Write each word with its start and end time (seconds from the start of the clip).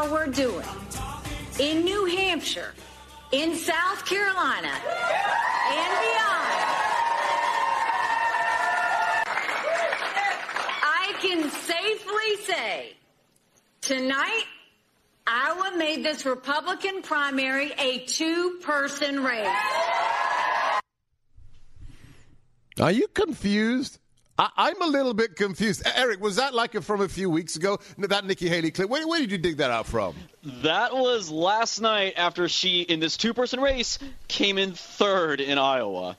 How 0.00 0.10
we're 0.10 0.26
doing 0.28 0.66
in 1.58 1.84
New 1.84 2.06
Hampshire, 2.06 2.72
in 3.32 3.54
South 3.54 4.06
Carolina, 4.06 4.68
and 4.68 5.92
beyond, 6.00 6.60
I 10.82 11.12
can 11.20 11.50
safely 11.50 12.36
say 12.46 12.94
tonight 13.82 14.44
Iowa 15.26 15.76
made 15.76 16.02
this 16.02 16.24
Republican 16.24 17.02
primary 17.02 17.72
a 17.78 17.98
two 18.06 18.58
person 18.62 19.22
race. 19.22 19.48
Are 22.80 22.92
you 22.92 23.06
confused? 23.08 23.99
I, 24.40 24.70
am 24.70 24.80
a 24.80 24.86
little 24.86 25.12
bit 25.12 25.36
confused. 25.36 25.82
Eric, 25.94 26.20
was 26.20 26.36
that 26.36 26.54
like 26.54 26.80
from 26.82 27.02
a 27.02 27.08
few 27.08 27.28
weeks 27.28 27.56
ago? 27.56 27.78
That 27.98 28.24
Nikki 28.24 28.48
Haley 28.48 28.70
clip? 28.70 28.88
Where, 28.88 29.06
where, 29.06 29.20
did 29.20 29.30
you 29.30 29.36
dig 29.36 29.58
that 29.58 29.70
out 29.70 29.86
from? 29.86 30.14
That 30.62 30.94
was 30.94 31.30
last 31.30 31.80
night 31.80 32.14
after 32.16 32.48
she, 32.48 32.80
in 32.80 33.00
this 33.00 33.18
two 33.18 33.34
person 33.34 33.60
race, 33.60 33.98
came 34.28 34.56
in 34.56 34.72
third 34.72 35.42
in 35.42 35.58
Iowa. 35.58 36.16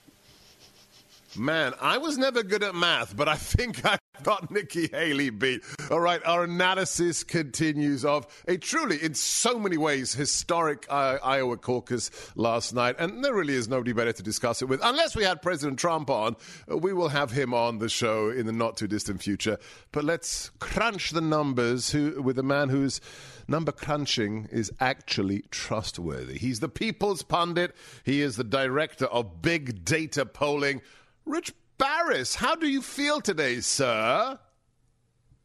Man, 1.35 1.73
I 1.81 1.97
was 1.97 2.17
never 2.17 2.43
good 2.43 2.61
at 2.61 2.75
math, 2.75 3.15
but 3.15 3.27
I 3.27 3.35
think 3.35 3.83
I 3.85 3.97
got 4.23 4.51
Nikki 4.51 4.87
Haley 4.87 5.29
beat. 5.29 5.63
All 5.89 5.99
right, 5.99 6.21
our 6.25 6.43
analysis 6.43 7.23
continues 7.23 8.05
of 8.05 8.27
a 8.47 8.57
truly, 8.57 9.01
in 9.01 9.13
so 9.13 9.57
many 9.57 9.77
ways, 9.77 10.13
historic 10.13 10.85
uh, 10.89 11.17
Iowa 11.23 11.57
caucus 11.57 12.11
last 12.35 12.73
night. 12.73 12.95
And 12.99 13.23
there 13.23 13.33
really 13.33 13.55
is 13.55 13.67
nobody 13.67 13.93
better 13.93 14.13
to 14.13 14.23
discuss 14.23 14.61
it 14.61 14.65
with. 14.65 14.79
Unless 14.83 15.15
we 15.15 15.23
had 15.23 15.41
President 15.41 15.79
Trump 15.79 16.09
on, 16.09 16.35
uh, 16.71 16.77
we 16.77 16.93
will 16.93 17.09
have 17.09 17.31
him 17.31 17.53
on 17.53 17.79
the 17.79 17.89
show 17.89 18.29
in 18.29 18.45
the 18.45 18.51
not 18.51 18.77
too 18.77 18.87
distant 18.87 19.21
future. 19.21 19.57
But 19.91 20.03
let's 20.03 20.49
crunch 20.59 21.11
the 21.11 21.21
numbers 21.21 21.91
who, 21.91 22.21
with 22.21 22.37
a 22.37 22.43
man 22.43 22.69
whose 22.69 23.01
number 23.47 23.71
crunching 23.71 24.47
is 24.51 24.71
actually 24.79 25.43
trustworthy. 25.51 26.37
He's 26.37 26.59
the 26.59 26.69
people's 26.69 27.23
pundit, 27.23 27.75
he 28.03 28.21
is 28.21 28.35
the 28.35 28.43
director 28.43 29.05
of 29.05 29.41
big 29.41 29.83
data 29.83 30.25
polling. 30.25 30.81
Rich 31.25 31.53
Baris, 31.81 32.35
how 32.35 32.53
do 32.53 32.67
you 32.67 32.79
feel 32.79 33.19
today, 33.21 33.59
sir? 33.59 34.37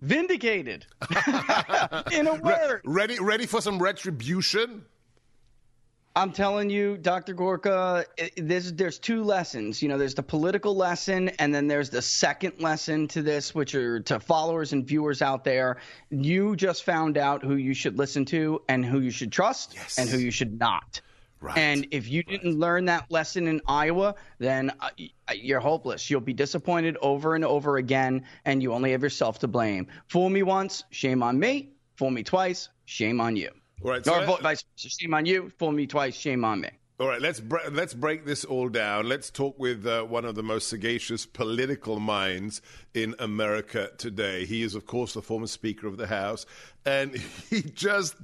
Vindicated. 0.02 0.84
In 2.12 2.26
a 2.26 2.34
word. 2.34 2.82
Re- 2.84 2.92
ready 2.92 3.18
ready 3.18 3.46
for 3.46 3.62
some 3.62 3.78
retribution? 3.78 4.84
I'm 6.14 6.32
telling 6.32 6.68
you, 6.68 6.98
Dr. 6.98 7.32
Gorka, 7.32 8.04
there's, 8.36 8.74
there's 8.74 8.98
two 8.98 9.24
lessons. 9.24 9.80
You 9.80 9.88
know, 9.88 9.96
there's 9.96 10.14
the 10.14 10.22
political 10.22 10.76
lesson, 10.76 11.30
and 11.38 11.54
then 11.54 11.68
there's 11.68 11.88
the 11.88 12.02
second 12.02 12.60
lesson 12.60 13.08
to 13.08 13.22
this, 13.22 13.54
which 13.54 13.74
are 13.74 14.00
to 14.00 14.20
followers 14.20 14.74
and 14.74 14.86
viewers 14.86 15.22
out 15.22 15.42
there. 15.42 15.78
You 16.10 16.54
just 16.54 16.84
found 16.84 17.16
out 17.16 17.42
who 17.42 17.56
you 17.56 17.72
should 17.72 17.96
listen 17.96 18.26
to 18.26 18.60
and 18.68 18.84
who 18.84 19.00
you 19.00 19.10
should 19.10 19.32
trust 19.32 19.72
yes. 19.74 19.96
and 19.96 20.06
who 20.10 20.18
you 20.18 20.30
should 20.30 20.58
not. 20.60 21.00
Right. 21.40 21.58
And 21.58 21.86
if 21.90 22.08
you 22.08 22.22
didn't 22.22 22.58
learn 22.58 22.86
that 22.86 23.10
lesson 23.10 23.46
in 23.46 23.60
Iowa, 23.66 24.14
then 24.38 24.72
uh, 24.80 24.88
you're 25.34 25.60
hopeless. 25.60 26.08
You'll 26.08 26.20
be 26.20 26.32
disappointed 26.32 26.96
over 27.02 27.34
and 27.34 27.44
over 27.44 27.76
again, 27.76 28.24
and 28.44 28.62
you 28.62 28.72
only 28.72 28.92
have 28.92 29.02
yourself 29.02 29.38
to 29.40 29.48
blame. 29.48 29.86
Fool 30.06 30.30
me 30.30 30.42
once, 30.42 30.84
shame 30.90 31.22
on 31.22 31.38
me. 31.38 31.70
Fool 31.96 32.10
me 32.10 32.22
twice, 32.22 32.70
shame 32.84 33.20
on 33.20 33.36
you. 33.36 33.50
All 33.84 33.90
right, 33.90 34.04
so 34.04 34.22
or 34.22 34.38
vice 34.40 34.64
versa. 34.76 34.88
Shame 34.88 35.14
on 35.14 35.26
you. 35.26 35.52
Fool 35.58 35.72
me 35.72 35.86
twice, 35.86 36.14
shame 36.14 36.44
on 36.44 36.62
me. 36.62 36.70
All 36.98 37.08
right, 37.08 37.20
let's 37.20 37.40
bre- 37.40 37.68
let's 37.70 37.92
break 37.92 38.24
this 38.24 38.42
all 38.42 38.70
down. 38.70 39.06
Let's 39.06 39.30
talk 39.30 39.58
with 39.58 39.86
uh, 39.86 40.04
one 40.04 40.24
of 40.24 40.34
the 40.34 40.42
most 40.42 40.68
sagacious 40.68 41.26
political 41.26 42.00
minds 42.00 42.62
in 42.94 43.14
America 43.18 43.90
today. 43.98 44.46
He 44.46 44.62
is, 44.62 44.74
of 44.74 44.86
course, 44.86 45.12
the 45.12 45.20
former 45.20 45.46
Speaker 45.46 45.86
of 45.86 45.98
the 45.98 46.06
House, 46.06 46.46
and 46.86 47.14
he 47.50 47.60
just 47.60 48.16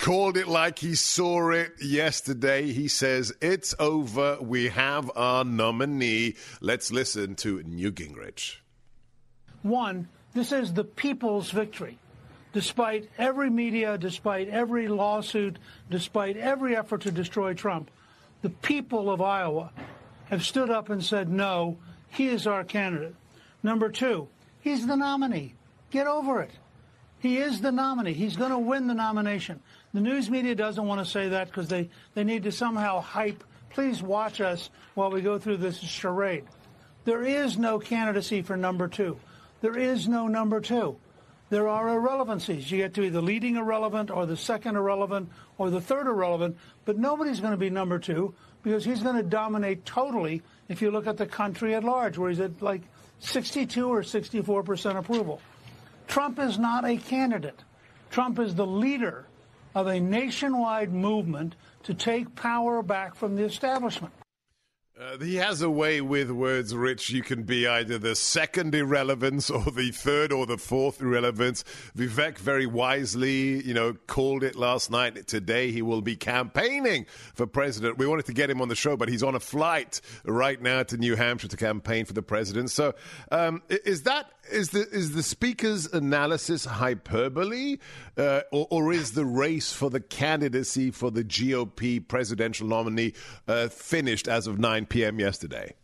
called 0.00 0.36
it 0.36 0.48
like 0.48 0.78
he 0.78 0.94
saw 0.94 1.50
it 1.50 1.72
yesterday. 1.80 2.72
He 2.72 2.88
says, 2.88 3.32
It's 3.40 3.74
over. 3.78 4.38
We 4.40 4.68
have 4.68 5.10
our 5.14 5.44
nominee. 5.44 6.36
Let's 6.60 6.90
listen 6.90 7.36
to 7.36 7.62
Newt 7.62 7.94
Gingrich. 7.96 8.56
One, 9.62 10.08
this 10.32 10.52
is 10.52 10.72
the 10.72 10.84
people's 10.84 11.50
victory. 11.50 11.98
Despite 12.52 13.08
every 13.18 13.50
media, 13.50 13.96
despite 13.98 14.48
every 14.48 14.88
lawsuit, 14.88 15.58
despite 15.88 16.36
every 16.36 16.76
effort 16.76 17.02
to 17.02 17.12
destroy 17.12 17.54
Trump, 17.54 17.90
the 18.42 18.50
people 18.50 19.10
of 19.10 19.20
Iowa 19.20 19.70
have 20.30 20.42
stood 20.44 20.70
up 20.70 20.88
and 20.88 21.04
said, 21.04 21.28
no, 21.28 21.76
he 22.08 22.26
is 22.26 22.46
our 22.46 22.64
candidate. 22.64 23.14
Number 23.62 23.90
two, 23.90 24.28
he's 24.60 24.86
the 24.86 24.96
nominee. 24.96 25.54
Get 25.90 26.06
over 26.06 26.42
it. 26.42 26.50
He 27.20 27.36
is 27.36 27.60
the 27.60 27.70
nominee. 27.70 28.14
He's 28.14 28.36
going 28.36 28.50
to 28.50 28.58
win 28.58 28.86
the 28.86 28.94
nomination. 28.94 29.60
The 29.92 30.00
news 30.00 30.30
media 30.30 30.54
doesn't 30.54 30.86
want 30.86 31.04
to 31.04 31.10
say 31.10 31.30
that 31.30 31.48
because 31.48 31.68
they, 31.68 31.90
they 32.14 32.24
need 32.24 32.44
to 32.44 32.52
somehow 32.52 33.00
hype. 33.00 33.42
Please 33.70 34.02
watch 34.02 34.40
us 34.40 34.70
while 34.94 35.10
we 35.10 35.20
go 35.20 35.38
through 35.38 35.58
this 35.58 35.78
charade. 35.78 36.44
There 37.04 37.24
is 37.24 37.58
no 37.58 37.78
candidacy 37.78 38.42
for 38.42 38.56
number 38.56 38.86
two. 38.86 39.18
There 39.62 39.76
is 39.76 40.06
no 40.06 40.28
number 40.28 40.60
two. 40.60 40.96
There 41.48 41.68
are 41.68 41.88
irrelevancies. 41.88 42.70
You 42.70 42.78
get 42.78 42.94
to 42.94 43.00
be 43.00 43.08
the 43.08 43.20
leading 43.20 43.56
irrelevant 43.56 44.10
or 44.12 44.26
the 44.26 44.36
second 44.36 44.76
irrelevant 44.76 45.30
or 45.58 45.70
the 45.70 45.80
third 45.80 46.06
irrelevant, 46.06 46.56
but 46.84 46.96
nobody's 46.96 47.40
going 47.40 47.52
to 47.52 47.56
be 47.56 47.70
number 47.70 47.98
two 47.98 48.34
because 48.62 48.84
he's 48.84 49.02
going 49.02 49.16
to 49.16 49.24
dominate 49.24 49.84
totally 49.84 50.42
if 50.68 50.80
you 50.80 50.92
look 50.92 51.08
at 51.08 51.16
the 51.16 51.26
country 51.26 51.74
at 51.74 51.82
large, 51.82 52.16
where 52.16 52.30
he's 52.30 52.38
at 52.38 52.62
like 52.62 52.82
62 53.18 53.88
or 53.88 54.04
64 54.04 54.62
percent 54.62 54.96
approval. 54.96 55.40
Trump 56.06 56.38
is 56.38 56.58
not 56.58 56.84
a 56.84 56.96
candidate. 56.96 57.64
Trump 58.10 58.38
is 58.38 58.54
the 58.54 58.66
leader 58.66 59.26
of 59.74 59.86
a 59.86 60.00
nationwide 60.00 60.92
movement 60.92 61.54
to 61.84 61.94
take 61.94 62.34
power 62.34 62.82
back 62.82 63.14
from 63.14 63.36
the 63.36 63.44
establishment. 63.44 64.12
Uh, 65.00 65.16
he 65.16 65.36
has 65.36 65.62
a 65.62 65.70
way 65.70 66.02
with 66.02 66.30
words, 66.30 66.76
Rich. 66.76 67.08
You 67.08 67.22
can 67.22 67.44
be 67.44 67.66
either 67.66 67.96
the 67.96 68.14
second 68.14 68.74
irrelevance 68.74 69.48
or 69.48 69.70
the 69.70 69.92
third 69.92 70.30
or 70.30 70.44
the 70.44 70.58
fourth 70.58 71.00
irrelevance. 71.00 71.64
Vivek 71.96 72.36
very 72.36 72.66
wisely, 72.66 73.64
you 73.66 73.72
know, 73.72 73.94
called 74.08 74.42
it 74.42 74.56
last 74.56 74.90
night. 74.90 75.26
Today 75.26 75.70
he 75.70 75.80
will 75.80 76.02
be 76.02 76.16
campaigning 76.16 77.06
for 77.34 77.46
president. 77.46 77.96
We 77.96 78.06
wanted 78.06 78.26
to 78.26 78.34
get 78.34 78.50
him 78.50 78.60
on 78.60 78.68
the 78.68 78.76
show, 78.76 78.94
but 78.94 79.08
he's 79.08 79.22
on 79.22 79.34
a 79.34 79.40
flight 79.40 80.02
right 80.26 80.60
now 80.60 80.82
to 80.82 80.98
New 80.98 81.16
Hampshire 81.16 81.48
to 81.48 81.56
campaign 81.56 82.04
for 82.04 82.12
the 82.12 82.22
president. 82.22 82.70
So, 82.70 82.92
um, 83.30 83.62
is 83.70 84.02
that 84.02 84.30
is 84.50 84.70
the 84.70 84.86
is 84.90 85.12
the 85.12 85.22
speaker's 85.22 85.86
analysis 85.92 86.64
hyperbole, 86.64 87.78
uh, 88.16 88.42
or, 88.52 88.66
or, 88.70 88.92
is 88.92 89.12
the 89.12 89.24
race 89.24 89.72
for 89.72 89.90
the 89.90 90.00
candidacy 90.00 90.90
for 90.90 91.10
the 91.10 91.22
GOP 91.22 92.06
presidential 92.06 92.66
nominee 92.66 93.12
uh, 93.48 93.68
finished 93.68 94.28
as 94.28 94.46
of 94.46 94.58
9 94.58 94.86
p.m. 94.90 95.18
yesterday? 95.18 95.74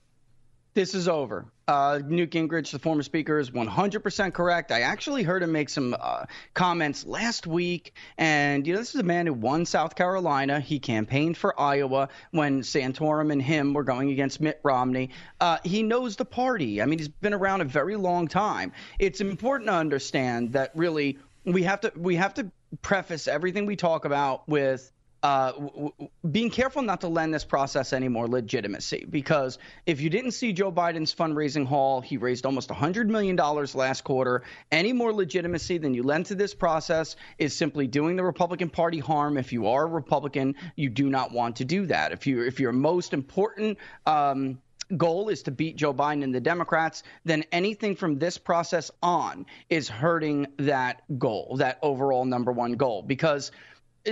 This 0.77 0.95
is 0.95 1.09
over. 1.09 1.47
Uh, 1.67 2.01
Newt 2.05 2.31
Gingrich, 2.33 2.71
the 2.71 2.79
former 2.79 3.03
speaker, 3.03 3.39
is 3.39 3.51
100% 3.51 4.35
correct. 4.35 4.71
I 4.71 4.83
actually 4.83 5.23
heard 5.23 5.43
him 5.43 5.51
make 5.51 5.71
some 5.71 5.97
uh, 5.99 6.27
comments 6.53 7.07
last 7.07 7.47
week. 7.47 7.95
And, 8.19 8.67
you 8.67 8.75
know, 8.75 8.79
this 8.79 8.95
is 8.95 9.01
a 9.01 9.05
man 9.05 9.27
who 9.27 9.33
won 9.33 9.65
South 9.65 9.95
Carolina. 9.95 10.61
He 10.61 10.79
campaigned 10.79 11.39
for 11.39 11.59
Iowa 11.59 12.11
when 12.33 12.61
Santorum 12.61 13.33
and 13.33 13.41
him 13.41 13.73
were 13.73 13.85
going 13.85 14.11
against 14.11 14.39
Mitt 14.39 14.61
Romney. 14.63 15.13
Uh, 15.41 15.57
he 15.65 15.83
knows 15.83 16.17
the 16.17 16.27
party. 16.27 16.83
I 16.83 16.85
mean, 16.85 16.99
he's 16.99 17.09
been 17.09 17.33
around 17.33 17.63
a 17.63 17.65
very 17.65 17.97
long 17.97 18.29
time. 18.29 18.73
It's 18.99 19.23
important 19.23 19.69
to 19.69 19.75
understand 19.75 20.53
that 20.53 20.73
really 20.75 21.19
we 21.47 21.63
have 21.63 21.81
to 21.81 21.93
we 21.97 22.17
have 22.17 22.35
to 22.35 22.51
preface 22.83 23.29
everything 23.29 23.65
we 23.65 23.77
talk 23.77 24.05
about 24.05 24.47
with 24.47 24.93
uh, 25.23 25.53
w- 25.53 25.71
w- 25.71 26.11
being 26.31 26.51
careful 26.51 26.83
not 26.83 27.01
to 27.01 27.09
lend 27.09 27.33
this 27.33 27.45
process 27.45 27.93
any 27.93 28.09
more 28.09 28.29
legitimacy 28.29 29.07
because 29.09 29.59
if 29.87 30.01
you 30.01 30.11
didn't 30.11 30.33
see 30.33 30.53
Joe 30.53 30.71
Biden's 30.71 31.15
fundraising 31.15 31.67
haul, 31.67 32.01
he 32.01 32.17
raised 32.17 32.47
almost 32.47 32.69
$100 32.69 33.07
million 33.09 33.37
last 33.37 34.05
quarter. 34.05 34.43
Any 34.71 34.93
more 34.93 35.13
legitimacy 35.13 35.79
than 35.79 35.95
you 35.95 36.03
lend 36.03 36.27
to 36.27 36.35
this 36.35 36.55
process 36.55 37.17
is 37.39 37.57
simply 37.57 37.87
doing 37.87 38.17
the 38.17 38.25
Republican 38.25 38.71
Party 38.71 38.99
harm. 38.99 39.37
If 39.39 39.53
you 39.53 39.69
are 39.69 39.85
a 39.85 39.89
Republican, 39.89 40.55
you 40.77 40.91
do 40.91 41.09
not 41.09 41.33
want 41.33 41.57
to 41.57 41.65
do 41.65 41.87
that. 41.87 42.13
If 42.13 42.27
you 42.27 42.43
if 42.43 42.61
your 42.61 42.73
most 42.73 43.13
important 43.13 43.79
um, 44.07 44.59
goal 44.97 45.29
is 45.29 45.43
to 45.45 45.51
beat 45.51 45.77
Joe 45.77 45.95
Biden 45.95 46.23
and 46.23 46.35
the 46.35 46.41
Democrats, 46.41 47.03
then 47.25 47.45
anything 47.51 47.97
from 47.97 48.19
this 48.19 48.39
process 48.39 48.91
on 49.03 49.47
is 49.69 49.89
hurting 49.89 50.47
that 50.59 51.03
goal, 51.19 51.57
that 51.59 51.79
overall 51.83 52.25
number 52.25 52.53
one 52.53 52.73
goal. 52.73 53.03
Because 53.03 53.51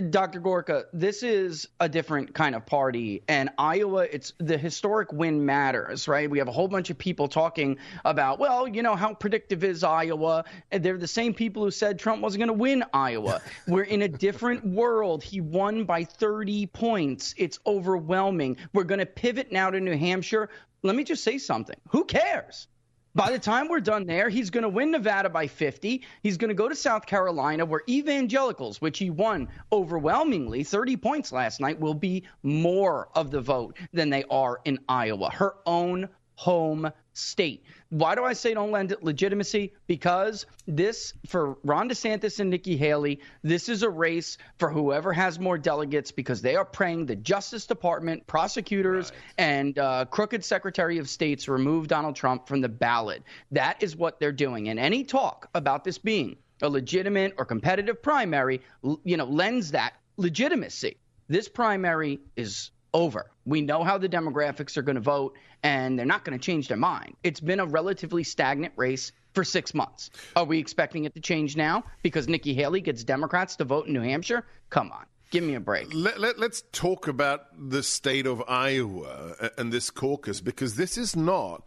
Dr. 0.01 0.41
Gorka, 0.41 0.87
this 0.93 1.23
is 1.23 1.69
a 1.79 1.89
different 1.89 2.35
kind 2.35 2.55
of 2.55 2.67
party. 2.67 3.23
And 3.29 3.51
Iowa, 3.59 4.07
it's 4.11 4.33
the 4.39 4.59
historic 4.59 5.13
win 5.13 5.47
matters, 5.47 6.09
right? 6.09 6.29
We 6.29 6.39
have 6.39 6.49
a 6.49 6.53
whole 6.53 6.69
bunch 6.69 6.91
of 6.91 6.99
people 6.99 7.29
talking 7.29 7.79
about, 8.05 8.39
well, 8.39 8.67
you 8.67 8.83
know, 8.83 8.97
how 8.97 9.15
predictive 9.15 9.63
is 9.63 9.85
Iowa? 9.85 10.45
And 10.71 10.85
they're 10.85 10.99
the 10.99 11.07
same 11.07 11.35
people 11.35 11.63
who 11.65 11.71
said 11.71 11.99
Trump 11.99 12.23
wasn't 12.23 12.41
going 12.41 12.49
to 12.49 12.61
win 12.61 12.85
Iowa. 12.93 13.41
We're 13.69 13.83
in 13.85 14.03
a 14.03 14.09
different 14.09 14.67
world. 14.67 15.23
He 15.23 15.41
won 15.41 15.85
by 15.85 16.05
30 16.05 16.67
points. 16.67 17.35
It's 17.37 17.59
overwhelming. 17.67 18.57
We're 18.73 18.85
going 18.85 19.01
to 19.01 19.07
pivot 19.07 19.53
now 19.53 19.71
to 19.71 19.81
New 19.81 19.97
Hampshire. 19.97 20.51
Let 20.83 20.97
me 20.97 21.05
just 21.05 21.23
say 21.23 21.39
something. 21.39 21.77
Who 21.91 22.05
cares? 22.05 22.67
By 23.17 23.31
the 23.31 23.39
time 23.39 23.69
we're 23.69 23.79
done 23.79 24.07
there, 24.07 24.29
he's 24.29 24.51
going 24.51 24.63
to 24.63 24.69
win 24.69 24.91
Nevada 24.91 25.31
by 25.31 25.47
50. 25.47 26.03
He's 26.23 26.37
going 26.37 26.49
to 26.49 26.55
go 26.55 26.69
to 26.69 26.75
South 26.75 27.07
Carolina, 27.07 27.65
where 27.65 27.83
evangelicals, 27.89 28.81
which 28.81 28.99
he 28.99 29.11
won 29.11 29.49
overwhelmingly 29.71 30.65
30 30.65 30.97
points 30.97 31.31
last 31.31 31.61
night, 31.61 31.79
will 31.79 31.95
be 31.95 32.25
more 32.43 33.09
of 33.15 33.31
the 33.31 33.41
vote 33.41 33.79
than 33.93 34.11
they 34.11 34.25
are 34.31 34.61
in 34.65 34.81
Iowa, 34.89 35.31
her 35.31 35.55
own 35.65 36.09
home 36.37 36.91
state. 37.13 37.65
Why 37.91 38.15
do 38.17 38.25
I 38.25 38.33
say 38.33 38.55
don't 38.55 38.73
lend 38.73 38.91
it 38.91 39.05
legitimacy? 39.05 39.73
Because 39.87 40.47
this, 40.67 41.15
for 41.27 41.57
Ron 41.63 41.89
DeSantis 41.89 42.41
and 42.41 42.51
Nikki 42.51 42.77
Haley, 42.77 43.21
this 43.43 43.69
is 43.69 43.83
a 43.83 43.91
race 43.91 44.37
for 44.59 44.69
whoever 44.69 45.13
has 45.13 45.39
more 45.39 45.57
delegates 45.57 46.11
because 46.11 46.43
they 46.43 46.57
are 46.57 46.65
praying 46.65 47.07
the 47.07 47.17
Justice 47.17 47.67
Department, 47.67 48.27
prosecutors, 48.27 49.11
right. 49.11 49.21
and 49.39 49.79
uh, 49.79 50.05
crooked 50.07 50.45
Secretary 50.45 50.99
of 50.99 51.09
States 51.09 51.49
remove 51.49 51.87
Donald 51.87 52.17
Trump 52.17 52.49
from 52.49 52.61
the 52.61 52.69
ballot. 52.69 53.23
That 53.53 53.83
is 53.83 53.97
what 53.97 54.19
they're 54.19 54.33
doing. 54.33 54.69
And 54.69 54.79
any 54.79 55.05
talk 55.05 55.49
about 55.55 55.85
this 55.85 55.99
being 55.99 56.37
a 56.63 56.69
legitimate 56.69 57.35
or 57.39 57.45
competitive 57.45 58.03
primary, 58.03 58.61
you 59.05 59.17
know, 59.17 59.25
lends 59.25 59.73
that 59.73 59.95
legitimacy. 60.17 60.97
This 61.29 61.49
primary 61.49 62.21
is 62.37 62.71
over. 62.95 63.31
We 63.45 63.61
know 63.61 63.85
how 63.85 63.99
the 63.99 64.09
demographics 64.09 64.77
are 64.79 64.83
going 64.83 64.95
to 64.95 65.03
vote, 65.03 65.37
and 65.63 65.99
they're 65.99 66.07
not 66.07 66.25
going 66.25 66.39
to 66.39 66.43
change 66.43 66.69
their 66.69 66.79
mind. 66.79 67.17
It's 67.23 67.41
been 67.41 67.61
a 67.61 67.67
relatively 67.67 68.25
stagnant 68.25 68.73
race 68.77 69.13
for 69.35 69.45
six 69.45 69.75
months. 69.75 70.11
Are 70.37 70.45
we 70.45 70.59
expecting 70.59 71.05
it 71.05 71.15
to 71.15 71.21
change 71.21 71.57
now 71.57 71.85
because 72.03 72.29
Nikki 72.29 72.55
Haley 72.55 72.81
gets 72.81 73.05
Democrats 73.05 73.57
to 73.57 73.65
vote 73.65 73.87
in 73.87 73.93
New 73.93 74.01
Hampshire? 74.01 74.47
Come 74.71 74.93
on. 74.93 75.05
Give 75.31 75.43
me 75.43 75.55
a 75.57 75.61
break. 75.61 75.93
Let, 75.93 76.21
let, 76.21 76.39
let's 76.39 76.63
talk 76.71 77.09
about 77.09 77.47
the 77.59 77.83
state 77.83 78.27
of 78.27 78.43
Iowa 78.47 79.51
and 79.59 79.73
this 79.73 79.91
caucus 79.91 80.41
because 80.41 80.77
this 80.77 80.97
is 80.97 81.17
not 81.17 81.65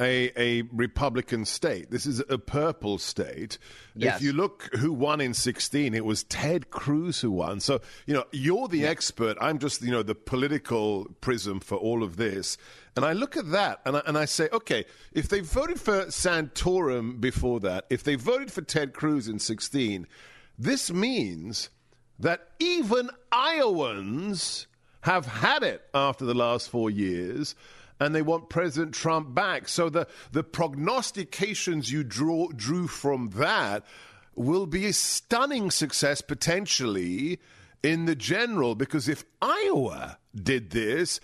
a, 0.00 0.32
a 0.36 0.62
Republican 0.72 1.44
state. 1.44 1.90
This 1.90 2.06
is 2.06 2.22
a 2.28 2.38
purple 2.38 2.98
state. 2.98 3.58
Yes. 3.94 4.16
If 4.16 4.22
you 4.22 4.32
look 4.32 4.74
who 4.76 4.92
won 4.92 5.20
in 5.20 5.34
16, 5.34 5.94
it 5.94 6.04
was 6.04 6.24
Ted 6.24 6.70
Cruz 6.70 7.20
who 7.20 7.30
won. 7.30 7.60
So, 7.60 7.80
you 8.06 8.14
know, 8.14 8.24
you're 8.32 8.68
the 8.68 8.80
yeah. 8.80 8.88
expert. 8.88 9.36
I'm 9.40 9.58
just, 9.58 9.82
you 9.82 9.90
know, 9.90 10.02
the 10.02 10.14
political 10.14 11.06
prism 11.20 11.60
for 11.60 11.76
all 11.76 12.02
of 12.02 12.16
this. 12.16 12.56
And 12.96 13.04
I 13.04 13.12
look 13.12 13.36
at 13.36 13.50
that 13.52 13.80
and 13.84 13.96
I, 13.96 14.02
and 14.06 14.16
I 14.16 14.24
say, 14.24 14.48
okay, 14.52 14.86
if 15.12 15.28
they 15.28 15.40
voted 15.40 15.80
for 15.80 16.06
Santorum 16.06 17.20
before 17.20 17.60
that, 17.60 17.84
if 17.90 18.02
they 18.02 18.14
voted 18.14 18.50
for 18.50 18.62
Ted 18.62 18.94
Cruz 18.94 19.28
in 19.28 19.38
16, 19.38 20.06
this 20.58 20.90
means 20.90 21.70
that 22.18 22.48
even 22.58 23.10
Iowans 23.32 24.66
have 25.02 25.26
had 25.26 25.62
it 25.62 25.82
after 25.94 26.24
the 26.24 26.34
last 26.34 26.68
four 26.68 26.90
years 26.90 27.54
and 28.00 28.14
they 28.14 28.22
want 28.22 28.48
President 28.48 28.94
Trump 28.94 29.34
back. 29.34 29.68
So 29.68 29.90
the, 29.90 30.08
the 30.32 30.42
prognostications 30.42 31.92
you 31.92 32.02
draw, 32.02 32.48
drew 32.48 32.88
from 32.88 33.30
that 33.36 33.84
will 34.34 34.66
be 34.66 34.86
a 34.86 34.92
stunning 34.92 35.70
success 35.70 36.22
potentially 36.22 37.38
in 37.82 38.06
the 38.06 38.14
general, 38.14 38.74
because 38.74 39.08
if 39.08 39.24
Iowa 39.40 40.18
did 40.34 40.70
this, 40.70 41.20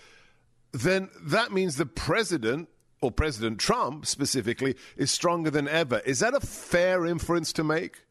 then 0.71 1.09
that 1.21 1.51
means 1.51 1.75
the 1.75 1.85
president 1.85 2.69
or 3.01 3.11
President 3.11 3.59
Trump 3.59 4.05
specifically 4.05 4.75
is 4.95 5.11
stronger 5.11 5.51
than 5.51 5.67
ever. 5.67 5.99
Is 5.99 6.19
that 6.19 6.33
a 6.33 6.39
fair 6.39 7.05
inference 7.05 7.53
to 7.53 7.63
make? 7.63 8.03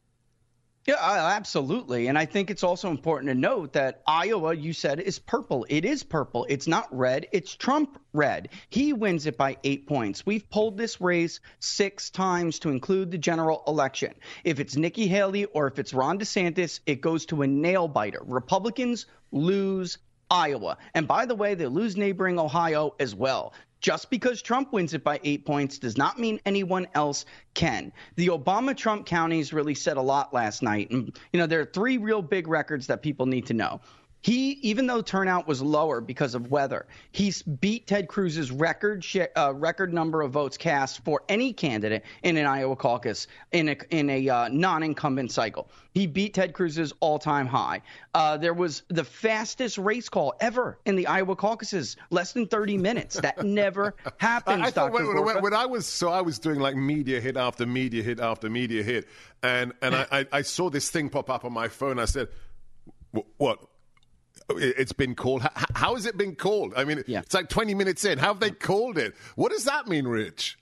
Yeah, 0.87 0.95
uh, 1.01 1.33
absolutely. 1.35 2.07
And 2.07 2.17
I 2.17 2.27
think 2.27 2.49
it's 2.49 2.63
also 2.63 2.91
important 2.91 3.29
to 3.29 3.35
note 3.35 3.73
that 3.73 4.03
Iowa, 4.07 4.55
you 4.55 4.73
said, 4.73 5.01
is 5.01 5.19
purple. 5.19 5.67
It 5.69 5.85
is 5.85 6.05
purple. 6.05 6.47
It's 6.49 6.69
not 6.69 6.87
red. 6.97 7.27
It's 7.33 7.57
Trump 7.57 8.01
red. 8.13 8.51
He 8.69 8.93
wins 8.93 9.27
it 9.27 9.37
by 9.37 9.57
eight 9.65 9.89
points. 9.89 10.25
We've 10.25 10.49
pulled 10.49 10.79
this 10.79 11.01
race 11.01 11.41
six 11.59 12.11
times 12.11 12.61
to 12.61 12.71
include 12.71 13.11
the 13.11 13.19
general 13.19 13.65
election. 13.67 14.15
If 14.45 14.61
it's 14.61 14.77
Nikki 14.77 15.09
Haley 15.09 15.47
or 15.47 15.67
if 15.67 15.81
it's 15.81 15.93
Ron 15.93 16.21
DeSantis, 16.21 16.79
it 16.87 17.01
goes 17.01 17.27
to 17.27 17.43
a 17.43 17.49
nail 17.49 17.89
biter. 17.89 18.21
Republicans 18.25 19.07
lose 19.33 19.99
Iowa. 20.31 20.79
And 20.95 21.07
by 21.07 21.27
the 21.27 21.35
way, 21.35 21.55
they 21.55 21.67
lose 21.67 21.97
neighboring 21.97 22.39
Ohio 22.39 22.95
as 22.99 23.15
well. 23.15 23.53
Just 23.81 24.11
because 24.11 24.43
Trump 24.43 24.73
wins 24.73 24.95
it 24.95 25.05
by 25.05 25.21
eight 25.23 25.45
points 25.45 25.79
does 25.79 25.97
not 25.97 26.19
mean 26.19 26.41
anyone 26.47 26.87
else 26.95 27.25
can. 27.55 27.93
The 28.17 28.29
Obama 28.29 28.77
Trump 28.77 29.07
counties 29.07 29.53
really 29.53 29.75
said 29.75 29.97
a 29.97 30.03
lot 30.03 30.33
last 30.33 30.63
night. 30.63 30.91
And, 30.91 31.17
you 31.33 31.39
know, 31.39 31.47
there 31.47 31.61
are 31.61 31.67
three 31.67 31.99
real 31.99 32.23
big 32.23 32.49
records 32.49 32.87
that 32.87 33.03
people 33.03 33.27
need 33.27 33.47
to 33.47 33.55
know. 33.55 33.81
He, 34.27 34.59
even 34.63 34.89
though 34.89 35.03
turnout 35.03 35.47
was 35.47 35.63
lower 35.63 36.01
because 36.01 36.35
of 36.35 36.51
weather, 36.51 36.87
he 37.13 37.33
beat 37.61 37.87
Ted 37.87 38.09
Cruz's 38.09 38.51
record 38.51 39.07
uh, 39.37 39.55
record 39.55 39.95
number 39.95 40.21
of 40.21 40.33
votes 40.33 40.57
cast 40.57 41.05
for 41.05 41.23
any 41.29 41.53
candidate 41.53 42.03
in 42.25 42.37
an 42.37 42.45
Iowa 42.45 42.75
caucus 42.75 43.29
in 43.53 43.69
a 43.69 43.77
in 43.91 44.11
a 44.11 44.29
uh, 44.29 44.49
non-incumbent 44.49 45.31
cycle. 45.31 45.71
He 45.95 46.09
beat 46.09 46.35
Ted 46.35 46.55
Cruz's 46.55 46.93
all-time 46.99 47.47
high. 47.47 47.83
Uh, 48.15 48.37
there 48.37 48.53
was 48.53 48.83
the 48.89 49.05
fastest 49.05 49.79
race 49.79 50.09
call 50.09 50.35
ever 50.41 50.81
in 50.85 50.97
the 50.97 51.07
Iowa 51.07 51.37
caucuses, 51.37 51.97
less 52.11 52.33
than 52.33 52.49
30 52.49 52.79
minutes. 52.79 53.21
That 53.21 53.45
never 53.45 53.95
happens. 54.17 54.61
I, 54.61 54.67
I 54.67 54.71
thought 54.73 54.91
when, 54.91 55.25
when, 55.25 55.41
when, 55.41 55.55
I 55.55 55.67
was 55.67 55.87
so 55.87 56.11
I 56.11 56.23
was 56.23 56.41
doing 56.41 56.59
like 56.59 56.75
media 56.75 57.21
hit 57.21 57.37
after 57.37 57.65
media 57.65 58.03
hit 58.03 58.19
after 58.19 58.51
media 58.51 58.83
hit, 58.83 59.07
and 59.45 59.73
and 59.81 59.95
I, 59.95 60.07
I, 60.11 60.27
I 60.33 60.43
saw 60.43 60.69
this 60.69 60.91
thing 60.91 61.11
pop 61.11 61.31
up 61.31 61.45
on 61.45 61.53
my 61.53 61.69
phone. 61.69 62.01
I 62.01 62.07
said, 62.07 62.27
"What?" 63.37 63.65
It's 64.51 64.93
been 64.93 65.15
called. 65.15 65.43
How, 65.43 65.51
how 65.75 65.95
has 65.95 66.07
it 66.07 66.17
been 66.17 66.37
called? 66.37 66.73
I 66.77 66.85
mean, 66.85 67.03
yeah. 67.07 67.21
it's 67.21 67.35
like 67.35 67.49
20 67.49 67.75
minutes 67.75 68.05
in. 68.05 68.19
How 68.19 68.29
have 68.29 68.41
they 68.41 68.51
called 68.51 68.99
it? 68.99 69.15
What 69.35 69.53
does 69.53 69.65
that 69.65 69.89
mean, 69.89 70.07
Rich? 70.07 70.59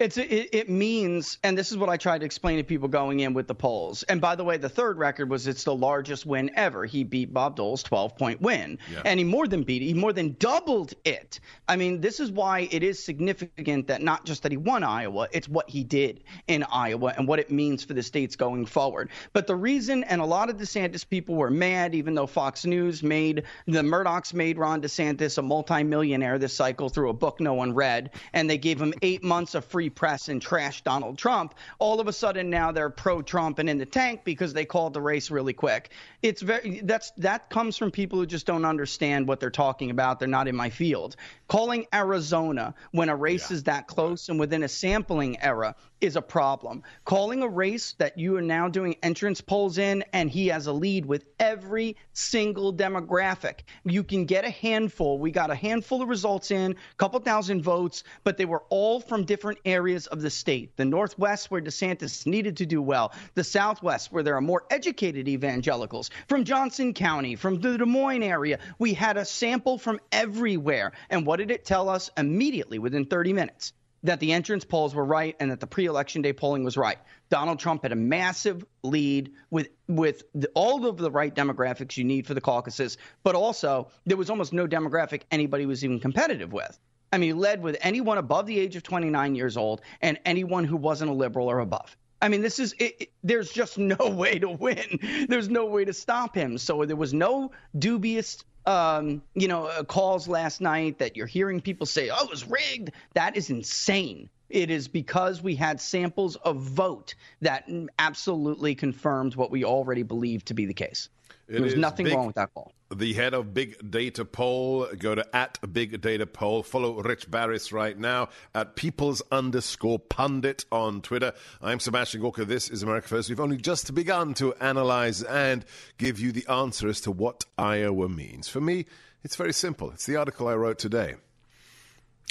It's 0.00 0.16
it, 0.16 0.48
it, 0.54 0.70
means, 0.70 1.36
and 1.44 1.58
this 1.58 1.70
is 1.70 1.76
what 1.76 1.90
I 1.90 1.98
tried 1.98 2.20
to 2.20 2.24
explain 2.24 2.56
to 2.56 2.64
people 2.64 2.88
going 2.88 3.20
in 3.20 3.34
with 3.34 3.46
the 3.46 3.54
polls. 3.54 4.02
And 4.04 4.18
by 4.18 4.34
the 4.34 4.42
way, 4.42 4.56
the 4.56 4.70
third 4.70 4.96
record 4.96 5.28
was 5.28 5.46
it's 5.46 5.64
the 5.64 5.74
largest 5.74 6.24
win 6.24 6.50
ever. 6.56 6.86
He 6.86 7.04
beat 7.04 7.34
Bob 7.34 7.54
Dole's 7.54 7.82
12 7.82 8.16
point 8.16 8.40
win, 8.40 8.78
yeah. 8.90 9.02
and 9.04 9.20
he 9.20 9.24
more 9.24 9.46
than 9.46 9.62
beat 9.62 9.82
it. 9.82 9.84
He 9.84 9.92
more 9.92 10.14
than 10.14 10.36
doubled 10.38 10.94
it. 11.04 11.40
I 11.68 11.76
mean, 11.76 12.00
this 12.00 12.18
is 12.18 12.32
why 12.32 12.66
it 12.70 12.82
is 12.82 13.04
significant 13.04 13.88
that 13.88 14.00
not 14.00 14.24
just 14.24 14.42
that 14.44 14.52
he 14.52 14.56
won 14.56 14.84
Iowa, 14.84 15.28
it's 15.32 15.50
what 15.50 15.68
he 15.68 15.84
did 15.84 16.24
in 16.48 16.62
Iowa 16.62 17.12
and 17.18 17.28
what 17.28 17.38
it 17.38 17.50
means 17.50 17.84
for 17.84 17.92
the 17.92 18.02
states 18.02 18.36
going 18.36 18.64
forward. 18.64 19.10
But 19.34 19.46
the 19.46 19.56
reason, 19.56 20.04
and 20.04 20.22
a 20.22 20.24
lot 20.24 20.48
of 20.48 20.56
DeSantis 20.56 21.06
people 21.06 21.34
were 21.34 21.50
mad, 21.50 21.94
even 21.94 22.14
though 22.14 22.26
Fox 22.26 22.64
News 22.64 23.02
made 23.02 23.42
the 23.66 23.82
Murdochs 23.82 24.32
made 24.32 24.56
Ron 24.56 24.80
DeSantis 24.80 25.36
a 25.36 25.42
multimillionaire 25.42 26.38
this 26.38 26.54
cycle 26.54 26.88
through 26.88 27.10
a 27.10 27.14
book 27.14 27.38
no 27.38 27.52
one 27.52 27.74
read, 27.74 28.12
and 28.32 28.48
they 28.48 28.56
gave 28.56 28.80
him 28.80 28.94
eight 29.02 29.22
months 29.22 29.54
of 29.54 29.62
free 29.66 29.89
press 29.90 30.28
and 30.28 30.40
trash 30.40 30.82
Donald 30.82 31.18
Trump, 31.18 31.54
all 31.78 32.00
of 32.00 32.08
a 32.08 32.12
sudden 32.12 32.50
now 32.50 32.72
they're 32.72 32.90
pro 32.90 33.22
Trump 33.22 33.58
and 33.58 33.68
in 33.68 33.78
the 33.78 33.86
tank 33.86 34.22
because 34.24 34.52
they 34.52 34.64
called 34.64 34.94
the 34.94 35.00
race 35.00 35.30
really 35.30 35.52
quick. 35.52 35.90
It's 36.22 36.42
very 36.42 36.80
that's 36.84 37.10
that 37.18 37.50
comes 37.50 37.76
from 37.76 37.90
people 37.90 38.18
who 38.18 38.26
just 38.26 38.46
don't 38.46 38.64
understand 38.64 39.26
what 39.26 39.40
they're 39.40 39.50
talking 39.50 39.90
about. 39.90 40.18
They're 40.18 40.28
not 40.28 40.48
in 40.48 40.56
my 40.56 40.70
field. 40.70 41.16
Calling 41.50 41.86
Arizona 41.92 42.74
when 42.92 43.10
a 43.10 43.16
race 43.16 43.50
yeah. 43.50 43.56
is 43.56 43.64
that 43.64 43.86
close 43.86 44.28
and 44.28 44.40
within 44.40 44.62
a 44.62 44.68
sampling 44.68 45.38
error 45.42 45.74
is 46.00 46.16
a 46.16 46.22
problem. 46.22 46.82
Calling 47.04 47.42
a 47.42 47.48
race 47.48 47.94
that 47.98 48.16
you 48.16 48.36
are 48.36 48.42
now 48.42 48.68
doing 48.68 48.96
entrance 49.02 49.42
polls 49.42 49.76
in 49.76 50.02
and 50.14 50.30
he 50.30 50.46
has 50.46 50.66
a 50.66 50.72
lead 50.72 51.04
with 51.04 51.26
every 51.38 51.96
single 52.14 52.72
demographic. 52.72 53.60
You 53.84 54.02
can 54.02 54.24
get 54.24 54.46
a 54.46 54.50
handful. 54.50 55.18
We 55.18 55.30
got 55.30 55.50
a 55.50 55.54
handful 55.54 56.00
of 56.00 56.08
results 56.08 56.50
in, 56.50 56.72
a 56.72 56.96
couple 56.96 57.20
thousand 57.20 57.62
votes, 57.62 58.02
but 58.24 58.38
they 58.38 58.46
were 58.46 58.62
all 58.70 59.00
from 59.00 59.24
different 59.24 59.58
areas 59.66 59.90
areas 59.90 60.06
of 60.06 60.22
the 60.22 60.30
state 60.30 60.76
the 60.76 60.84
Northwest, 60.84 61.50
where 61.50 61.60
DeSantis 61.60 62.26
needed 62.26 62.58
to 62.58 62.66
do 62.66 62.80
well, 62.80 63.12
the 63.34 63.42
Southwest, 63.42 64.12
where 64.12 64.22
there 64.22 64.36
are 64.36 64.40
more 64.40 64.64
educated 64.70 65.26
evangelicals, 65.26 66.10
from 66.28 66.44
Johnson 66.44 66.94
County, 66.94 67.34
from 67.34 67.60
the 67.60 67.76
Des 67.76 67.84
Moines 67.84 68.22
area. 68.22 68.58
We 68.78 68.94
had 68.94 69.16
a 69.16 69.24
sample 69.24 69.78
from 69.78 69.98
everywhere. 70.12 70.92
And 71.08 71.26
what 71.26 71.39
did 71.40 71.50
it 71.50 71.64
tell 71.64 71.88
us 71.88 72.10
immediately 72.16 72.78
within 72.78 73.06
30 73.06 73.32
minutes? 73.32 73.72
That 74.04 74.18
the 74.18 74.32
entrance 74.32 74.64
polls 74.64 74.94
were 74.94 75.04
right 75.04 75.36
and 75.40 75.50
that 75.50 75.60
the 75.60 75.66
pre 75.66 75.84
election 75.84 76.22
day 76.22 76.32
polling 76.32 76.64
was 76.64 76.78
right. 76.78 76.96
Donald 77.28 77.58
Trump 77.58 77.82
had 77.82 77.92
a 77.92 77.96
massive 77.96 78.64
lead 78.82 79.32
with 79.50 79.68
with 79.88 80.22
the, 80.34 80.48
all 80.54 80.86
of 80.86 80.96
the 80.96 81.10
right 81.10 81.34
demographics 81.34 81.98
you 81.98 82.04
need 82.04 82.26
for 82.26 82.32
the 82.32 82.40
caucuses, 82.40 82.96
but 83.22 83.34
also 83.34 83.90
there 84.06 84.16
was 84.16 84.30
almost 84.30 84.54
no 84.54 84.66
demographic 84.66 85.22
anybody 85.30 85.66
was 85.66 85.84
even 85.84 86.00
competitive 86.00 86.50
with. 86.50 86.78
I 87.12 87.18
mean, 87.18 87.28
he 87.28 87.34
led 87.34 87.60
with 87.62 87.76
anyone 87.82 88.16
above 88.16 88.46
the 88.46 88.58
age 88.58 88.76
of 88.76 88.82
29 88.82 89.34
years 89.34 89.56
old 89.56 89.82
and 90.00 90.18
anyone 90.24 90.64
who 90.64 90.76
wasn't 90.76 91.10
a 91.10 91.14
liberal 91.14 91.50
or 91.50 91.58
above. 91.58 91.94
I 92.22 92.28
mean, 92.28 92.42
this 92.42 92.58
is 92.58 92.74
it, 92.74 92.96
it, 93.00 93.12
there's 93.22 93.50
just 93.50 93.78
no 93.78 94.10
way 94.10 94.38
to 94.38 94.48
win. 94.48 95.26
There's 95.28 95.48
no 95.48 95.66
way 95.66 95.84
to 95.84 95.92
stop 95.92 96.34
him. 96.34 96.58
So 96.58 96.84
there 96.84 96.96
was 96.96 97.14
no 97.14 97.52
dubious, 97.76 98.44
um, 98.66 99.22
you 99.34 99.48
know, 99.48 99.66
uh, 99.66 99.84
calls 99.84 100.28
last 100.28 100.60
night 100.60 100.98
that 100.98 101.16
you're 101.16 101.26
hearing 101.26 101.60
people 101.60 101.86
say, 101.86 102.10
"Oh, 102.10 102.24
it 102.24 102.30
was 102.30 102.46
rigged." 102.46 102.92
That 103.14 103.36
is 103.36 103.50
insane. 103.50 104.28
It 104.48 104.70
is 104.70 104.88
because 104.88 105.40
we 105.40 105.54
had 105.54 105.80
samples 105.80 106.36
of 106.36 106.56
vote 106.56 107.14
that 107.40 107.68
absolutely 107.98 108.74
confirmed 108.74 109.36
what 109.36 109.50
we 109.50 109.64
already 109.64 110.02
believed 110.02 110.46
to 110.46 110.54
be 110.54 110.66
the 110.66 110.74
case. 110.74 111.08
It 111.50 111.54
there 111.54 111.62
was 111.62 111.74
nothing 111.74 112.04
big, 112.04 112.14
wrong 112.14 112.28
with 112.28 112.36
that 112.36 112.54
call. 112.54 112.72
The 112.94 113.12
head 113.12 113.34
of 113.34 113.52
Big 113.52 113.90
Data 113.90 114.24
Poll, 114.24 114.86
go 114.96 115.16
to 115.16 115.36
at 115.36 115.58
Big 115.72 116.00
Data 116.00 116.24
Poll. 116.24 116.62
Follow 116.62 117.02
Rich 117.02 117.28
Baris 117.28 117.72
right 117.72 117.98
now 117.98 118.28
at 118.54 118.76
people's 118.76 119.20
underscore 119.32 119.98
pundit 119.98 120.64
on 120.70 121.02
Twitter. 121.02 121.32
I'm 121.60 121.80
Sebastian 121.80 122.20
Gorka. 122.20 122.44
This 122.44 122.70
is 122.70 122.84
America 122.84 123.08
First. 123.08 123.28
We've 123.28 123.40
only 123.40 123.56
just 123.56 123.92
begun 123.96 124.32
to 124.34 124.54
analyze 124.54 125.24
and 125.24 125.64
give 125.98 126.20
you 126.20 126.30
the 126.30 126.46
answer 126.46 126.88
as 126.88 127.00
to 127.00 127.10
what 127.10 127.44
Iowa 127.58 128.08
means. 128.08 128.48
For 128.48 128.60
me, 128.60 128.86
it's 129.24 129.34
very 129.34 129.52
simple. 129.52 129.90
It's 129.90 130.06
the 130.06 130.14
article 130.14 130.46
I 130.46 130.54
wrote 130.54 130.78
today. 130.78 131.16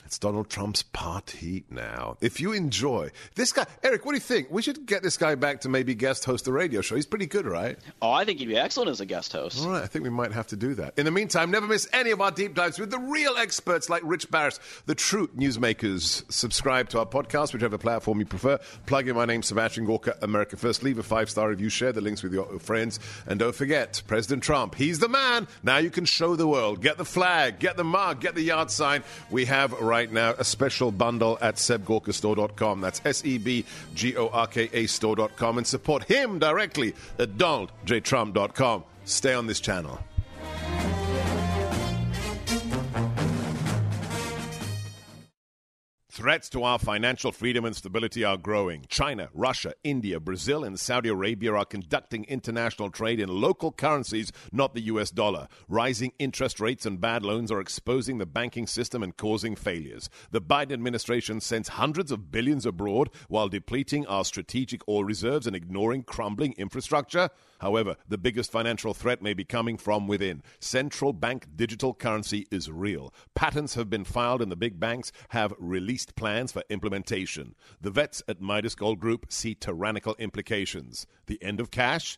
It's 0.05 0.17
Donald 0.17 0.49
Trump's 0.49 0.81
party 0.81 1.65
now. 1.69 2.17
If 2.19 2.39
you 2.39 2.51
enjoy 2.51 3.11
this 3.35 3.51
guy, 3.51 3.67
Eric, 3.83 4.05
what 4.05 4.13
do 4.13 4.15
you 4.15 4.21
think? 4.21 4.49
We 4.49 4.63
should 4.63 4.87
get 4.87 5.03
this 5.03 5.17
guy 5.17 5.35
back 5.35 5.61
to 5.61 5.69
maybe 5.69 5.93
guest 5.93 6.25
host 6.25 6.45
the 6.45 6.51
radio 6.51 6.81
show. 6.81 6.95
He's 6.95 7.05
pretty 7.05 7.27
good, 7.27 7.45
right? 7.45 7.77
Oh, 8.01 8.11
I 8.11 8.25
think 8.25 8.39
he'd 8.39 8.47
be 8.47 8.57
excellent 8.57 8.89
as 8.89 9.01
a 9.01 9.05
guest 9.05 9.33
host. 9.33 9.63
All 9.63 9.69
right, 9.69 9.83
I 9.83 9.85
think 9.85 10.03
we 10.03 10.09
might 10.09 10.31
have 10.31 10.47
to 10.47 10.55
do 10.55 10.73
that. 10.75 10.97
In 10.97 11.05
the 11.05 11.11
meantime, 11.11 11.51
never 11.51 11.67
miss 11.67 11.87
any 11.93 12.09
of 12.09 12.21
our 12.21 12.31
deep 12.31 12.55
dives 12.55 12.79
with 12.79 12.89
the 12.89 12.97
real 12.97 13.35
experts 13.37 13.87
like 13.87 14.01
Rich 14.03 14.31
Baris, 14.31 14.59
the 14.87 14.95
true 14.95 15.27
newsmakers. 15.27 16.23
Subscribe 16.31 16.89
to 16.89 16.99
our 16.99 17.05
podcast, 17.05 17.53
whichever 17.53 17.77
platform 17.77 18.19
you 18.19 18.25
prefer. 18.25 18.57
Plug 18.87 19.07
in 19.07 19.15
my 19.15 19.25
name, 19.25 19.43
Sebastian 19.43 19.85
Gorka, 19.85 20.17
America 20.23 20.57
First. 20.57 20.81
Leave 20.81 20.97
a 20.97 21.03
five 21.03 21.29
star 21.29 21.49
review, 21.49 21.69
share 21.69 21.91
the 21.91 22.01
links 22.01 22.23
with 22.23 22.33
your 22.33 22.57
friends, 22.59 22.99
and 23.27 23.39
don't 23.39 23.53
forget 23.53 24.01
President 24.07 24.41
Trump. 24.41 24.73
He's 24.73 24.97
the 24.97 25.07
man. 25.07 25.47
Now 25.61 25.77
you 25.77 25.91
can 25.91 26.05
show 26.05 26.35
the 26.35 26.47
world. 26.47 26.81
Get 26.81 26.97
the 26.97 27.05
flag, 27.05 27.59
get 27.59 27.77
the 27.77 27.83
mug, 27.83 28.21
get 28.21 28.33
the 28.33 28.41
yard 28.41 28.71
sign. 28.71 29.03
We 29.29 29.45
have 29.45 29.79
right 29.89 30.11
now 30.11 30.35
a 30.37 30.43
special 30.43 30.91
bundle 30.91 31.37
at 31.41 31.55
sebgorkastore.com. 31.55 32.81
That's 32.81 33.01
S 33.03 33.25
E 33.25 33.37
B 33.37 33.65
G 33.95 34.15
O 34.15 34.29
R 34.29 34.47
K 34.47 34.69
A 34.71 34.85
store.com 34.85 35.57
and 35.57 35.67
support 35.67 36.03
him 36.03 36.39
directly 36.39 36.93
at 37.17 37.37
donaldjtrump.com. 37.37 38.83
Stay 39.05 39.33
on 39.33 39.47
this 39.47 39.59
channel. 39.59 39.99
Threats 46.11 46.49
to 46.49 46.63
our 46.63 46.79
financial 46.79 47.31
freedom 47.31 47.65
and 47.65 47.75
stability 47.75 48.23
are 48.23 48.35
growing. 48.35 48.83
China, 48.89 49.29
Russia, 49.31 49.75
India, 49.83 50.19
Brazil, 50.19 50.63
and 50.63 50.79
Saudi 50.79 51.07
Arabia 51.07 51.53
are 51.53 51.65
conducting 51.65 52.23
international 52.23 52.89
trade 52.89 53.19
in 53.19 53.29
local 53.29 53.71
currencies, 53.71 54.31
not 54.51 54.73
the 54.73 54.81
US 54.81 55.11
dollar. 55.11 55.47
Rising 55.67 56.11
interest 56.17 56.59
rates 56.59 56.87
and 56.87 56.99
bad 56.99 57.23
loans 57.23 57.51
are 57.51 57.61
exposing 57.61 58.17
the 58.17 58.25
banking 58.25 58.65
system 58.65 59.03
and 59.03 59.15
causing 59.15 59.55
failures. 59.55 60.09
The 60.31 60.41
Biden 60.41 60.73
administration 60.73 61.41
sends 61.41 61.69
hundreds 61.69 62.11
of 62.11 62.31
billions 62.31 62.65
abroad 62.65 63.11
while 63.27 63.47
depleting 63.47 64.07
our 64.07 64.25
strategic 64.25 64.81
oil 64.89 65.03
reserves 65.03 65.45
and 65.45 65.55
ignoring 65.55 66.01
crumbling 66.01 66.53
infrastructure. 66.53 67.29
However, 67.59 67.97
the 68.07 68.17
biggest 68.17 68.51
financial 68.51 68.95
threat 68.95 69.21
may 69.21 69.35
be 69.35 69.43
coming 69.43 69.77
from 69.77 70.07
within. 70.07 70.41
Central 70.59 71.13
bank 71.13 71.45
digital 71.55 71.93
currency 71.93 72.47
is 72.49 72.71
real. 72.71 73.13
Patents 73.35 73.75
have 73.75 73.91
been 73.91 74.05
filed 74.05 74.41
and 74.41 74.51
the 74.51 74.55
big 74.55 74.79
banks 74.79 75.11
have 75.29 75.53
released 75.59 75.98
plans 76.05 76.51
for 76.51 76.63
implementation. 76.69 77.55
The 77.81 77.91
vets 77.91 78.21
at 78.27 78.41
Midas 78.41 78.75
Gold 78.75 78.99
Group 78.99 79.27
see 79.29 79.55
tyrannical 79.55 80.15
implications. 80.19 81.07
The 81.27 81.41
end 81.43 81.59
of 81.59 81.71
cash? 81.71 82.17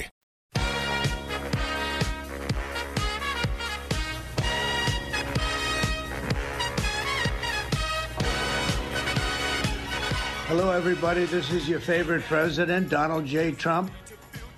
Hello, 10.51 10.69
everybody. 10.71 11.23
This 11.23 11.49
is 11.53 11.69
your 11.69 11.79
favorite 11.79 12.23
president, 12.23 12.89
Donald 12.89 13.25
J. 13.25 13.53
Trump. 13.53 13.89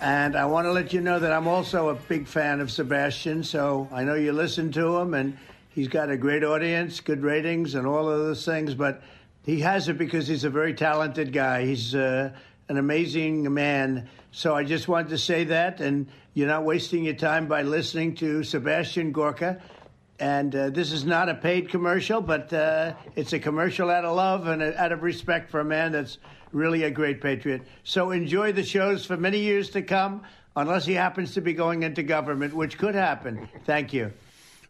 And 0.00 0.34
I 0.34 0.44
want 0.44 0.66
to 0.66 0.72
let 0.72 0.92
you 0.92 1.00
know 1.00 1.20
that 1.20 1.30
I'm 1.30 1.46
also 1.46 1.90
a 1.90 1.94
big 1.94 2.26
fan 2.26 2.60
of 2.60 2.72
Sebastian. 2.72 3.44
So 3.44 3.88
I 3.92 4.02
know 4.02 4.14
you 4.14 4.32
listen 4.32 4.72
to 4.72 4.96
him, 4.96 5.14
and 5.14 5.38
he's 5.68 5.86
got 5.86 6.10
a 6.10 6.16
great 6.16 6.42
audience, 6.42 6.98
good 6.98 7.22
ratings, 7.22 7.76
and 7.76 7.86
all 7.86 8.10
of 8.10 8.18
those 8.18 8.44
things. 8.44 8.74
But 8.74 9.04
he 9.44 9.60
has 9.60 9.88
it 9.88 9.96
because 9.96 10.26
he's 10.26 10.42
a 10.42 10.50
very 10.50 10.74
talented 10.74 11.32
guy. 11.32 11.64
He's 11.64 11.94
uh, 11.94 12.32
an 12.68 12.76
amazing 12.76 13.54
man. 13.54 14.08
So 14.32 14.52
I 14.52 14.64
just 14.64 14.88
wanted 14.88 15.10
to 15.10 15.18
say 15.18 15.44
that. 15.44 15.80
And 15.80 16.08
you're 16.34 16.48
not 16.48 16.64
wasting 16.64 17.04
your 17.04 17.14
time 17.14 17.46
by 17.46 17.62
listening 17.62 18.16
to 18.16 18.42
Sebastian 18.42 19.12
Gorka. 19.12 19.62
And 20.24 20.56
uh, 20.56 20.70
this 20.70 20.90
is 20.90 21.04
not 21.04 21.28
a 21.28 21.34
paid 21.34 21.68
commercial, 21.68 22.22
but 22.22 22.50
uh, 22.50 22.94
it's 23.14 23.34
a 23.34 23.38
commercial 23.38 23.90
out 23.90 24.06
of 24.06 24.16
love 24.16 24.46
and 24.46 24.62
out 24.62 24.90
of 24.90 25.02
respect 25.02 25.50
for 25.50 25.60
a 25.60 25.64
man 25.66 25.92
that's 25.92 26.16
really 26.50 26.84
a 26.84 26.90
great 26.90 27.20
patriot. 27.20 27.60
So 27.82 28.10
enjoy 28.10 28.52
the 28.52 28.64
shows 28.64 29.04
for 29.04 29.18
many 29.18 29.40
years 29.40 29.68
to 29.72 29.82
come, 29.82 30.22
unless 30.56 30.86
he 30.86 30.94
happens 30.94 31.34
to 31.34 31.42
be 31.42 31.52
going 31.52 31.82
into 31.82 32.02
government, 32.02 32.54
which 32.54 32.78
could 32.78 32.94
happen. 32.94 33.46
Thank 33.66 33.92
you. 33.92 34.14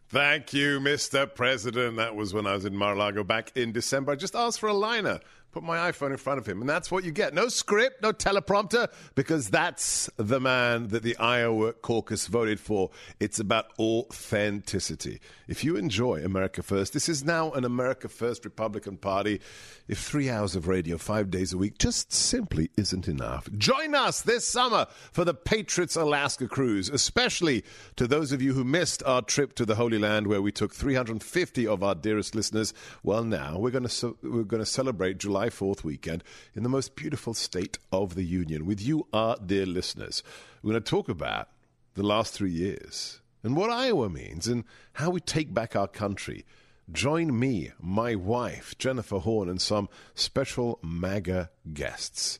Thank 0.09 0.53
you, 0.53 0.79
Mr. 0.79 1.33
President. 1.33 1.97
That 1.97 2.15
was 2.15 2.33
when 2.33 2.45
I 2.45 2.53
was 2.53 2.65
in 2.65 2.75
Mar-a-Lago 2.75 3.23
back 3.23 3.51
in 3.55 3.71
December. 3.71 4.11
I 4.11 4.15
just 4.15 4.35
asked 4.35 4.59
for 4.59 4.69
a 4.69 4.73
liner 4.73 5.19
put 5.55 5.63
my 5.63 5.89
iPhone 5.89 6.11
in 6.11 6.17
front 6.17 6.37
of 6.37 6.45
him, 6.45 6.59
and 6.59 6.69
that's 6.69 6.91
what 6.91 7.05
you 7.05 7.11
get. 7.11 7.33
No 7.33 7.47
script, 7.47 8.01
no 8.01 8.11
teleprompter, 8.11 8.89
because 9.15 9.49
that's 9.49 10.09
the 10.17 10.37
man 10.37 10.89
that 10.89 11.01
the 11.01 11.15
Iowa 11.15 11.71
caucus 11.71 12.27
voted 12.27 12.59
for. 12.59 12.91
It's 13.21 13.39
about 13.39 13.67
authenticity. 13.79 15.21
If 15.47 15.63
you 15.63 15.77
enjoy 15.77 16.25
America 16.25 16.61
First, 16.61 16.91
this 16.91 17.07
is 17.07 17.23
now 17.23 17.53
an 17.53 17.63
America 17.63 18.09
First 18.09 18.43
Republican 18.43 18.97
Party. 18.97 19.39
If 19.87 19.99
three 19.99 20.29
hours 20.29 20.57
of 20.57 20.67
radio 20.67 20.97
five 20.97 21.31
days 21.31 21.53
a 21.53 21.57
week 21.57 21.77
just 21.77 22.11
simply 22.11 22.69
isn't 22.75 23.07
enough, 23.07 23.47
join 23.57 23.95
us 23.95 24.23
this 24.23 24.45
summer 24.45 24.87
for 25.13 25.23
the 25.23 25.33
Patriots 25.33 25.95
Alaska 25.95 26.49
cruise, 26.49 26.89
especially 26.89 27.63
to 27.95 28.07
those 28.07 28.33
of 28.33 28.41
you 28.41 28.53
who 28.53 28.65
missed 28.65 29.03
our 29.03 29.21
trip 29.21 29.55
to 29.55 29.65
the 29.65 29.75
Holy 29.75 29.94
Land, 29.97 30.27
where 30.27 30.41
we 30.41 30.51
took 30.51 30.73
350 30.73 31.67
of 31.67 31.83
our 31.83 31.95
dearest 31.95 32.35
listeners. 32.35 32.73
Well, 33.03 33.23
now 33.23 33.57
we're 33.57 33.71
going 33.71 33.87
to 33.87 34.17
we're 34.21 34.43
going 34.43 34.61
to 34.61 34.65
celebrate 34.65 35.17
July 35.17 35.49
4th 35.49 35.83
weekend 35.83 36.23
in 36.53 36.63
the 36.63 36.69
most 36.69 36.95
beautiful 36.95 37.33
state 37.33 37.77
of 37.91 38.15
the 38.15 38.23
Union 38.23 38.65
with 38.65 38.81
you, 38.81 39.07
our 39.13 39.37
dear 39.37 39.65
listeners. 39.65 40.23
We're 40.61 40.71
going 40.71 40.83
to 40.83 40.89
talk 40.89 41.09
about 41.09 41.49
the 41.95 42.03
last 42.03 42.33
three 42.33 42.51
years 42.51 43.21
and 43.43 43.55
what 43.55 43.69
Iowa 43.69 44.09
means 44.09 44.47
and 44.47 44.63
how 44.93 45.09
we 45.09 45.19
take 45.19 45.53
back 45.53 45.75
our 45.75 45.87
country. 45.87 46.45
Join 46.91 47.37
me, 47.37 47.71
my 47.79 48.15
wife, 48.15 48.77
Jennifer 48.77 49.17
Horn, 49.17 49.49
and 49.49 49.61
some 49.61 49.89
special 50.13 50.79
MAGA 50.83 51.49
guests 51.73 52.39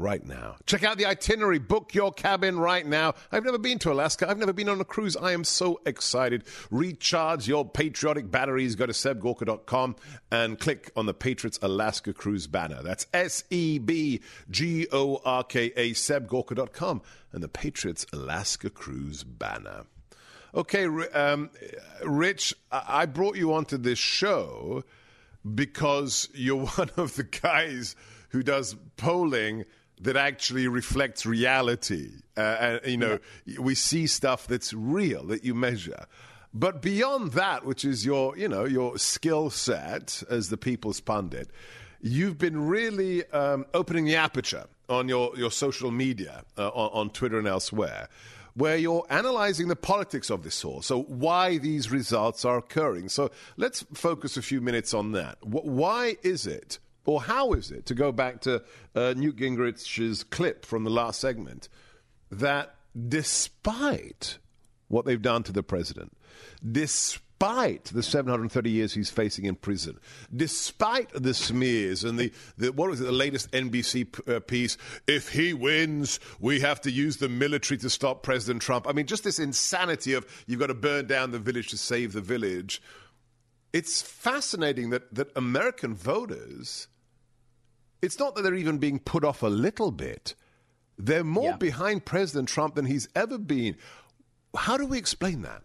right 0.00 0.24
now. 0.24 0.56
Check 0.66 0.82
out 0.82 0.98
the 0.98 1.06
itinerary. 1.06 1.58
Book 1.58 1.94
your 1.94 2.12
cabin 2.12 2.58
right 2.58 2.86
now. 2.86 3.14
I've 3.30 3.44
never 3.44 3.58
been 3.58 3.78
to 3.80 3.92
Alaska. 3.92 4.28
I've 4.28 4.38
never 4.38 4.52
been 4.52 4.68
on 4.68 4.80
a 4.80 4.84
cruise. 4.84 5.16
I 5.16 5.32
am 5.32 5.44
so 5.44 5.80
excited. 5.84 6.44
Recharge 6.70 7.46
your 7.46 7.68
patriotic 7.68 8.30
batteries. 8.30 8.74
Go 8.74 8.86
to 8.86 8.92
sebgorka.com 8.92 9.96
and 10.30 10.58
click 10.58 10.90
on 10.96 11.06
the 11.06 11.14
Patriots 11.14 11.58
Alaska 11.62 12.12
Cruise 12.12 12.46
banner. 12.46 12.82
That's 12.82 13.06
S 13.12 13.44
E 13.50 13.78
B 13.78 14.22
G 14.50 14.88
O 14.90 15.20
R 15.24 15.44
K 15.44 15.72
A, 15.76 15.90
sebgorka.com, 15.90 17.02
and 17.32 17.42
the 17.42 17.48
Patriots 17.48 18.06
Alaska 18.12 18.70
Cruise 18.70 19.22
banner. 19.22 19.84
Okay, 20.52 20.86
um, 20.86 21.50
Rich, 22.04 22.54
I 22.72 23.06
brought 23.06 23.36
you 23.36 23.52
onto 23.52 23.76
this 23.76 24.00
show 24.00 24.82
because 25.54 26.28
you're 26.34 26.66
one 26.76 26.90
of 26.96 27.14
the 27.14 27.22
guys 27.22 27.94
who 28.30 28.42
does 28.42 28.74
polling 28.96 29.64
that 30.00 30.16
actually 30.16 30.66
reflects 30.66 31.26
reality. 31.26 32.10
Uh, 32.36 32.40
and, 32.40 32.80
you 32.86 32.96
know, 32.96 33.18
yeah. 33.44 33.60
we 33.60 33.74
see 33.74 34.06
stuff 34.06 34.46
that's 34.46 34.72
real 34.72 35.24
that 35.24 35.44
you 35.44 35.54
measure. 35.54 36.06
But 36.52 36.82
beyond 36.82 37.32
that, 37.32 37.64
which 37.64 37.84
is 37.84 38.04
your, 38.04 38.36
you 38.36 38.48
know, 38.48 38.64
your 38.64 38.98
skill 38.98 39.50
set 39.50 40.22
as 40.28 40.48
the 40.48 40.56
people's 40.56 41.00
pundit, 41.00 41.50
you've 42.00 42.38
been 42.38 42.66
really 42.66 43.24
um, 43.30 43.66
opening 43.74 44.04
the 44.04 44.16
aperture 44.16 44.64
on 44.88 45.08
your, 45.08 45.36
your 45.36 45.50
social 45.50 45.90
media, 45.90 46.44
uh, 46.58 46.68
on, 46.68 46.90
on 46.92 47.10
Twitter 47.10 47.38
and 47.38 47.46
elsewhere, 47.46 48.08
where 48.54 48.76
you're 48.76 49.06
analyzing 49.10 49.68
the 49.68 49.76
politics 49.76 50.28
of 50.28 50.42
this 50.42 50.64
all. 50.64 50.82
So, 50.82 51.02
why 51.02 51.58
these 51.58 51.92
results 51.92 52.44
are 52.44 52.58
occurring. 52.58 53.10
So, 53.10 53.30
let's 53.56 53.84
focus 53.94 54.36
a 54.36 54.42
few 54.42 54.60
minutes 54.60 54.92
on 54.92 55.12
that. 55.12 55.38
Why 55.44 56.16
is 56.24 56.48
it 56.48 56.80
or 57.04 57.22
how 57.22 57.52
is 57.52 57.70
it, 57.70 57.86
to 57.86 57.94
go 57.94 58.12
back 58.12 58.40
to 58.42 58.62
uh, 58.94 59.14
Newt 59.16 59.36
Gingrich's 59.36 60.24
clip 60.24 60.64
from 60.64 60.84
the 60.84 60.90
last 60.90 61.20
segment, 61.20 61.68
that 62.30 62.74
despite 63.08 64.38
what 64.88 65.04
they've 65.04 65.22
done 65.22 65.42
to 65.44 65.52
the 65.52 65.62
president, 65.62 66.16
despite 66.70 67.84
the 67.86 68.02
730 68.02 68.70
years 68.70 68.92
he's 68.92 69.10
facing 69.10 69.46
in 69.46 69.54
prison, 69.54 69.98
despite 70.34 71.10
the 71.14 71.32
smears 71.32 72.04
and 72.04 72.18
the, 72.18 72.32
the 72.58 72.70
what 72.72 72.90
was 72.90 73.00
it, 73.00 73.04
the 73.04 73.12
latest 73.12 73.50
NBC 73.52 74.28
uh, 74.28 74.40
piece, 74.40 74.76
if 75.06 75.30
he 75.30 75.54
wins, 75.54 76.20
we 76.38 76.60
have 76.60 76.80
to 76.82 76.90
use 76.90 77.16
the 77.16 77.28
military 77.28 77.78
to 77.78 77.88
stop 77.88 78.22
President 78.22 78.60
Trump. 78.60 78.86
I 78.86 78.92
mean, 78.92 79.06
just 79.06 79.24
this 79.24 79.38
insanity 79.38 80.12
of 80.12 80.26
you've 80.46 80.60
got 80.60 80.66
to 80.66 80.74
burn 80.74 81.06
down 81.06 81.30
the 81.30 81.38
village 81.38 81.68
to 81.68 81.78
save 81.78 82.12
the 82.12 82.20
village. 82.20 82.82
It's 83.72 84.02
fascinating 84.02 84.90
that, 84.90 85.14
that 85.14 85.30
American 85.36 85.94
voters 85.94 86.88
it's 88.02 88.18
not 88.18 88.34
that 88.34 88.42
they're 88.42 88.54
even 88.54 88.78
being 88.78 88.98
put 88.98 89.24
off 89.24 89.42
a 89.42 89.48
little 89.48 89.90
bit. 89.90 90.34
They're 90.98 91.24
more 91.24 91.50
yeah. 91.50 91.56
behind 91.56 92.04
President 92.04 92.48
Trump 92.48 92.74
than 92.74 92.86
he's 92.86 93.08
ever 93.14 93.38
been. 93.38 93.76
How 94.54 94.76
do 94.76 94.86
we 94.86 94.98
explain 94.98 95.42
that? 95.42 95.62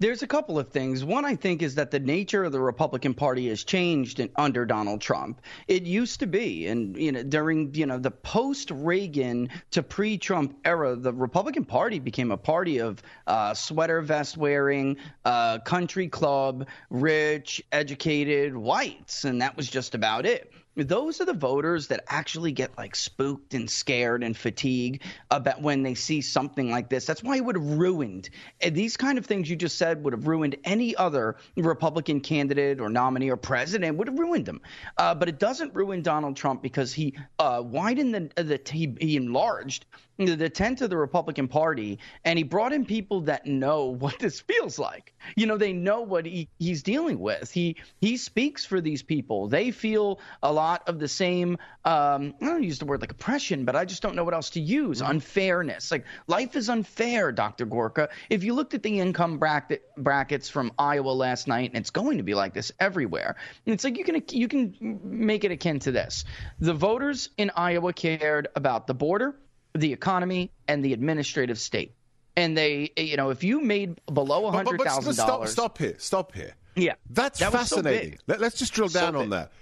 There's 0.00 0.22
a 0.22 0.26
couple 0.26 0.58
of 0.58 0.70
things. 0.70 1.04
One, 1.04 1.26
I 1.26 1.36
think, 1.36 1.60
is 1.60 1.74
that 1.74 1.90
the 1.90 2.00
nature 2.00 2.42
of 2.44 2.52
the 2.52 2.60
Republican 2.60 3.12
Party 3.12 3.48
has 3.48 3.64
changed 3.64 4.18
in, 4.18 4.30
under 4.34 4.64
Donald 4.64 5.02
Trump. 5.02 5.42
It 5.68 5.82
used 5.82 6.20
to 6.20 6.26
be, 6.26 6.68
and 6.68 6.96
you 6.96 7.12
know, 7.12 7.22
during 7.22 7.74
you 7.74 7.84
know 7.84 7.98
the 7.98 8.10
post-Reagan 8.10 9.50
to 9.72 9.82
pre-Trump 9.82 10.56
era, 10.64 10.96
the 10.96 11.12
Republican 11.12 11.66
Party 11.66 11.98
became 11.98 12.30
a 12.30 12.38
party 12.38 12.78
of 12.78 13.02
uh, 13.26 13.52
sweater 13.52 14.00
vest 14.00 14.38
wearing, 14.38 14.96
uh, 15.26 15.58
country 15.58 16.08
club, 16.08 16.66
rich, 16.88 17.62
educated 17.70 18.56
whites, 18.56 19.24
and 19.24 19.42
that 19.42 19.54
was 19.54 19.68
just 19.68 19.94
about 19.94 20.24
it 20.24 20.50
those 20.76 21.20
are 21.20 21.24
the 21.24 21.32
voters 21.32 21.88
that 21.88 22.04
actually 22.08 22.52
get 22.52 22.76
like 22.78 22.94
spooked 22.94 23.54
and 23.54 23.68
scared 23.68 24.22
and 24.22 24.36
fatigued 24.36 25.02
about 25.30 25.60
when 25.60 25.82
they 25.82 25.94
see 25.94 26.20
something 26.20 26.70
like 26.70 26.88
this. 26.88 27.06
That's 27.06 27.22
why 27.22 27.36
it 27.36 27.44
would 27.44 27.56
have 27.56 27.78
ruined 27.78 28.30
these 28.60 28.96
kind 28.96 29.18
of 29.18 29.26
things 29.26 29.50
you 29.50 29.56
just 29.56 29.76
said 29.76 30.04
would 30.04 30.12
have 30.12 30.26
ruined 30.26 30.56
any 30.64 30.94
other 30.96 31.36
Republican 31.56 32.20
candidate 32.20 32.80
or 32.80 32.88
nominee 32.88 33.30
or 33.30 33.36
president 33.36 33.96
would 33.98 34.08
have 34.08 34.18
ruined 34.18 34.46
them. 34.46 34.60
Uh, 34.96 35.14
but 35.14 35.28
it 35.28 35.38
doesn't 35.38 35.74
ruin 35.74 36.02
Donald 36.02 36.36
Trump 36.36 36.62
because 36.62 36.92
he 36.92 37.16
uh, 37.38 37.62
widened 37.64 38.14
the, 38.14 38.42
the 38.42 38.60
he, 38.70 38.94
he 39.00 39.16
enlarged 39.16 39.86
the 40.26 40.50
tent 40.50 40.80
of 40.80 40.90
the 40.90 40.96
Republican 40.96 41.48
Party, 41.48 41.98
and 42.24 42.38
he 42.38 42.42
brought 42.42 42.72
in 42.72 42.84
people 42.84 43.22
that 43.22 43.46
know 43.46 43.86
what 43.86 44.18
this 44.18 44.40
feels 44.40 44.78
like. 44.78 45.14
You 45.36 45.46
know, 45.46 45.56
they 45.56 45.72
know 45.72 46.02
what 46.02 46.26
he, 46.26 46.48
he's 46.58 46.82
dealing 46.82 47.18
with. 47.18 47.50
He 47.50 47.76
he 48.00 48.16
speaks 48.16 48.64
for 48.64 48.80
these 48.80 49.02
people. 49.02 49.48
They 49.48 49.70
feel 49.70 50.20
a 50.42 50.52
lot 50.52 50.88
of 50.88 50.98
the 50.98 51.08
same. 51.08 51.58
Um, 51.84 52.34
I 52.40 52.46
don't 52.46 52.62
use 52.62 52.78
the 52.78 52.84
word 52.84 53.00
like 53.00 53.12
oppression, 53.12 53.64
but 53.64 53.76
I 53.76 53.84
just 53.84 54.02
don't 54.02 54.16
know 54.16 54.24
what 54.24 54.34
else 54.34 54.50
to 54.50 54.60
use. 54.60 55.00
Mm-hmm. 55.00 55.10
Unfairness. 55.10 55.90
Like 55.90 56.04
life 56.26 56.56
is 56.56 56.68
unfair, 56.68 57.32
Dr. 57.32 57.66
Gorka. 57.66 58.08
If 58.28 58.44
you 58.44 58.54
looked 58.54 58.74
at 58.74 58.82
the 58.82 59.00
income 59.00 59.38
bracket 59.38 59.82
brackets 59.96 60.48
from 60.48 60.72
Iowa 60.78 61.10
last 61.10 61.48
night, 61.48 61.70
and 61.70 61.80
it's 61.80 61.90
going 61.90 62.18
to 62.18 62.24
be 62.24 62.34
like 62.34 62.54
this 62.54 62.72
everywhere. 62.80 63.36
And 63.66 63.72
It's 63.72 63.84
like 63.84 63.98
you 63.98 64.04
can 64.04 64.22
you 64.30 64.48
can 64.48 65.00
make 65.02 65.44
it 65.44 65.50
akin 65.50 65.78
to 65.80 65.92
this. 65.92 66.24
The 66.58 66.74
voters 66.74 67.30
in 67.36 67.50
Iowa 67.54 67.92
cared 67.92 68.48
about 68.54 68.86
the 68.86 68.94
border 68.94 69.34
the 69.74 69.92
economy, 69.92 70.50
and 70.68 70.84
the 70.84 70.92
administrative 70.92 71.58
state. 71.58 71.94
And 72.36 72.56
they, 72.56 72.92
you 72.96 73.16
know, 73.16 73.30
if 73.30 73.44
you 73.44 73.60
made 73.60 74.00
below 74.06 74.46
a 74.46 74.52
hundred 74.52 74.80
thousand 74.80 75.16
dollars, 75.16 75.52
stop, 75.52 75.78
here, 75.78 75.94
stop 75.98 76.34
here. 76.34 76.54
Yeah, 76.76 76.94
that's 77.10 77.40
that 77.40 77.52
fascinating. 77.52 78.14
So 78.14 78.24
Let, 78.28 78.42
us 78.42 78.54
just 78.54 78.72
drill 78.72 78.88
down 78.88 79.14
so 79.14 79.20
on 79.20 79.30
that. 79.30 79.52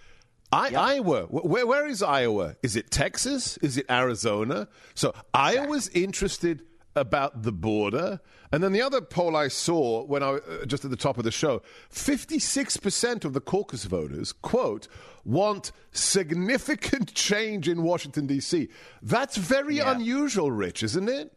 I, 0.53 0.68
yep. 0.68 0.81
Iowa, 0.81 1.23
where, 1.25 1.66
where 1.66 1.87
is 1.87 2.03
Iowa? 2.03 2.57
Is 2.62 2.77
it 2.77 2.90
Texas? 2.90 3.59
Is 3.59 3.77
it 3.77 3.87
Arizona? 3.90 4.68
So 4.94 5.14
Iowa's 5.35 5.88
interested 5.88 6.62
about 6.99 7.43
the 7.43 7.53
border. 7.53 8.21
And 8.53 8.63
then 8.63 8.73
the 8.73 8.83
other 8.83 9.01
poll 9.01 9.37
I 9.37 9.49
saw 9.49 10.05
when 10.05 10.23
I 10.23 10.35
uh, 10.37 10.65
just 10.67 10.85
at 10.85 10.91
the 10.91 10.97
top 10.97 11.19
of 11.19 11.25
the 11.25 11.31
show, 11.31 11.63
56% 11.93 13.25
of 13.25 13.33
the 13.33 13.41
caucus 13.41 13.85
voters, 13.85 14.33
quote, 14.33 14.89
want 15.25 15.73
significant 15.93 17.15
change 17.15 17.69
in 17.69 17.83
Washington 17.83 18.27
D.C. 18.27 18.69
That's 19.03 19.37
very 19.37 19.77
yeah. 19.77 19.93
unusual, 19.93 20.51
Rich, 20.51 20.83
isn't 20.83 21.09
it? 21.09 21.33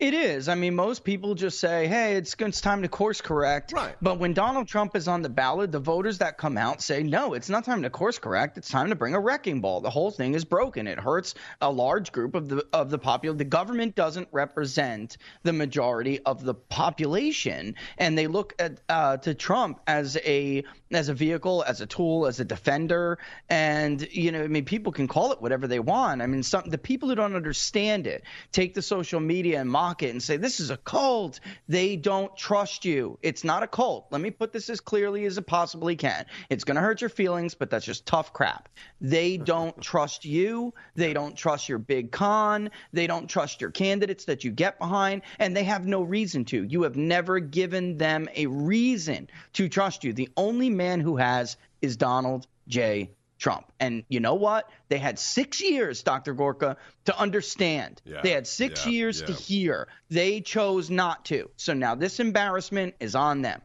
It 0.00 0.14
is. 0.14 0.48
I 0.48 0.54
mean, 0.54 0.74
most 0.74 1.04
people 1.04 1.34
just 1.34 1.60
say, 1.60 1.86
"Hey, 1.86 2.16
it's 2.16 2.34
it's 2.38 2.62
time 2.62 2.80
to 2.80 2.88
course 2.88 3.20
correct." 3.20 3.72
Right. 3.74 3.94
But 4.00 4.18
when 4.18 4.32
Donald 4.32 4.66
Trump 4.66 4.96
is 4.96 5.06
on 5.06 5.20
the 5.20 5.28
ballot, 5.28 5.72
the 5.72 5.78
voters 5.78 6.16
that 6.18 6.38
come 6.38 6.56
out 6.56 6.80
say, 6.80 7.02
"No, 7.02 7.34
it's 7.34 7.50
not 7.50 7.66
time 7.66 7.82
to 7.82 7.90
course 7.90 8.18
correct. 8.18 8.56
It's 8.56 8.70
time 8.70 8.88
to 8.88 8.94
bring 8.94 9.14
a 9.14 9.20
wrecking 9.20 9.60
ball. 9.60 9.82
The 9.82 9.90
whole 9.90 10.10
thing 10.10 10.32
is 10.32 10.46
broken. 10.46 10.86
It 10.86 10.98
hurts 10.98 11.34
a 11.60 11.70
large 11.70 12.12
group 12.12 12.34
of 12.34 12.48
the 12.48 12.66
of 12.72 12.88
the 12.88 12.98
population. 12.98 13.36
The 13.36 13.44
government 13.44 13.94
doesn't 13.94 14.28
represent 14.32 15.18
the 15.42 15.52
majority 15.52 16.18
of 16.20 16.42
the 16.44 16.54
population, 16.54 17.74
and 17.98 18.16
they 18.16 18.26
look 18.26 18.54
at 18.58 18.80
uh, 18.88 19.18
to 19.18 19.34
Trump 19.34 19.80
as 19.86 20.16
a 20.24 20.64
as 20.92 21.10
a 21.10 21.14
vehicle, 21.14 21.62
as 21.66 21.82
a 21.82 21.86
tool, 21.86 22.26
as 22.26 22.40
a 22.40 22.44
defender. 22.46 23.18
And 23.50 24.00
you 24.10 24.32
know, 24.32 24.44
I 24.44 24.48
mean, 24.48 24.64
people 24.64 24.92
can 24.92 25.08
call 25.08 25.32
it 25.32 25.42
whatever 25.42 25.66
they 25.66 25.78
want. 25.78 26.22
I 26.22 26.26
mean, 26.26 26.42
some 26.42 26.70
the 26.70 26.78
people 26.78 27.10
who 27.10 27.14
don't 27.14 27.36
understand 27.36 28.06
it 28.06 28.24
take 28.50 28.72
the 28.72 28.80
social 28.80 29.20
media 29.20 29.60
and 29.60 29.68
mock 29.68 29.89
mock 29.90 30.04
it 30.04 30.10
and 30.10 30.22
say 30.22 30.36
this 30.36 30.60
is 30.60 30.70
a 30.70 30.76
cult. 30.76 31.40
They 31.68 31.96
don't 31.96 32.36
trust 32.36 32.84
you. 32.84 33.18
It's 33.22 33.42
not 33.42 33.64
a 33.64 33.66
cult. 33.66 34.06
Let 34.10 34.20
me 34.20 34.30
put 34.30 34.52
this 34.52 34.70
as 34.70 34.80
clearly 34.80 35.24
as 35.24 35.36
it 35.36 35.48
possibly 35.48 35.96
can. 35.96 36.26
It's 36.48 36.62
going 36.62 36.76
to 36.76 36.80
hurt 36.80 37.00
your 37.00 37.10
feelings, 37.10 37.54
but 37.54 37.70
that's 37.70 37.84
just 37.84 38.06
tough 38.06 38.32
crap. 38.32 38.68
They 39.00 39.36
don't 39.36 39.80
trust 39.82 40.24
you. 40.24 40.72
They 40.94 41.12
don't 41.12 41.36
trust 41.36 41.68
your 41.68 41.78
big 41.78 42.12
con. 42.12 42.70
They 42.92 43.08
don't 43.08 43.28
trust 43.28 43.60
your 43.60 43.72
candidates 43.72 44.26
that 44.26 44.44
you 44.44 44.52
get 44.52 44.78
behind, 44.78 45.22
and 45.40 45.56
they 45.56 45.64
have 45.64 45.84
no 45.86 46.02
reason 46.02 46.44
to. 46.46 46.62
You 46.62 46.82
have 46.82 46.96
never 46.96 47.40
given 47.40 47.98
them 47.98 48.28
a 48.36 48.46
reason 48.46 49.28
to 49.54 49.68
trust 49.68 50.04
you. 50.04 50.12
The 50.12 50.28
only 50.36 50.70
man 50.70 51.00
who 51.00 51.16
has 51.16 51.56
is 51.82 51.96
Donald 51.96 52.46
J. 52.68 53.10
Trump. 53.40 53.72
And 53.80 54.04
you 54.08 54.20
know 54.20 54.34
what? 54.34 54.70
They 54.88 54.98
had 54.98 55.18
six 55.18 55.60
years, 55.60 56.02
Dr. 56.04 56.34
Gorka, 56.34 56.76
to 57.06 57.18
understand. 57.18 58.00
Yeah, 58.04 58.20
they 58.22 58.30
had 58.30 58.46
six 58.46 58.86
yeah, 58.86 58.92
years 58.92 59.20
yeah. 59.20 59.26
to 59.26 59.32
hear. 59.32 59.88
They 60.10 60.40
chose 60.42 60.90
not 60.90 61.24
to. 61.26 61.50
So 61.56 61.72
now 61.72 61.96
this 61.96 62.20
embarrassment 62.20 62.94
is 63.00 63.14
on 63.16 63.42
them. 63.42 63.62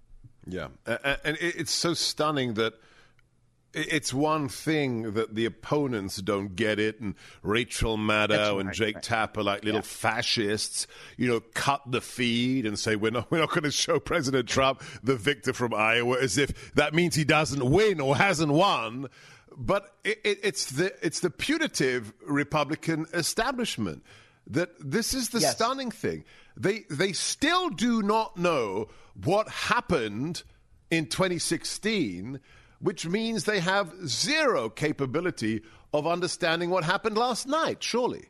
Yeah. 0.47 0.69
And 0.85 1.37
it's 1.39 1.71
so 1.71 1.93
stunning 1.93 2.53
that 2.55 2.73
it's 3.75 4.13
one 4.13 4.47
thing 4.47 5.13
that 5.13 5.35
the 5.35 5.43
opponents 5.43 6.17
don't 6.17 6.55
get 6.55 6.79
it, 6.79 7.01
and 7.01 7.15
Rachel 7.43 7.97
Maddow 7.97 8.55
right, 8.55 8.59
and 8.61 8.73
Jake 8.73 8.95
right. 8.95 9.03
Tapper, 9.03 9.43
like 9.43 9.65
little 9.65 9.79
yeah. 9.79 9.85
fascists, 9.85 10.87
you 11.17 11.27
know, 11.27 11.41
cut 11.53 11.81
the 11.85 11.99
feed 11.99 12.65
and 12.65 12.79
say 12.79 12.95
we're 12.95 13.11
not 13.11 13.29
we're 13.31 13.39
not 13.39 13.49
going 13.49 13.63
to 13.63 13.71
show 13.71 13.99
President 13.99 14.47
Trump 14.47 14.81
the 15.03 15.17
victor 15.17 15.51
from 15.51 15.73
Iowa 15.73 16.19
as 16.21 16.37
if 16.37 16.73
that 16.75 16.93
means 16.93 17.15
he 17.15 17.25
doesn't 17.25 17.69
win 17.69 17.99
or 17.99 18.15
hasn't 18.15 18.53
won 18.53 19.09
but 19.57 19.95
it, 20.03 20.19
it, 20.23 20.39
it's 20.43 20.71
the 20.71 20.93
it's 21.05 21.19
the 21.19 21.29
putative 21.29 22.13
Republican 22.25 23.05
establishment 23.13 24.03
that 24.47 24.69
this 24.79 25.13
is 25.13 25.29
the 25.29 25.39
yes. 25.39 25.55
stunning 25.55 25.91
thing. 25.91 26.23
They 26.57 26.85
they 26.89 27.13
still 27.13 27.69
do 27.69 28.01
not 28.01 28.37
know 28.37 28.87
what 29.23 29.49
happened 29.49 30.43
in 30.91 31.07
2016, 31.07 32.39
which 32.79 33.07
means 33.07 33.43
they 33.43 33.59
have 33.59 33.93
zero 34.07 34.69
capability 34.69 35.61
of 35.93 36.05
understanding 36.05 36.69
what 36.69 36.83
happened 36.83 37.17
last 37.17 37.47
night. 37.47 37.83
Surely. 37.83 38.27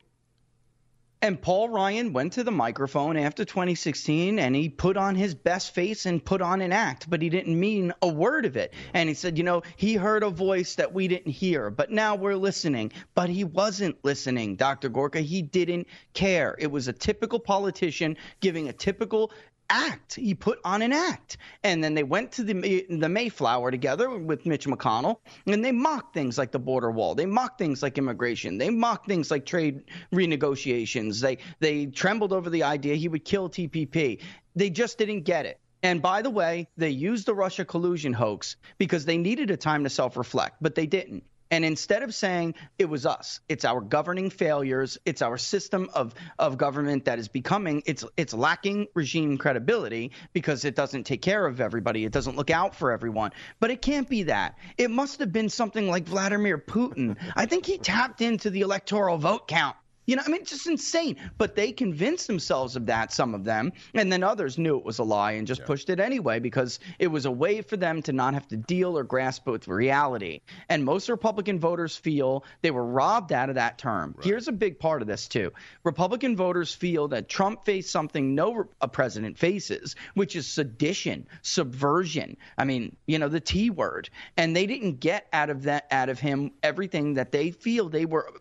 And 1.26 1.42
Paul 1.42 1.70
Ryan 1.70 2.14
went 2.14 2.34
to 2.34 2.44
the 2.44 2.52
microphone 2.52 3.18
after 3.18 3.46
2016 3.46 4.38
and 4.38 4.56
he 4.56 4.70
put 4.70 4.96
on 4.96 5.16
his 5.16 5.34
best 5.34 5.74
face 5.74 6.06
and 6.06 6.24
put 6.24 6.40
on 6.40 6.62
an 6.62 6.72
act, 6.72 7.10
but 7.10 7.20
he 7.20 7.30
didn't 7.30 7.60
mean 7.60 7.92
a 8.04 8.08
word 8.08 8.46
of 8.46 8.56
it. 8.56 8.76
And 8.94 9.10
he 9.10 9.16
said, 9.16 9.36
you 9.36 9.44
know, 9.44 9.64
he 9.76 9.96
heard 9.96 10.22
a 10.22 10.30
voice 10.30 10.76
that 10.76 10.94
we 10.94 11.08
didn't 11.08 11.32
hear, 11.32 11.72
but 11.72 11.90
now 11.90 12.14
we're 12.14 12.36
listening. 12.36 12.92
But 13.16 13.30
he 13.30 13.44
wasn't 13.44 13.98
listening, 14.06 14.56
Dr. 14.56 14.88
Gorka. 14.88 15.20
He 15.20 15.42
didn't 15.42 15.88
care. 16.14 16.56
It 16.60 16.68
was 16.68 16.88
a 16.88 16.94
typical 16.94 17.40
politician 17.40 18.18
giving 18.40 18.70
a 18.70 18.74
typical 18.74 19.32
act. 19.70 20.16
He 20.16 20.34
put 20.34 20.60
on 20.64 20.82
an 20.82 20.94
act. 20.94 21.38
And 21.64 21.84
then 21.84 21.94
they 21.94 22.04
went 22.04 22.34
to 22.34 22.44
the 22.44 22.86
the 22.90 23.10
Mayflower 23.10 23.72
together 23.72 24.10
with 24.10 24.46
Mitch 24.46 24.68
McConnell, 24.68 25.18
and 25.46 25.64
they 25.64 25.72
mocked 25.72 26.14
things 26.14 26.38
like 26.38 26.52
the 26.52 26.60
border 26.60 26.92
wall. 26.92 27.16
They 27.16 27.26
mocked 27.26 27.58
things 27.58 27.82
like 27.82 27.98
immigration. 27.98 28.58
They 28.58 28.70
mocked 28.70 29.08
things 29.08 29.32
like 29.32 29.46
trade 29.46 29.84
renegotiations. 30.14 31.22
They 31.22 31.38
they 31.60 31.88
trembled 31.88 32.34
over 32.34 32.50
the 32.50 32.64
idea 32.64 32.96
he 32.96 33.08
would 33.08 33.26
kill 33.26 33.50
TPP. 33.50 34.22
They 34.56 34.70
just 34.70 34.98
didn't 34.98 35.24
get 35.24 35.46
it. 35.46 35.60
And 35.84 36.02
by 36.02 36.24
the 36.24 36.32
way, 36.32 36.68
they 36.78 36.90
used 36.90 37.28
the 37.28 37.36
Russia 37.36 37.64
collusion 37.64 38.14
hoax 38.14 38.56
because 38.80 39.06
they 39.06 39.18
needed 39.18 39.52
a 39.52 39.58
time 39.58 39.84
to 39.84 39.90
self 39.90 40.18
reflect, 40.18 40.58
but 40.62 40.76
they 40.76 40.88
didn't. 40.88 41.24
And 41.56 41.64
instead 41.64 42.04
of 42.04 42.14
saying 42.14 42.56
it 42.78 42.90
was 42.90 43.06
us, 43.06 43.40
it's 43.48 43.64
our 43.64 43.80
governing 43.80 44.30
failures, 44.30 44.98
it's 45.06 45.22
our 45.22 45.38
system 45.38 45.90
of, 45.94 46.14
of 46.38 46.58
government 46.58 47.06
that 47.06 47.18
is 47.18 47.30
becoming 47.30 47.82
it's 47.86 48.04
it's 48.18 48.34
lacking 48.34 48.88
regime 48.94 49.38
credibility 49.38 50.12
because 50.34 50.66
it 50.66 50.76
doesn't 50.76 51.06
take 51.06 51.22
care 51.22 51.46
of 51.46 51.62
everybody, 51.62 52.04
it 52.04 52.12
doesn't 52.12 52.36
look 52.36 52.50
out 52.50 52.76
for 52.76 52.92
everyone. 52.92 53.32
But 53.62 53.72
it 53.72 53.82
can't 53.82 54.10
be 54.10 54.24
that. 54.24 54.58
It 54.78 54.92
must 54.92 55.20
have 55.20 55.32
been 55.32 55.48
something 55.48 55.88
like 55.88 56.04
Vladimir 56.04 56.58
Putin. 56.58 57.16
I 57.38 57.46
think 57.46 57.66
he 57.66 57.78
tapped 57.78 58.20
into 58.20 58.50
the 58.50 58.60
electoral 58.60 59.18
vote 59.18 59.48
count 59.48 59.78
you 60.06 60.16
know, 60.16 60.24
I 60.26 60.30
mean, 60.30 60.42
it's 60.42 60.52
just 60.52 60.68
insane. 60.68 61.18
But 61.38 61.56
they 61.56 61.72
convinced 61.72 62.28
themselves 62.28 62.76
of 62.76 62.86
that, 62.88 63.12
some 63.12 63.34
of 63.34 63.44
them, 63.44 63.72
and 63.94 64.12
then 64.12 64.24
others 64.24 64.58
knew 64.58 64.78
it 64.78 64.86
was 64.86 65.00
a 65.00 65.04
lie 65.04 65.34
and 65.34 65.48
just 65.48 65.62
yeah. 65.62 65.68
pushed 65.68 65.90
it 65.90 66.00
anyway 66.00 66.40
because 66.40 66.80
it 67.00 67.08
was 67.08 67.26
a 67.26 67.32
way 67.32 67.62
for 67.62 67.78
them 67.78 68.02
to 68.04 68.14
not 68.14 68.34
have 68.34 68.48
to 68.50 68.58
deal 68.58 68.98
or 68.98 69.04
grasp 69.04 69.48
with 69.48 69.68
reality. 69.68 70.42
And 70.70 70.84
most 70.84 71.10
Republican 71.10 71.60
voters 71.60 71.96
feel 71.96 72.44
they 72.62 72.72
were 72.72 72.86
robbed 72.86 73.32
out 73.32 73.50
of 73.50 73.56
that 73.56 73.78
term. 73.78 74.14
Right. 74.18 74.26
Here's 74.26 74.48
a 74.48 74.52
big 74.52 74.80
part 74.80 75.02
of 75.02 75.08
this, 75.08 75.28
too 75.28 75.52
Republican 75.84 76.36
voters 76.36 76.74
feel 76.74 77.08
that 77.10 77.30
Trump 77.30 77.66
faced 77.66 77.92
something 77.92 78.36
no 78.36 78.68
a 78.82 78.88
president 78.88 79.38
faces, 79.38 79.96
which 80.14 80.36
is 80.36 80.48
sedition, 80.48 81.28
subversion. 81.42 82.38
I 82.58 82.66
mean, 82.66 82.96
you 83.08 83.20
know, 83.20 83.28
the 83.28 83.40
T 83.40 83.70
word. 83.70 84.10
And 84.38 84.56
they 84.56 84.66
didn't 84.66 85.00
get 85.00 85.28
out 85.34 85.50
of 85.50 85.64
that, 85.64 85.88
out 85.92 86.10
of 86.10 86.20
him, 86.20 86.52
everything 86.64 87.16
that 87.16 87.32
they 87.32 87.52
feel 87.52 87.90
they 87.90 88.06
were, 88.06 88.32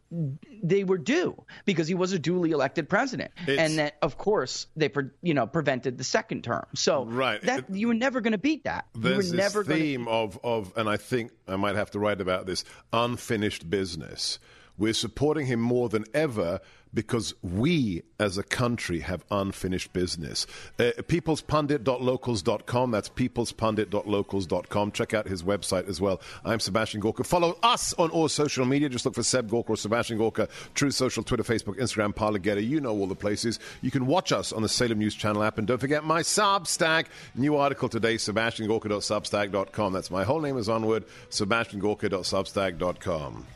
they 0.63 0.85
were 0.85 0.99
due 0.99 1.45
because 1.65 1.89
he 1.89 1.95
was 1.95 2.13
a 2.13 2.19
duly 2.19 2.51
elected 2.51 2.89
president, 2.89 3.33
it's, 3.47 3.59
and 3.59 3.79
that 3.79 3.97
of 4.03 4.19
course 4.19 4.67
they 4.77 4.89
pre- 4.89 5.11
you 5.23 5.35
know 5.35 5.47
prevented 5.47 5.99
the 5.99 6.05
second 6.05 6.45
term. 6.45 6.67
So 6.75 7.05
right, 7.07 7.41
that 7.43 7.61
it, 7.61 7.65
you 7.71 7.89
were 7.89 7.95
never 7.95 8.21
going 8.21 8.33
to 8.33 8.39
beat 8.39 8.65
that. 8.65 8.87
There's 8.95 9.27
you 9.27 9.33
were 9.33 9.37
never 9.37 9.63
this 9.63 9.79
theme 9.79 10.05
gonna... 10.05 10.17
of 10.17 10.39
of, 10.43 10.73
and 10.77 10.89
I 10.89 10.97
think 10.97 11.33
I 11.49 11.57
might 11.57 11.77
have 11.77 11.91
to 11.93 11.99
write 11.99 12.21
about 12.21 12.47
this 12.47 12.65
unfinished 12.93 13.69
business. 13.69 14.39
We're 14.77 14.93
supporting 14.93 15.47
him 15.47 15.61
more 15.61 15.89
than 15.89 16.05
ever 16.15 16.61
because 16.95 17.35
we 17.43 18.03
as 18.19 18.39
a 18.39 18.43
country 18.43 19.01
have 19.01 19.23
unfinished 19.31 19.93
business. 19.93 20.47
Uh, 20.79 20.93
peoplespundit.locals.com. 21.03 22.91
That's 22.91 23.11
peoplespundit.locals.com. 23.11 24.93
Check 24.93 25.13
out 25.15 25.27
his 25.27 25.43
website 25.43 25.89
as 25.89 26.01
well. 26.01 26.23
I'm 26.45 26.61
Sebastian 26.61 27.01
Gorka. 27.01 27.25
Follow 27.25 27.59
us 27.63 27.93
on 27.95 28.11
all 28.11 28.29
social 28.29 28.65
media. 28.65 28.89
Just 28.89 29.05
look 29.05 29.15
for 29.15 29.25
Seb 29.25 29.51
Gorka 29.51 29.73
or 29.73 29.77
Sebastian 29.77 30.19
Gorka. 30.19 30.49
Truth 30.75 30.95
Social, 30.95 31.25
Twitter, 31.25 31.43
Facebook, 31.43 31.79
Instagram, 31.79 32.15
Parler, 32.15 32.39
Gettr. 32.39 32.65
You 32.67 32.81
know 32.81 32.97
all 32.97 33.09
the 33.09 33.17
places. 33.17 33.59
You 33.83 33.91
can 33.91 34.07
watch 34.07 34.33
us 34.33 34.53
on 34.53 34.63
the 34.63 34.69
Salem 34.69 34.99
News 34.99 35.15
Channel 35.15 35.43
app. 35.43 35.59
And 35.59 35.67
don't 35.67 35.81
forget 35.81 36.05
my 36.05 36.23
Substack. 36.23 37.07
New 37.35 37.57
article 37.57 37.89
today, 37.89 38.15
sebastiangorka.substack.com. 38.15 39.93
That's 39.93 40.11
my 40.11 40.25
whole 40.25 40.41
name 40.41 40.57
is 40.59 40.69
onward, 40.69 41.05
sebastiangorka.substack.com. 41.31 43.47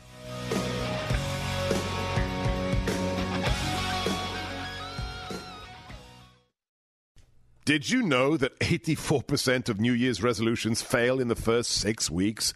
Did 7.69 7.91
you 7.91 8.01
know 8.01 8.35
that 8.35 8.57
84% 8.61 9.69
of 9.69 9.79
New 9.79 9.93
Year's 9.93 10.23
resolutions 10.23 10.81
fail 10.81 11.19
in 11.19 11.27
the 11.27 11.35
first 11.35 11.69
six 11.69 12.09
weeks? 12.09 12.51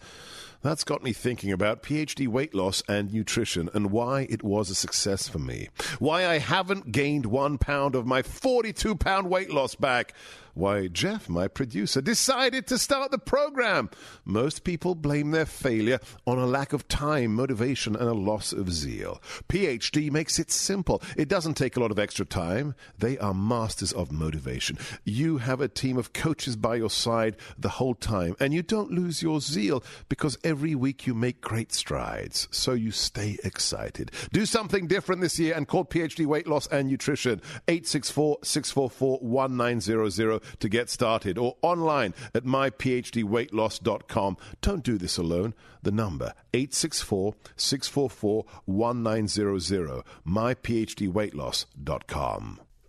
That's 0.60 0.82
got 0.82 1.04
me 1.04 1.12
thinking 1.12 1.52
about 1.52 1.84
PhD 1.84 2.26
weight 2.26 2.52
loss 2.52 2.82
and 2.88 3.12
nutrition 3.12 3.70
and 3.74 3.92
why 3.92 4.26
it 4.28 4.42
was 4.42 4.70
a 4.70 4.74
success 4.74 5.28
for 5.28 5.38
me. 5.38 5.68
Why 6.00 6.26
I 6.26 6.38
haven't 6.38 6.90
gained 6.90 7.26
one 7.26 7.58
pound 7.58 7.94
of 7.94 8.06
my 8.06 8.22
42 8.22 8.96
pound 8.96 9.30
weight 9.30 9.52
loss 9.52 9.76
back. 9.76 10.14
Why 10.54 10.86
Jeff, 10.86 11.28
my 11.28 11.48
producer, 11.48 12.00
decided 12.00 12.66
to 12.66 12.78
start 12.78 13.10
the 13.10 13.18
program. 13.18 13.90
Most 14.24 14.64
people 14.64 14.94
blame 14.94 15.32
their 15.32 15.46
failure 15.46 16.00
on 16.26 16.38
a 16.38 16.46
lack 16.46 16.72
of 16.72 16.88
time, 16.88 17.34
motivation, 17.34 17.96
and 17.96 18.08
a 18.08 18.14
loss 18.14 18.52
of 18.52 18.72
zeal. 18.72 19.20
PhD 19.48 20.10
makes 20.10 20.38
it 20.38 20.50
simple. 20.50 21.02
It 21.16 21.28
doesn't 21.28 21.54
take 21.54 21.76
a 21.76 21.80
lot 21.80 21.90
of 21.90 21.98
extra 21.98 22.24
time. 22.24 22.74
They 22.98 23.18
are 23.18 23.34
masters 23.34 23.92
of 23.92 24.12
motivation. 24.12 24.78
You 25.04 25.38
have 25.38 25.60
a 25.60 25.68
team 25.68 25.96
of 25.96 26.12
coaches 26.12 26.56
by 26.56 26.76
your 26.76 26.90
side 26.90 27.36
the 27.58 27.68
whole 27.68 27.94
time, 27.94 28.36
and 28.38 28.54
you 28.54 28.62
don't 28.62 28.90
lose 28.90 29.22
your 29.22 29.40
zeal 29.40 29.82
because 30.08 30.38
every 30.44 30.74
week 30.74 31.06
you 31.06 31.14
make 31.14 31.40
great 31.40 31.72
strides. 31.72 32.48
So 32.50 32.72
you 32.72 32.92
stay 32.92 33.38
excited. 33.42 34.10
Do 34.32 34.46
something 34.46 34.86
different 34.86 35.20
this 35.20 35.38
year 35.38 35.54
and 35.54 35.66
call 35.66 35.84
PhD 35.84 36.26
Weight 36.26 36.46
Loss 36.46 36.68
and 36.68 36.88
Nutrition 36.88 37.42
864 37.68 38.38
644 38.42 39.18
1900 39.18 40.43
to 40.60 40.68
get 40.68 40.90
started 40.90 41.38
or 41.38 41.56
online 41.62 42.12
at 42.34 42.44
myphdweightloss.com. 42.44 44.36
Don't 44.60 44.84
do 44.84 44.98
this 44.98 45.16
alone. 45.18 45.54
The 45.82 45.92
number 45.92 46.34
864 46.52 47.34
644 47.56 48.44
1900 48.66 50.02
myphdweightloss.com. 50.26 52.60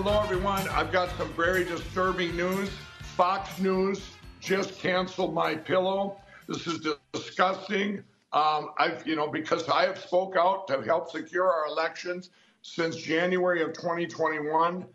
Hello, 0.00 0.22
everyone. 0.22 0.68
I've 0.68 0.92
got 0.92 1.10
some 1.18 1.32
very 1.32 1.64
disturbing 1.64 2.36
news. 2.36 2.70
Fox 3.16 3.58
News 3.58 4.10
just 4.38 4.78
canceled 4.78 5.34
my 5.34 5.56
pillow. 5.56 6.18
This 6.46 6.68
is 6.68 6.86
disgusting. 7.12 8.04
Um, 8.32 8.70
I've, 8.78 9.04
you 9.04 9.16
know, 9.16 9.26
because 9.26 9.68
I 9.68 9.86
have 9.86 9.98
spoke 9.98 10.36
out 10.36 10.68
to 10.68 10.82
help 10.82 11.10
secure 11.10 11.50
our 11.50 11.66
elections 11.66 12.30
since 12.62 12.94
January 12.94 13.60
of 13.60 13.72
2021. 13.72 14.86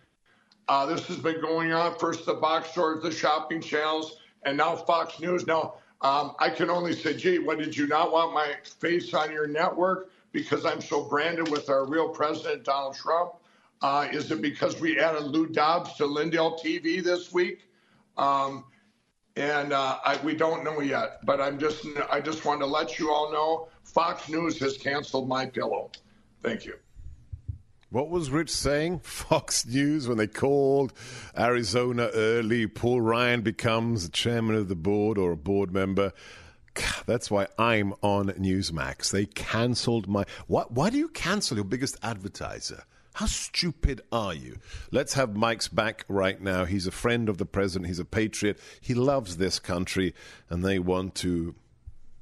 Uh, 0.69 0.85
this 0.85 1.05
has 1.07 1.17
been 1.17 1.41
going 1.41 1.73
on 1.73 1.99
first 1.99 2.25
the 2.25 2.35
box 2.35 2.71
stores, 2.71 3.03
the 3.03 3.11
shopping 3.11 3.59
channels, 3.59 4.19
and 4.45 4.57
now 4.57 4.75
Fox 4.75 5.19
News. 5.19 5.47
Now, 5.47 5.75
um, 6.01 6.35
I 6.39 6.49
can 6.49 6.69
only 6.69 6.93
say, 6.93 7.15
gee, 7.15 7.39
what 7.39 7.57
did 7.57 7.75
you 7.75 7.87
not 7.87 8.11
want 8.11 8.33
my 8.33 8.55
face 8.79 9.13
on 9.13 9.31
your 9.31 9.47
network 9.47 10.09
because 10.31 10.65
I'm 10.65 10.81
so 10.81 11.03
branded 11.03 11.49
with 11.49 11.69
our 11.69 11.85
real 11.85 12.09
president, 12.09 12.65
Donald 12.65 12.95
Trump? 12.95 13.33
Uh, 13.81 14.07
is 14.11 14.31
it 14.31 14.41
because 14.41 14.79
we 14.79 14.99
added 14.99 15.23
Lou 15.23 15.47
Dobbs 15.47 15.95
to 15.95 16.05
Lindell 16.05 16.57
TV 16.57 17.03
this 17.03 17.33
week? 17.33 17.67
Um, 18.17 18.65
and 19.35 19.73
uh, 19.73 19.99
I, 20.05 20.17
we 20.23 20.35
don't 20.35 20.63
know 20.63 20.79
yet. 20.79 21.25
But 21.25 21.41
I'm 21.41 21.57
just 21.59 21.85
I 22.11 22.21
just 22.21 22.45
want 22.45 22.61
to 22.61 22.65
let 22.65 22.99
you 22.99 23.11
all 23.11 23.31
know 23.31 23.67
Fox 23.83 24.29
News 24.29 24.59
has 24.59 24.77
canceled 24.77 25.27
my 25.27 25.45
pillow. 25.45 25.91
Thank 26.41 26.65
you. 26.65 26.75
What 27.93 28.09
was 28.09 28.31
Rich 28.31 28.49
saying? 28.49 28.99
Fox 29.03 29.67
News 29.67 30.07
when 30.07 30.17
they 30.17 30.25
called 30.25 30.93
Arizona 31.37 32.09
early. 32.15 32.65
Paul 32.65 33.01
Ryan 33.01 33.41
becomes 33.41 34.05
the 34.05 34.11
chairman 34.11 34.55
of 34.55 34.67
the 34.67 34.75
board 34.75 35.19
or 35.19 35.31
a 35.31 35.37
board 35.37 35.71
member. 35.71 36.11
That's 37.05 37.29
why 37.29 37.45
I'm 37.59 37.93
on 38.01 38.29
Newsmax. 38.29 39.11
They 39.11 39.27
cancelled 39.27 40.07
my. 40.07 40.25
Why, 40.47 40.63
why 40.69 40.89
do 40.89 40.97
you 40.97 41.07
cancel 41.07 41.55
your 41.55 41.65
biggest 41.65 41.95
advertiser? 42.01 42.83
How 43.13 43.27
stupid 43.27 44.01
are 44.11 44.33
you? 44.33 44.57
Let's 44.89 45.13
have 45.13 45.35
Mike's 45.35 45.67
back 45.67 46.03
right 46.07 46.41
now. 46.41 46.65
He's 46.65 46.87
a 46.87 46.91
friend 46.91 47.29
of 47.29 47.37
the 47.37 47.45
president. 47.45 47.89
He's 47.89 47.99
a 47.99 48.05
patriot. 48.05 48.59
He 48.81 48.95
loves 48.95 49.37
this 49.37 49.59
country, 49.59 50.15
and 50.49 50.65
they 50.65 50.79
want 50.79 51.13
to 51.17 51.53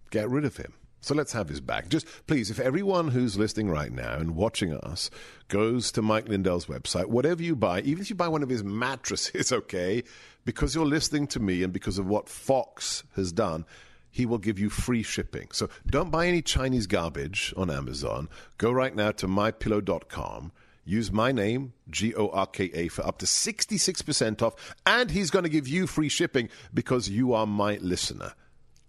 get 0.10 0.30
rid 0.30 0.44
of 0.44 0.58
him. 0.58 0.74
So 1.02 1.16
let's 1.16 1.34
have 1.34 1.50
his 1.50 1.60
back. 1.62 1.90
Just 1.90 2.06
please, 2.28 2.52
if 2.52 2.60
everyone 2.60 3.10
who's 3.10 3.38
listening 3.38 3.70
right 3.70 3.92
now 3.92 4.14
and 4.14 4.36
watching 4.36 4.74
us 4.74 5.10
goes 5.48 5.92
to 5.94 6.02
Mike 6.04 6.30
Lindell's 6.30 6.68
website, 6.68 7.08
whatever 7.08 7.42
you 7.42 7.56
buy, 7.56 7.82
even 7.82 8.02
if 8.02 8.10
you 8.10 8.16
buy 8.16 8.28
one 8.28 8.44
of 8.44 8.50
his 8.50 8.64
mattresses, 8.64 9.52
okay, 9.52 10.04
because 10.46 10.76
you're 10.76 10.86
listening 10.86 11.26
to 11.28 11.40
me 11.40 11.64
and 11.64 11.74
because 11.74 11.98
of 11.98 12.06
what 12.06 12.30
Fox 12.30 13.04
has 13.16 13.32
done, 13.32 13.66
he 14.12 14.28
will 14.28 14.38
give 14.38 14.60
you 14.60 14.70
free 14.70 15.02
shipping. 15.02 15.48
So 15.52 15.70
don't 15.88 16.12
buy 16.12 16.28
any 16.28 16.42
Chinese 16.42 16.86
garbage 16.86 17.54
on 17.58 17.72
Amazon. 17.72 18.30
Go 18.58 18.72
right 18.72 18.96
now 18.96 19.12
to 19.14 19.28
mypillow.com. 19.28 20.52
Use 20.84 21.12
my 21.12 21.32
name, 21.32 21.74
G 21.90 22.14
O 22.16 22.30
R 22.30 22.48
K 22.48 22.70
A, 22.74 22.88
for 22.90 23.06
up 23.08 23.20
to 23.20 23.26
66% 23.26 24.42
off. 24.42 24.76
And 24.86 25.10
he's 25.10 25.32
going 25.32 25.44
to 25.44 25.50
give 25.50 25.68
you 25.68 25.88
free 25.88 26.10
shipping 26.10 26.50
because 26.74 27.08
you 27.08 27.34
are 27.34 27.48
my 27.48 27.78
listener. 27.78 28.34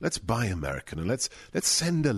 Let's 0.03 0.19
buy 0.19 0.47
American 0.47 0.99
and 0.99 1.07
let's 1.07 1.29
let's 1.55 1.69
send 1.69 2.07
a, 2.07 2.11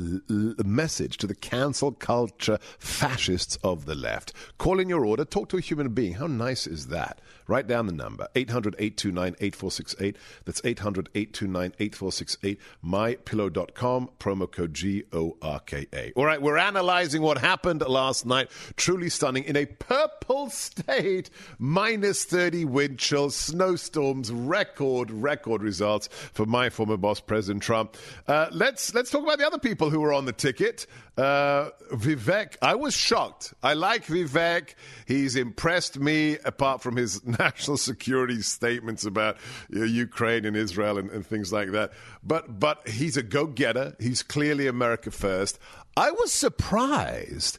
a, 0.58 0.64
message 0.64 1.18
to 1.18 1.26
the 1.26 1.34
cancel 1.34 1.92
culture 1.92 2.58
fascists 2.78 3.56
of 3.62 3.84
the 3.84 3.94
left. 3.94 4.32
Call 4.56 4.80
in 4.80 4.88
your 4.88 5.04
order, 5.04 5.26
talk 5.26 5.50
to 5.50 5.58
a 5.58 5.60
human 5.60 5.90
being. 5.90 6.14
How 6.14 6.26
nice 6.26 6.66
is 6.66 6.86
that? 6.86 7.20
Write 7.46 7.66
down 7.66 7.86
the 7.86 7.92
number 7.92 8.28
800 8.34 8.74
829 8.78 9.36
8468. 9.40 10.16
That's 10.44 10.60
800 10.64 11.08
829 11.14 11.72
8468. 11.78 12.60
MyPillow.com, 12.84 14.10
promo 14.20 14.50
code 14.50 14.74
G 14.74 15.04
O 15.12 15.36
R 15.42 15.60
K 15.60 15.86
A. 15.92 16.12
All 16.14 16.24
right, 16.24 16.40
we're 16.40 16.58
analyzing 16.58 17.22
what 17.22 17.38
happened 17.38 17.82
last 17.86 18.24
night. 18.24 18.50
Truly 18.76 19.08
stunning. 19.08 19.44
In 19.44 19.56
a 19.56 19.66
purple 19.66 20.48
state, 20.50 21.30
minus 21.58 22.24
30 22.24 22.66
wind 22.66 22.98
chills, 22.98 23.34
snowstorms, 23.34 24.30
record, 24.30 25.10
record 25.10 25.62
results 25.62 26.08
for 26.32 26.46
my 26.46 26.70
former 26.70 26.96
boss, 26.96 27.20
President. 27.20 27.64
Trump. 27.64 27.96
Uh, 28.28 28.48
let's 28.52 28.94
let's 28.94 29.10
talk 29.10 29.22
about 29.22 29.38
the 29.38 29.46
other 29.46 29.58
people 29.58 29.90
who 29.90 30.00
were 30.00 30.12
on 30.12 30.26
the 30.26 30.32
ticket. 30.32 30.86
Uh, 31.16 31.70
Vivek, 31.92 32.56
I 32.60 32.74
was 32.74 32.92
shocked. 32.92 33.54
I 33.62 33.74
like 33.74 34.06
Vivek. 34.06 34.74
He's 35.06 35.36
impressed 35.36 35.98
me, 35.98 36.38
apart 36.44 36.82
from 36.82 36.96
his 36.96 37.24
national 37.38 37.76
security 37.76 38.42
statements 38.42 39.04
about 39.04 39.36
you 39.70 39.80
know, 39.80 39.84
Ukraine 39.84 40.44
and 40.44 40.56
Israel 40.56 40.98
and, 40.98 41.10
and 41.10 41.24
things 41.24 41.52
like 41.52 41.70
that. 41.70 41.92
But 42.24 42.58
but 42.58 42.88
he's 42.88 43.16
a 43.16 43.22
go 43.22 43.46
getter. 43.46 43.94
He's 44.00 44.24
clearly 44.24 44.66
America 44.66 45.12
first. 45.12 45.58
I 45.96 46.10
was 46.10 46.32
surprised 46.32 47.58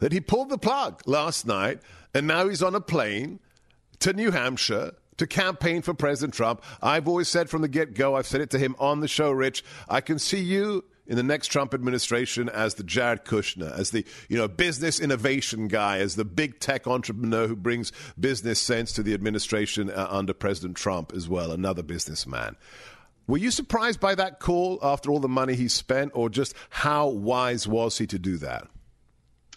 that 0.00 0.12
he 0.12 0.20
pulled 0.20 0.50
the 0.50 0.58
plug 0.58 1.00
last 1.06 1.46
night, 1.46 1.80
and 2.12 2.26
now 2.26 2.48
he's 2.48 2.62
on 2.62 2.74
a 2.74 2.80
plane 2.80 3.40
to 4.00 4.12
New 4.12 4.32
Hampshire 4.32 4.92
to 5.16 5.26
campaign 5.26 5.80
for 5.80 5.94
President 5.94 6.34
Trump. 6.34 6.62
I've 6.82 7.08
always 7.08 7.28
said 7.28 7.48
from 7.48 7.62
the 7.62 7.68
get 7.68 7.94
go, 7.94 8.16
I've 8.16 8.26
said 8.26 8.40
it 8.42 8.50
to 8.50 8.58
him 8.58 8.76
on 8.78 9.00
the 9.00 9.08
show, 9.08 9.30
Rich, 9.30 9.64
I 9.88 10.00
can 10.00 10.18
see 10.18 10.40
you 10.40 10.84
in 11.06 11.16
the 11.16 11.22
next 11.22 11.48
Trump 11.48 11.74
administration 11.74 12.48
as 12.48 12.74
the 12.74 12.84
Jared 12.84 13.24
Kushner, 13.24 13.76
as 13.76 13.90
the 13.90 14.04
you 14.28 14.36
know 14.36 14.48
business 14.48 15.00
innovation 15.00 15.68
guy, 15.68 15.98
as 15.98 16.16
the 16.16 16.24
big 16.24 16.60
tech 16.60 16.86
entrepreneur 16.86 17.48
who 17.48 17.56
brings 17.56 17.92
business 18.18 18.60
sense 18.60 18.92
to 18.92 19.02
the 19.02 19.14
administration 19.14 19.90
uh, 19.90 20.06
under 20.10 20.32
President 20.32 20.76
Trump 20.76 21.12
as 21.14 21.28
well, 21.28 21.52
another 21.52 21.82
businessman. 21.82 22.56
Were 23.26 23.38
you 23.38 23.50
surprised 23.50 24.00
by 24.00 24.14
that 24.16 24.40
call 24.40 24.78
after 24.82 25.10
all 25.10 25.20
the 25.20 25.28
money 25.28 25.54
he 25.54 25.68
spent, 25.68 26.12
or 26.14 26.28
just 26.28 26.54
how 26.70 27.08
wise 27.08 27.66
was 27.66 27.98
he 27.98 28.06
to 28.08 28.18
do 28.18 28.36
that? 28.38 28.68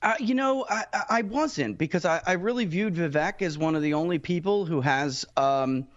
Uh, 0.02 0.14
you 0.20 0.36
know, 0.36 0.66
I, 0.70 0.84
I 1.10 1.22
wasn't 1.24 1.78
because 1.78 2.06
I, 2.06 2.22
I, 2.28 2.34
really 2.34 2.66
viewed 2.66 2.94
Vivek 2.94 3.42
as 3.42 3.58
one 3.58 3.76
of 3.76 3.82
the 3.82 3.96
only 3.96 4.20
people 4.20 4.66
who 4.66 4.82
has 4.82 5.26
um, 5.36 5.88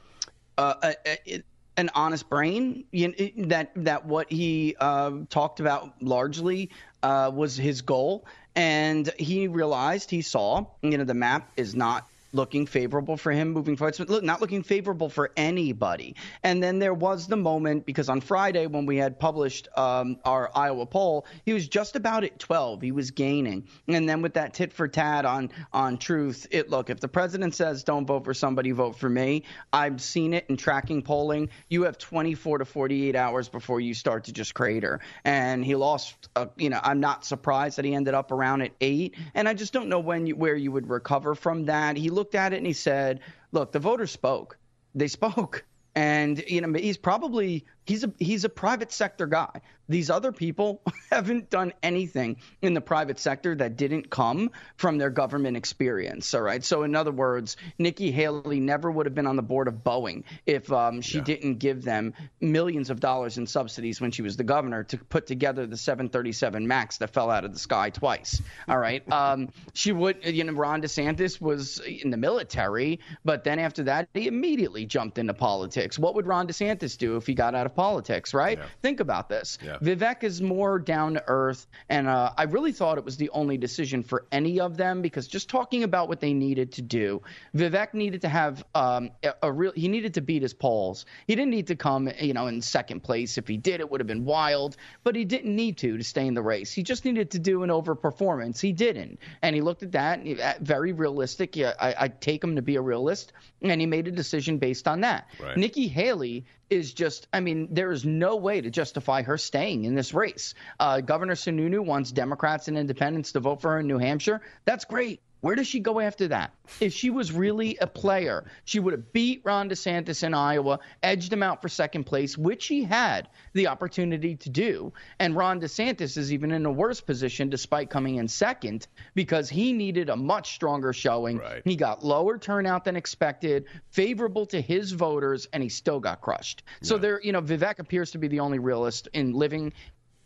uh, 0.57 0.75
a, 0.83 1.19
a, 1.35 1.43
an 1.79 1.91
honest 1.95 2.29
brain. 2.29 2.85
You 2.91 3.09
know, 3.09 3.47
that 3.49 3.71
that 3.77 4.05
what 4.05 4.31
he 4.31 4.77
uh, 4.79 5.13
talked 5.31 5.61
about 5.61 6.03
largely 6.03 6.71
uh, 7.03 7.31
was 7.33 7.57
his 7.57 7.81
goal, 7.81 8.27
and 8.55 9.11
he 9.19 9.49
realized 9.49 10.11
he 10.11 10.21
saw 10.21 10.67
you 10.83 10.99
know 10.99 11.05
the 11.05 11.15
map 11.15 11.51
is 11.57 11.75
not 11.75 12.07
looking 12.33 12.67
favorable 12.67 13.17
for 13.17 13.33
him 13.33 13.51
moving 13.51 13.77
forward. 13.77 13.99
Look, 14.09 14.23
not 14.23 14.41
looking 14.41 14.63
favorable 14.63 15.09
for 15.09 15.31
anybody. 15.37 16.17
And 16.43 16.63
then 16.63 16.79
there 16.79 16.95
was 16.95 17.27
the 17.27 17.37
moment 17.37 17.87
because 17.87 18.09
on 18.09 18.21
Friday 18.21 18.67
when 18.67 18.87
we 18.87 18.97
had 18.97 19.19
published 19.19 19.69
um, 19.77 20.19
our 20.25 20.51
Iowa 20.55 20.87
poll, 20.87 21.27
he 21.45 21.53
was 21.53 21.69
just 21.69 21.97
about 21.97 22.25
at 22.25 22.39
12. 22.39 22.83
He 22.83 22.93
was 22.93 23.11
gaining. 23.11 23.69
And 23.87 24.09
then 24.09 24.23
with 24.23 24.35
that 24.35 24.55
tit 24.55 24.73
for 24.73 24.89
tat 24.89 25.25
on 25.25 25.51
on 25.73 25.99
Truth, 25.99 26.47
it 26.51 26.71
look 26.71 26.91
if 26.91 27.01
the 27.01 27.09
president 27.09 27.55
says 27.55 27.85
don't 27.85 28.07
vote 28.07 28.25
for 28.25 28.35
somebody, 28.35 28.71
vote 28.73 28.97
for 28.97 29.09
me. 29.09 29.45
I've 29.73 30.01
seen 30.01 30.35
it 30.35 30.47
in 30.49 30.57
tracking 30.57 31.03
polling. 31.03 31.49
You 31.69 31.83
have 31.85 31.99
24 31.99 32.59
to 32.59 32.65
48 32.65 33.17
hours 33.17 33.49
before 33.49 33.81
you 33.81 33.95
start 33.95 34.25
to 34.25 34.33
just 34.33 34.55
crater. 34.55 35.01
And 35.25 35.65
he 35.65 35.75
lost. 35.75 36.29
Uh, 36.37 36.47
you 36.57 36.71
know, 36.71 36.81
I'm 36.83 37.01
not 37.01 37.25
surprised 37.25 37.79
that 37.79 37.85
he 37.85 37.95
ended 37.95 38.15
up 38.15 38.33
around 38.33 38.63
at 38.63 38.73
eight. 38.81 39.17
And 39.35 39.49
I 39.49 39.55
just 39.55 39.73
don't 39.73 39.89
know 39.89 40.01
when 40.01 40.27
you, 40.27 40.37
where 40.37 40.57
you 40.57 40.73
would 40.73 40.89
recover 40.89 41.35
from 41.35 41.67
that. 41.67 41.97
He 41.97 42.11
looked 42.19 42.35
at 42.35 42.53
it 42.53 42.57
and 42.57 42.67
he 42.67 42.75
said, 42.75 43.21
"Look, 43.53 43.73
the 43.73 43.79
voters 43.79 44.11
spoke. 44.11 44.59
They 44.95 45.09
spoke." 45.09 45.65
And 45.95 46.45
you 46.47 46.61
know 46.61 46.73
he's 46.79 46.99
probably 46.99 47.65
he's 47.89 48.05
a 48.05 48.13
he's 48.19 48.45
a 48.45 48.49
private 48.49 48.93
sector 48.93 49.27
guy. 49.27 49.63
These 49.89 50.11
other 50.11 50.33
people 50.33 50.83
haven't 51.11 51.49
done 51.49 51.73
anything 51.83 52.37
in 52.61 52.75
the 52.75 52.81
private 52.83 53.19
sector 53.19 53.55
that 53.57 53.77
didn't 53.77 54.11
come 54.11 54.51
from 54.77 54.99
their 54.99 55.09
government 55.09 55.57
experience. 55.57 56.35
All 56.35 56.43
right. 56.43 56.63
So 56.63 56.83
in 56.83 56.95
other 56.95 57.11
words, 57.11 57.57
Nikki 57.79 58.11
Haley 58.11 58.61
never 58.61 58.91
would 58.91 59.07
have 59.07 59.15
been 59.15 59.27
on 59.27 59.37
the 59.37 59.43
board 59.43 59.67
of 59.67 59.77
Boeing 59.77 60.25
if 60.45 60.71
um, 60.71 61.01
she 61.01 61.19
yeah. 61.19 61.25
didn't 61.25 61.55
give 61.55 61.83
them 61.83 62.13
millions 62.41 62.91
of 62.91 63.01
dollars 63.01 63.39
in 63.39 63.47
subsidies 63.47 63.99
when 64.01 64.11
she 64.11 64.21
was 64.21 64.37
the 64.37 64.45
governor 64.45 64.85
to 64.85 64.99
put 64.99 65.27
together 65.27 65.67
the 65.67 65.79
737 65.79 66.69
Max 66.69 66.99
that 66.99 67.11
fell 67.11 67.31
out 67.31 67.47
of 67.47 67.55
the 67.55 67.59
sky 67.59 67.89
twice. 67.91 68.43
All 68.69 68.79
right. 68.79 69.03
Um, 69.19 69.49
she 69.75 69.91
would. 69.91 70.25
You 70.25 70.45
know, 70.45 70.53
Ron 70.53 70.81
DeSantis 70.81 71.41
was 71.41 71.81
in 71.81 72.11
the 72.11 72.17
military, 72.17 73.01
but 73.25 73.43
then 73.43 73.59
after 73.59 73.83
that, 73.85 74.09
he 74.15 74.29
immediately 74.29 74.87
jumped 74.87 75.19
into 75.19 75.35
politics. 75.35 75.99
What 75.99 76.15
would 76.15 76.27
Ron 76.27 76.47
DeSantis 76.47 76.97
do 76.97 77.17
if 77.17 77.27
he 77.27 77.35
got 77.35 77.57
out 77.57 77.67
of 77.67 77.75
politics? 77.79 78.35
Right. 78.35 78.59
Yeah. 78.59 78.67
Think 78.83 78.99
about 78.99 79.29
this. 79.29 79.57
Yeah. 79.65 79.79
Vivek 79.81 80.25
is 80.25 80.43
more 80.43 80.81
down 80.81 81.15
to 81.15 81.23
earth, 81.29 81.69
and 81.89 82.09
uh, 82.09 82.33
I 82.37 82.43
really 82.43 82.73
thought 82.73 82.99
it 82.99 83.05
was 83.05 83.17
the 83.17 83.31
only 83.31 83.57
decision 83.57 84.03
for 84.03 84.27
any 84.33 84.59
of 84.59 84.77
them 84.77 85.01
because 85.01 85.29
just 85.29 85.49
talking 85.49 85.85
about 85.85 86.09
what 86.09 86.19
they 86.19 86.35
needed 86.35 86.73
to 86.73 86.83
do, 86.83 87.23
Vivek 87.55 87.95
needed 87.95 88.23
to 88.23 88.29
have 88.29 88.65
um, 88.75 89.11
a, 89.23 89.35
a 89.45 89.53
real. 89.53 89.71
He 89.77 89.87
needed 89.87 90.15
to 90.15 90.21
beat 90.21 90.43
his 90.43 90.55
polls. 90.55 91.07
He 91.29 91.37
didn't 91.37 91.53
need 91.53 91.69
to 91.69 91.77
come, 91.77 92.11
you 92.21 92.33
know, 92.33 92.49
in 92.49 92.63
second 92.63 93.05
place. 93.05 93.39
If 93.39 93.47
he 93.47 93.57
did, 93.57 93.79
it 93.79 93.89
would 93.89 94.01
have 94.01 94.09
been 94.09 94.25
wild, 94.25 94.77
but 95.05 95.15
he 95.15 95.25
didn't 95.25 95.55
need 95.55 95.79
to 95.79 95.97
to 95.99 96.03
stay 96.03 96.27
in 96.27 96.35
the 96.35 96.43
race. 96.43 96.73
He 96.73 96.83
just 96.83 97.05
needed 97.05 97.31
to 97.31 97.39
do 97.39 97.63
an 97.63 97.71
overperformance. 97.71 98.59
He 98.59 98.73
didn't, 98.73 99.21
and 99.41 99.55
he 99.55 99.63
looked 99.63 99.85
at 99.85 99.93
that 99.93 100.27
uh, 100.27 100.55
very 100.61 100.93
realistic. 100.93 101.55
Yeah, 101.55 101.75
I, 101.81 101.95
I 101.97 102.09
take 102.09 102.43
him 102.43 102.57
to 102.57 102.63
be 102.63 102.75
a 102.75 102.83
realist, 102.83 103.33
and 103.63 103.81
he 103.81 103.87
made 103.87 104.09
a 104.09 104.11
decision 104.11 104.59
based 104.59 104.89
on 104.89 105.03
that. 105.03 105.29
Right. 105.41 105.57
Nikki 105.57 105.87
Haley 105.87 106.45
is 106.71 106.93
just, 106.93 107.27
I 107.33 107.41
mean, 107.41 107.69
there 107.71 107.93
is 107.93 108.05
no 108.05 108.37
way 108.37 108.61
to 108.61 108.71
justify 108.71 109.23
her 109.23 109.39
staying 109.39 109.85
in 109.85 109.95
this 109.95 110.15
race. 110.15 110.55
Uh, 110.79 111.01
Governor 111.01 111.35
Sununu 111.35 111.85
wants 111.85 112.13
Democrats 112.13 112.69
and 112.69 112.77
independents 112.77 113.33
to 113.33 113.41
vote 113.41 113.61
for 113.61 113.73
her 113.73 113.81
in 113.81 113.87
New 113.87 113.99
Hampshire. 113.99 114.41
That's 114.65 114.85
great. 114.85 115.21
Where 115.41 115.55
does 115.55 115.67
she 115.69 115.81
go 115.81 116.01
after 116.01 116.29
that? 116.29 116.53
If 116.81 116.93
she 116.93 117.11
was 117.11 117.33
really 117.33 117.77
a 117.81 117.87
player, 117.87 118.51
she 118.65 118.81
would 118.81 118.93
have 118.93 119.13
beat 119.13 119.43
Ron 119.45 119.69
DeSantis 119.71 120.25
in 120.25 120.35
Iowa, 120.35 120.81
edged 121.03 121.33
him 121.33 121.43
out 121.43 121.63
for 121.63 121.69
second 121.69 122.05
place, 122.05 122.37
which 122.37 122.67
he 122.67 122.83
had 122.83 123.29
the 123.53 123.69
opportunity 123.69 124.35
to 124.37 124.51
do. 124.51 124.93
And 125.21 125.37
Ron 125.37 125.61
DeSantis 125.61 126.17
is 126.17 126.33
even 126.33 126.51
in 126.51 126.67
a 126.67 126.73
worse 126.73 127.01
position 127.01 127.49
despite 127.51 127.89
coming 127.89 128.17
in 128.17 128.27
second 128.27 128.89
because 129.15 129.49
he 129.49 129.73
needed 129.73 130.09
a 130.09 130.17
much 130.17 130.55
stronger 130.55 130.93
showing. 130.93 131.39
Right. 131.39 131.63
He 131.65 131.77
got 131.77 132.05
lower 132.05 132.37
turnout 132.39 132.85
than 132.85 132.97
expected, 132.97 133.67
favorable 133.91 134.47
to 134.47 134.61
his 134.61 134.93
voters, 134.93 135.47
and 135.53 135.63
he 135.63 135.69
still 135.69 136.01
got 136.01 136.21
crushed. 136.21 136.65
Yeah. 136.67 136.89
So 136.89 136.99
there, 136.99 137.21
you 137.23 137.33
know, 137.33 137.43
Vivek 137.43 137.79
appears 137.79 138.11
to 138.13 138.19
be 138.19 138.27
the 138.29 138.41
only 138.41 138.59
realist 138.59 139.09
in 139.13 139.33
living 139.33 139.73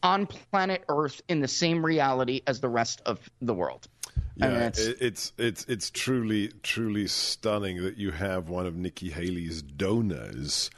on 0.03 0.27
planet 0.27 0.85
Earth 0.89 1.23
in 1.29 1.41
the 1.41 1.49
same 1.49 1.85
reality 1.85 2.41
as 2.47 2.61
the 2.61 2.69
rest 2.69 3.03
of 3.07 3.21
the 3.41 3.55
world. 3.55 3.87
Yeah, 4.37 4.67
it's, 4.67 4.79
it's 4.79 5.33
it's 5.37 5.65
it's 5.67 5.91
truly 5.91 6.51
truly 6.63 7.07
stunning 7.07 7.83
that 7.83 7.99
you 7.99 8.11
have 8.13 8.49
one 8.49 8.67
of 8.67 8.77
Nikki 8.77 9.11
Haley's 9.11 9.63
donors 9.63 10.71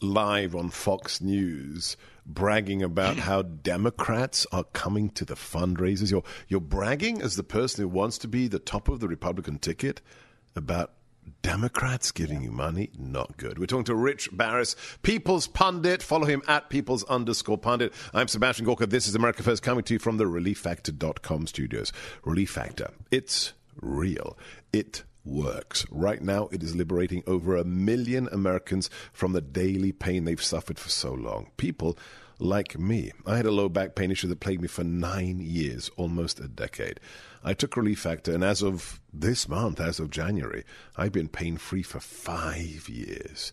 live 0.00 0.54
on 0.54 0.70
Fox 0.70 1.20
News 1.20 1.96
bragging 2.24 2.82
about 2.82 3.16
how 3.28 3.42
Democrats 3.42 4.46
are 4.52 4.64
coming 4.64 5.10
to 5.10 5.24
the 5.24 5.34
fundraisers. 5.34 6.10
You're 6.10 6.24
you're 6.48 6.60
bragging 6.60 7.20
as 7.20 7.36
the 7.36 7.42
person 7.42 7.82
who 7.82 7.88
wants 7.88 8.18
to 8.18 8.28
be 8.28 8.48
the 8.48 8.58
top 8.58 8.88
of 8.88 9.00
the 9.00 9.08
Republican 9.08 9.58
ticket 9.58 10.00
about 10.54 10.92
Democrats 11.42 12.12
giving 12.12 12.42
you 12.42 12.52
money, 12.52 12.90
not 12.98 13.36
good. 13.36 13.58
We're 13.58 13.66
talking 13.66 13.84
to 13.84 13.94
Rich 13.94 14.30
Baris, 14.32 14.76
People's 15.02 15.46
Pundit. 15.46 16.02
Follow 16.02 16.26
him 16.26 16.42
at 16.46 16.68
People's 16.68 17.04
underscore 17.04 17.58
Pundit. 17.58 17.92
I'm 18.12 18.28
Sebastian 18.28 18.66
Gorka. 18.66 18.86
This 18.86 19.08
is 19.08 19.14
America 19.14 19.42
First 19.42 19.62
coming 19.62 19.84
to 19.84 19.94
you 19.94 19.98
from 19.98 20.16
the 20.16 20.24
ReliefFactor.com 20.24 21.46
studios. 21.46 21.92
Relief 22.24 22.50
Factor. 22.50 22.90
It's 23.10 23.52
real. 23.80 24.36
It 24.72 25.04
works. 25.30 25.86
Right 25.90 26.20
now, 26.20 26.48
it 26.52 26.62
is 26.62 26.76
liberating 26.76 27.22
over 27.26 27.56
a 27.56 27.64
million 27.64 28.28
Americans 28.32 28.90
from 29.12 29.32
the 29.32 29.40
daily 29.40 29.92
pain 29.92 30.24
they've 30.24 30.42
suffered 30.42 30.78
for 30.78 30.88
so 30.88 31.12
long. 31.12 31.50
People 31.56 31.96
like 32.38 32.78
me. 32.78 33.12
I 33.26 33.36
had 33.36 33.46
a 33.46 33.50
low 33.50 33.68
back 33.68 33.94
pain 33.94 34.10
issue 34.10 34.28
that 34.28 34.40
plagued 34.40 34.62
me 34.62 34.68
for 34.68 34.84
nine 34.84 35.40
years, 35.40 35.90
almost 35.96 36.40
a 36.40 36.48
decade. 36.48 36.98
I 37.44 37.54
took 37.54 37.76
Relief 37.76 38.00
Factor, 38.00 38.34
and 38.34 38.42
as 38.42 38.62
of 38.62 39.00
this 39.12 39.48
month, 39.48 39.80
as 39.80 40.00
of 40.00 40.10
January, 40.10 40.64
I've 40.96 41.12
been 41.12 41.28
pain 41.28 41.56
free 41.56 41.82
for 41.82 42.00
five 42.00 42.88
years. 42.88 43.52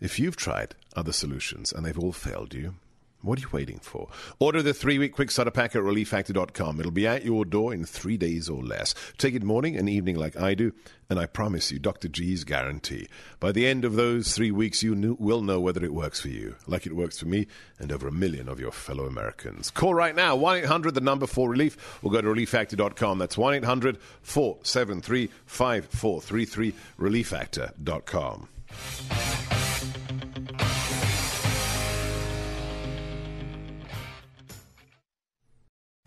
If 0.00 0.18
you've 0.18 0.36
tried 0.36 0.74
other 0.96 1.12
solutions 1.12 1.72
and 1.72 1.84
they've 1.84 1.98
all 1.98 2.12
failed 2.12 2.54
you, 2.54 2.74
what 3.22 3.38
are 3.38 3.42
you 3.42 3.48
waiting 3.52 3.78
for? 3.78 4.08
Order 4.38 4.62
the 4.62 4.72
three 4.72 4.98
week 4.98 5.14
quick 5.14 5.30
starter 5.30 5.50
pack 5.50 5.76
at 5.76 5.82
relieffactor.com. 5.82 6.80
It'll 6.80 6.92
be 6.92 7.06
at 7.06 7.24
your 7.24 7.44
door 7.44 7.74
in 7.74 7.84
three 7.84 8.16
days 8.16 8.48
or 8.48 8.62
less. 8.62 8.94
Take 9.18 9.34
it 9.34 9.42
morning 9.42 9.76
and 9.76 9.88
evening 9.88 10.16
like 10.16 10.40
I 10.40 10.54
do, 10.54 10.72
and 11.08 11.18
I 11.18 11.26
promise 11.26 11.70
you, 11.70 11.78
Dr. 11.78 12.08
G's 12.08 12.44
guarantee. 12.44 13.08
By 13.38 13.52
the 13.52 13.66
end 13.66 13.84
of 13.84 13.94
those 13.94 14.34
three 14.34 14.50
weeks, 14.50 14.82
you 14.82 14.94
knew, 14.94 15.16
will 15.18 15.42
know 15.42 15.60
whether 15.60 15.84
it 15.84 15.92
works 15.92 16.20
for 16.20 16.28
you, 16.28 16.56
like 16.66 16.86
it 16.86 16.96
works 16.96 17.18
for 17.18 17.26
me 17.26 17.46
and 17.78 17.92
over 17.92 18.08
a 18.08 18.12
million 18.12 18.48
of 18.48 18.60
your 18.60 18.72
fellow 18.72 19.04
Americans. 19.04 19.70
Call 19.70 19.94
right 19.94 20.14
now 20.14 20.36
1 20.36 20.58
800 20.58 20.94
the 20.94 21.00
number 21.00 21.26
for 21.26 21.48
relief 21.48 21.98
or 22.02 22.10
go 22.10 22.20
to 22.20 22.28
relieffactor.com. 22.28 23.18
That's 23.18 23.36
1 23.36 23.54
800 23.54 23.98
473 24.22 25.30
5433 25.46 26.74
relieffactor.com. 26.98 29.59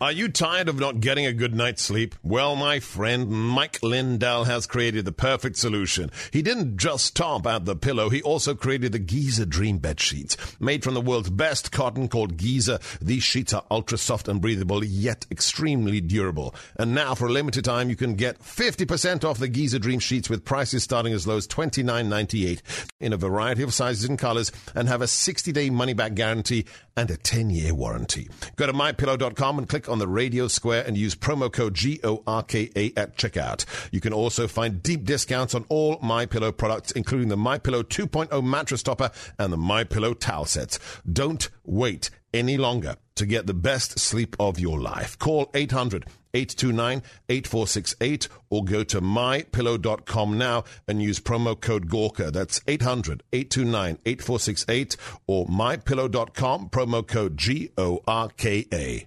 Are 0.04 0.12
you 0.12 0.28
tired 0.28 0.68
of 0.68 0.78
not 0.78 1.00
getting 1.00 1.24
a 1.24 1.32
good 1.32 1.54
night's 1.54 1.80
sleep? 1.80 2.14
Well, 2.22 2.56
my 2.56 2.78
friend 2.78 3.26
Mike 3.26 3.82
Lindell 3.82 4.44
has 4.44 4.66
created 4.66 5.06
the 5.06 5.12
perfect 5.12 5.56
solution. 5.56 6.10
He 6.30 6.42
didn't 6.42 6.76
just 6.76 7.16
top 7.16 7.46
out 7.46 7.64
the 7.64 7.74
pillow, 7.74 8.10
he 8.10 8.20
also 8.20 8.54
created 8.54 8.92
the 8.92 8.98
Giza 8.98 9.46
Dream 9.46 9.78
Bed 9.78 9.98
Sheets. 9.98 10.36
Made 10.60 10.84
from 10.84 10.92
the 10.92 11.00
world's 11.00 11.30
best 11.30 11.72
cotton 11.72 12.08
called 12.08 12.36
Giza, 12.36 12.80
these 13.00 13.22
sheets 13.22 13.54
are 13.54 13.64
ultra 13.70 13.96
soft 13.96 14.28
and 14.28 14.42
breathable, 14.42 14.84
yet 14.84 15.24
extremely 15.30 16.02
durable. 16.02 16.54
And 16.76 16.94
now, 16.94 17.14
for 17.14 17.28
a 17.28 17.32
limited 17.32 17.64
time, 17.64 17.88
you 17.88 17.96
can 17.96 18.12
get 18.12 18.38
50% 18.40 19.24
off 19.24 19.38
the 19.38 19.48
Giza 19.48 19.78
Dream 19.78 20.00
Sheets 20.00 20.28
with 20.28 20.44
prices 20.44 20.82
starting 20.82 21.14
as 21.14 21.26
low 21.26 21.38
as 21.38 21.48
$29.98 21.48 22.60
in 23.00 23.14
a 23.14 23.16
variety 23.16 23.62
of 23.62 23.72
sizes 23.72 24.04
and 24.04 24.18
colors 24.18 24.52
and 24.74 24.86
have 24.86 25.00
a 25.00 25.08
60 25.08 25.50
day 25.52 25.70
money 25.70 25.94
back 25.94 26.12
guarantee 26.12 26.66
and 26.94 27.10
a 27.10 27.16
10 27.16 27.48
year 27.48 27.74
warranty. 27.74 28.28
Go 28.56 28.66
to 28.66 28.74
mypillow.com 28.74 29.58
and 29.58 29.66
click 29.66 29.88
on 29.88 29.93
the 29.98 30.08
radio 30.08 30.48
square 30.48 30.84
and 30.86 30.96
use 30.96 31.14
promo 31.14 31.52
code 31.52 31.74
G-O-R-K-A 31.74 32.92
at 32.96 33.16
checkout. 33.16 33.64
You 33.92 34.00
can 34.00 34.12
also 34.12 34.46
find 34.46 34.82
deep 34.82 35.04
discounts 35.04 35.54
on 35.54 35.64
all 35.68 35.98
My 36.02 36.26
Pillow 36.26 36.52
products, 36.52 36.92
including 36.92 37.28
the 37.28 37.36
My 37.36 37.58
Pillow 37.58 37.82
2.0 37.82 38.44
mattress 38.44 38.82
topper 38.82 39.10
and 39.38 39.52
the 39.52 39.56
My 39.56 39.84
Pillow 39.84 40.14
towel 40.14 40.44
sets. 40.44 40.78
Don't 41.10 41.48
wait 41.64 42.10
any 42.32 42.56
longer 42.56 42.96
to 43.14 43.26
get 43.26 43.46
the 43.46 43.54
best 43.54 43.98
sleep 43.98 44.36
of 44.40 44.58
your 44.58 44.80
life. 44.80 45.18
Call 45.18 45.50
800 45.54 46.04
829 46.34 47.02
8468 47.28 48.28
or 48.50 48.64
go 48.64 48.84
to 48.84 49.00
mypillow.com 49.00 50.36
now 50.36 50.64
and 50.88 51.00
use 51.00 51.20
promo 51.20 51.58
code 51.58 51.88
Gorka. 51.88 52.30
That's 52.30 52.60
800 52.66 53.22
829 53.32 53.98
8468 54.04 54.96
or 55.26 55.46
mypillow.com, 55.46 56.70
promo 56.70 57.06
code 57.06 57.36
G 57.36 57.70
O 57.78 58.02
R 58.06 58.28
K 58.36 58.66
A. 58.72 59.06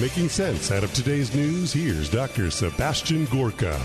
Making 0.00 0.28
sense 0.28 0.70
out 0.70 0.84
of 0.84 0.92
today's 0.92 1.34
news, 1.34 1.72
here's 1.72 2.10
Dr. 2.10 2.50
Sebastian 2.50 3.24
Gorka. 3.26 3.80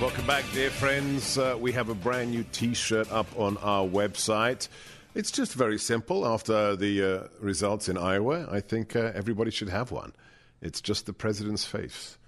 Welcome 0.00 0.26
back, 0.26 0.44
dear 0.52 0.70
friends. 0.70 1.38
Uh, 1.38 1.56
we 1.58 1.72
have 1.72 1.88
a 1.88 1.94
brand 1.94 2.32
new 2.32 2.44
t 2.52 2.74
shirt 2.74 3.10
up 3.12 3.26
on 3.38 3.56
our 3.58 3.86
website. 3.86 4.68
It's 5.14 5.30
just 5.30 5.54
very 5.54 5.78
simple. 5.78 6.26
After 6.26 6.74
the 6.74 7.02
uh, 7.02 7.28
results 7.40 7.88
in 7.88 7.96
Iowa, 7.96 8.48
I 8.50 8.60
think 8.60 8.96
uh, 8.96 9.12
everybody 9.14 9.50
should 9.50 9.68
have 9.68 9.92
one. 9.92 10.12
It's 10.60 10.80
just 10.80 11.06
the 11.06 11.12
president's 11.12 11.64
face 11.64 12.18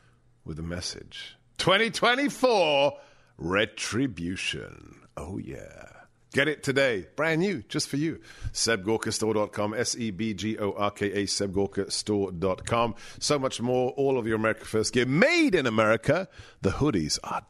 with 0.44 0.58
a 0.58 0.62
message 0.62 1.36
2024 1.58 2.96
Retribution. 3.36 5.00
Oh, 5.16 5.38
yeah. 5.38 5.94
Get 6.34 6.48
it 6.48 6.64
today. 6.64 7.06
Brand 7.14 7.42
new, 7.42 7.62
just 7.68 7.88
for 7.88 7.96
you. 7.96 8.20
SebGorkaStore.com, 8.52 9.72
S 9.72 9.96
E 9.96 10.10
B 10.10 10.34
G 10.34 10.58
O 10.58 10.72
R 10.72 10.90
K 10.90 11.12
A, 11.12 11.24
SebGorkaStore.com. 11.26 12.96
So 13.20 13.38
much 13.38 13.60
more. 13.60 13.92
All 13.92 14.18
of 14.18 14.26
your 14.26 14.34
America 14.34 14.64
First 14.64 14.94
gear 14.94 15.06
made 15.06 15.54
in 15.54 15.64
America. 15.64 16.28
The 16.60 16.70
hoodies 16.70 17.20
are 17.22 17.46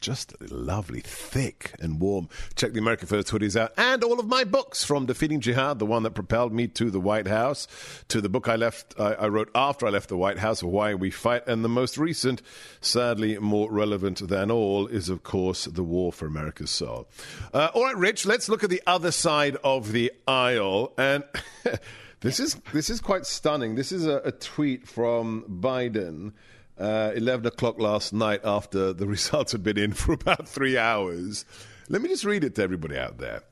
just 0.00 0.34
lovely, 0.50 1.00
thick 1.00 1.72
and 1.80 2.00
warm. 2.00 2.28
Check 2.54 2.72
the 2.72 2.78
America 2.78 3.06
First 3.06 3.28
hoodies 3.28 3.58
out 3.58 3.72
and 3.76 4.02
all 4.04 4.20
of 4.20 4.26
my 4.26 4.44
books 4.44 4.84
from 4.84 5.06
Defeating 5.06 5.40
Jihad, 5.40 5.78
the 5.78 5.86
one 5.86 6.02
that 6.02 6.12
propelled 6.12 6.52
me 6.52 6.68
to 6.68 6.90
the 6.90 7.00
White 7.00 7.26
House, 7.26 7.66
to 8.08 8.20
the 8.20 8.28
book 8.28 8.48
I 8.48 8.56
left, 8.56 8.94
I, 8.98 9.14
I 9.14 9.28
wrote 9.28 9.50
after 9.54 9.86
I 9.86 9.90
left 9.90 10.08
the 10.08 10.16
White 10.16 10.38
House, 10.38 10.62
Why 10.62 10.94
We 10.94 11.10
Fight, 11.10 11.46
and 11.46 11.64
the 11.64 11.68
most 11.68 11.98
recent, 11.98 12.42
sadly 12.80 13.38
more 13.38 13.70
relevant 13.70 14.26
than 14.28 14.50
all, 14.50 14.86
is 14.86 15.08
of 15.08 15.22
course 15.22 15.64
The 15.64 15.82
War 15.82 16.12
for 16.12 16.26
America's 16.26 16.70
Soul. 16.70 17.08
Uh, 17.52 17.70
all 17.74 17.84
right, 17.84 17.96
Rich, 17.96 18.26
let's 18.26 18.48
look 18.48 18.64
at 18.64 18.70
the 18.70 18.82
other 18.86 19.10
side 19.10 19.56
of 19.64 19.92
the 19.92 20.12
aisle 20.26 20.92
and. 20.98 21.24
This 22.20 22.40
is 22.40 22.54
this 22.72 22.88
is 22.88 23.00
quite 23.00 23.26
stunning. 23.26 23.74
This 23.74 23.92
is 23.92 24.06
a, 24.06 24.16
a 24.24 24.32
tweet 24.32 24.88
from 24.88 25.44
Biden 25.48 26.32
uh, 26.78 27.12
11 27.14 27.46
o'clock 27.46 27.78
last 27.80 28.12
night 28.12 28.40
after 28.44 28.92
the 28.92 29.06
results 29.16 29.52
had 29.52 29.62
been 29.62 29.78
in 29.78 29.92
for 29.92 30.12
about 30.12 30.48
three 30.48 30.76
hours. 30.76 31.44
Let 31.88 32.02
me 32.02 32.08
just 32.08 32.24
read 32.24 32.44
it 32.44 32.54
to 32.56 32.62
everybody 32.62 32.98
out 32.98 33.18
there. 33.18 33.42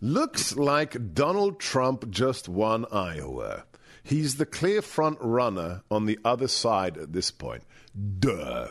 Looks 0.00 0.56
like 0.56 1.14
Donald 1.14 1.60
Trump 1.60 2.10
just 2.10 2.48
won 2.48 2.84
Iowa. 2.92 3.64
He's 4.02 4.36
the 4.36 4.44
clear 4.44 4.82
front 4.82 5.18
runner 5.20 5.82
on 5.90 6.04
the 6.04 6.18
other 6.24 6.48
side 6.48 6.98
at 6.98 7.12
this 7.12 7.30
point. 7.30 7.62
Duh. 8.18 8.68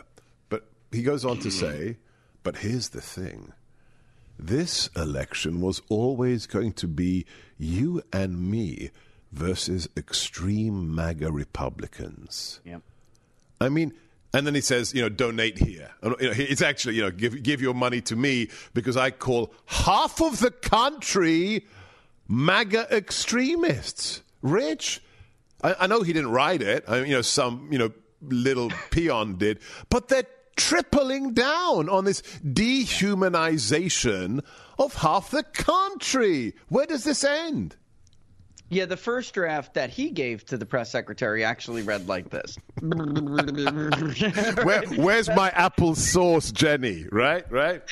But 0.48 0.66
he 0.92 1.02
goes 1.02 1.24
on 1.24 1.38
to 1.38 1.50
say, 1.50 1.96
but 2.44 2.58
here's 2.58 2.90
the 2.90 3.00
thing. 3.00 3.52
This 4.38 4.88
election 4.94 5.60
was 5.60 5.82
always 5.88 6.46
going 6.46 6.72
to 6.74 6.86
be 6.86 7.24
you 7.58 8.02
and 8.12 8.48
me 8.50 8.90
versus 9.32 9.88
extreme 9.96 10.94
MAGA 10.94 11.32
Republicans. 11.32 12.60
Yep. 12.64 12.82
I 13.60 13.68
mean, 13.68 13.92
and 14.34 14.46
then 14.46 14.54
he 14.54 14.60
says, 14.60 14.92
you 14.92 15.00
know, 15.00 15.08
donate 15.08 15.56
here. 15.58 15.90
It's 16.02 16.60
actually, 16.60 16.96
you 16.96 17.02
know, 17.02 17.12
give 17.12 17.40
give 17.42 17.62
your 17.62 17.72
money 17.72 18.02
to 18.02 18.16
me 18.16 18.50
because 18.74 18.96
I 18.96 19.12
call 19.12 19.54
half 19.66 20.20
of 20.20 20.40
the 20.40 20.50
country 20.50 21.64
MAGA 22.26 22.88
extremists. 22.94 24.22
Rich, 24.42 25.00
I, 25.62 25.76
I 25.80 25.86
know 25.86 26.02
he 26.02 26.12
didn't 26.12 26.32
write 26.32 26.62
it. 26.62 26.84
I 26.88 27.04
you 27.04 27.12
know, 27.12 27.22
some 27.22 27.68
you 27.70 27.78
know 27.78 27.92
little 28.22 28.72
peon 28.90 29.36
did, 29.36 29.60
but 29.88 30.08
they're 30.08 30.26
tripling 30.56 31.32
down 31.32 31.88
on 31.88 32.04
this 32.04 32.20
dehumanization 32.42 34.44
of 34.80 34.94
half 34.94 35.30
the 35.30 35.44
country. 35.44 36.54
Where 36.68 36.86
does 36.86 37.04
this 37.04 37.22
end? 37.22 37.76
Yeah, 38.74 38.86
the 38.86 38.96
first 38.96 39.34
draft 39.34 39.74
that 39.74 39.90
he 39.90 40.10
gave 40.10 40.44
to 40.46 40.56
the 40.56 40.66
press 40.66 40.90
secretary 40.90 41.44
actually 41.44 41.82
read 41.82 42.08
like 42.08 42.28
this. 42.28 42.58
Where, 44.64 44.82
where's 44.96 45.28
my 45.28 45.50
apple 45.50 45.94
sauce, 45.94 46.50
Jenny? 46.50 47.06
Right, 47.12 47.48
right. 47.52 47.82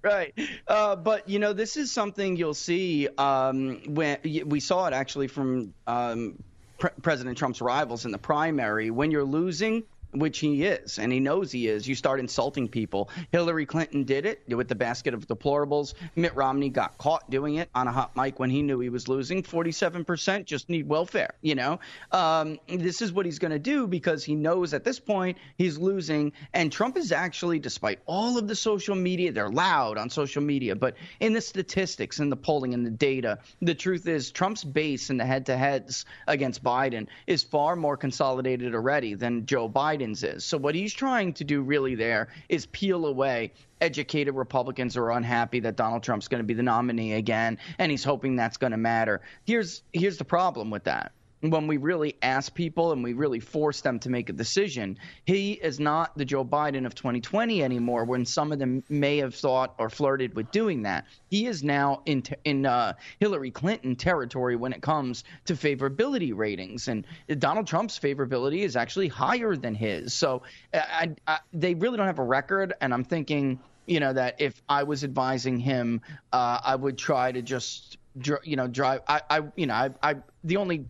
Right, 0.00 0.32
uh, 0.68 0.96
but 0.96 1.28
you 1.28 1.38
know 1.40 1.52
this 1.52 1.76
is 1.76 1.92
something 1.92 2.36
you'll 2.36 2.54
see 2.54 3.08
um, 3.18 3.82
when 3.86 4.18
we 4.46 4.58
saw 4.58 4.86
it 4.86 4.92
actually 4.94 5.28
from 5.28 5.74
um, 5.86 6.42
Pre- 6.78 6.90
President 7.02 7.38
Trump's 7.38 7.60
rivals 7.60 8.04
in 8.04 8.10
the 8.12 8.18
primary. 8.18 8.90
When 8.90 9.10
you're 9.10 9.24
losing, 9.24 9.84
which 10.12 10.38
he 10.38 10.64
is, 10.64 10.98
and 10.98 11.12
he 11.12 11.20
knows 11.20 11.50
he 11.50 11.68
is. 11.68 11.86
You 11.88 11.94
start 11.94 12.20
insulting 12.20 12.68
people. 12.68 13.10
Hillary 13.30 13.66
Clinton 13.66 14.04
did 14.04 14.26
it 14.26 14.42
with 14.48 14.68
the 14.68 14.74
basket 14.74 15.14
of 15.14 15.26
deplorables. 15.26 15.94
Mitt 16.16 16.34
Romney 16.34 16.68
got 16.68 16.98
caught 16.98 17.28
doing 17.30 17.56
it 17.56 17.68
on 17.74 17.88
a 17.88 17.92
hot 17.92 18.14
mic 18.16 18.38
when 18.38 18.50
he 18.50 18.62
knew 18.62 18.78
he 18.80 18.88
was 18.88 19.08
losing. 19.08 19.42
47% 19.42 20.44
just 20.44 20.68
need 20.68 20.88
welfare, 20.88 21.34
you 21.40 21.54
know? 21.54 21.80
Um, 22.10 22.58
this 22.68 23.02
is 23.02 23.12
what 23.12 23.26
he's 23.26 23.38
going 23.38 23.52
to 23.52 23.58
do 23.58 23.86
because 23.86 24.22
he 24.24 24.34
knows 24.34 24.74
at 24.74 24.84
this 24.84 25.00
point 25.00 25.38
he's 25.56 25.78
losing. 25.78 26.32
And 26.52 26.70
Trump 26.70 26.96
is 26.96 27.12
actually, 27.12 27.58
despite 27.58 28.00
all 28.06 28.38
of 28.38 28.48
the 28.48 28.56
social 28.56 28.94
media, 28.94 29.32
they're 29.32 29.50
loud 29.50 29.98
on 29.98 30.10
social 30.10 30.42
media, 30.42 30.76
but 30.76 30.94
in 31.20 31.32
the 31.32 31.40
statistics 31.40 32.18
and 32.18 32.30
the 32.30 32.36
polling 32.36 32.74
and 32.74 32.84
the 32.84 32.90
data, 32.90 33.38
the 33.60 33.74
truth 33.74 34.06
is 34.06 34.30
Trump's 34.30 34.64
base 34.64 35.10
in 35.10 35.16
the 35.16 35.24
head 35.24 35.46
to 35.46 35.56
heads 35.56 36.04
against 36.26 36.62
Biden 36.62 37.06
is 37.26 37.42
far 37.42 37.76
more 37.76 37.96
consolidated 37.96 38.74
already 38.74 39.14
than 39.14 39.46
Joe 39.46 39.68
Biden 39.68 40.01
Biden's 40.02 40.22
is. 40.22 40.44
So 40.44 40.58
what 40.58 40.74
he's 40.74 40.92
trying 40.92 41.32
to 41.34 41.44
do 41.44 41.62
really 41.62 41.94
there 41.94 42.28
is 42.48 42.66
peel 42.66 43.06
away 43.06 43.52
educated 43.80 44.34
Republicans 44.34 44.94
who 44.94 45.02
are 45.02 45.12
unhappy 45.12 45.60
that 45.60 45.76
Donald 45.76 46.02
Trump's 46.02 46.28
going 46.28 46.40
to 46.40 46.46
be 46.46 46.54
the 46.54 46.62
nominee 46.62 47.14
again, 47.14 47.58
and 47.78 47.90
he's 47.90 48.04
hoping 48.04 48.36
that's 48.36 48.56
going 48.56 48.70
to 48.72 48.76
matter. 48.76 49.20
Here's 49.44 49.82
here's 49.92 50.18
the 50.18 50.24
problem 50.24 50.70
with 50.70 50.84
that 50.84 51.12
when 51.42 51.66
we 51.66 51.76
really 51.76 52.16
ask 52.22 52.54
people 52.54 52.92
and 52.92 53.02
we 53.02 53.14
really 53.14 53.40
force 53.40 53.80
them 53.80 53.98
to 53.98 54.08
make 54.08 54.28
a 54.28 54.32
decision, 54.32 54.96
he 55.24 55.52
is 55.52 55.80
not 55.80 56.16
the 56.16 56.24
Joe 56.24 56.44
Biden 56.44 56.86
of 56.86 56.94
2020 56.94 57.64
anymore. 57.64 58.04
When 58.04 58.24
some 58.24 58.52
of 58.52 58.60
them 58.60 58.84
may 58.88 59.16
have 59.18 59.34
thought 59.34 59.74
or 59.78 59.90
flirted 59.90 60.34
with 60.34 60.50
doing 60.52 60.82
that, 60.82 61.06
he 61.30 61.46
is 61.46 61.64
now 61.64 62.02
in 62.06 62.22
in 62.44 62.64
uh, 62.64 62.92
Hillary 63.18 63.50
Clinton 63.50 63.96
territory 63.96 64.54
when 64.54 64.72
it 64.72 64.82
comes 64.82 65.24
to 65.46 65.54
favorability 65.54 66.32
ratings, 66.34 66.86
and 66.86 67.04
Donald 67.38 67.66
Trump's 67.66 67.98
favorability 67.98 68.60
is 68.60 68.76
actually 68.76 69.08
higher 69.08 69.56
than 69.56 69.74
his. 69.74 70.14
So 70.14 70.42
I, 70.72 71.10
I, 71.26 71.40
they 71.52 71.74
really 71.74 71.96
don't 71.96 72.06
have 72.06 72.20
a 72.20 72.24
record, 72.24 72.74
and 72.80 72.94
I'm 72.94 73.04
thinking. 73.04 73.58
You 73.84 73.98
know 73.98 74.12
that 74.12 74.40
if 74.40 74.62
I 74.68 74.84
was 74.84 75.02
advising 75.02 75.58
him, 75.58 76.02
uh, 76.32 76.60
I 76.64 76.76
would 76.76 76.96
try 76.96 77.32
to 77.32 77.42
just 77.42 77.98
you 78.44 78.54
know 78.54 78.68
drive 78.68 79.00
I, 79.08 79.22
I 79.28 79.40
you 79.56 79.66
know 79.66 79.74
I, 79.74 79.90
I 80.02 80.14
the 80.44 80.58
only 80.58 80.86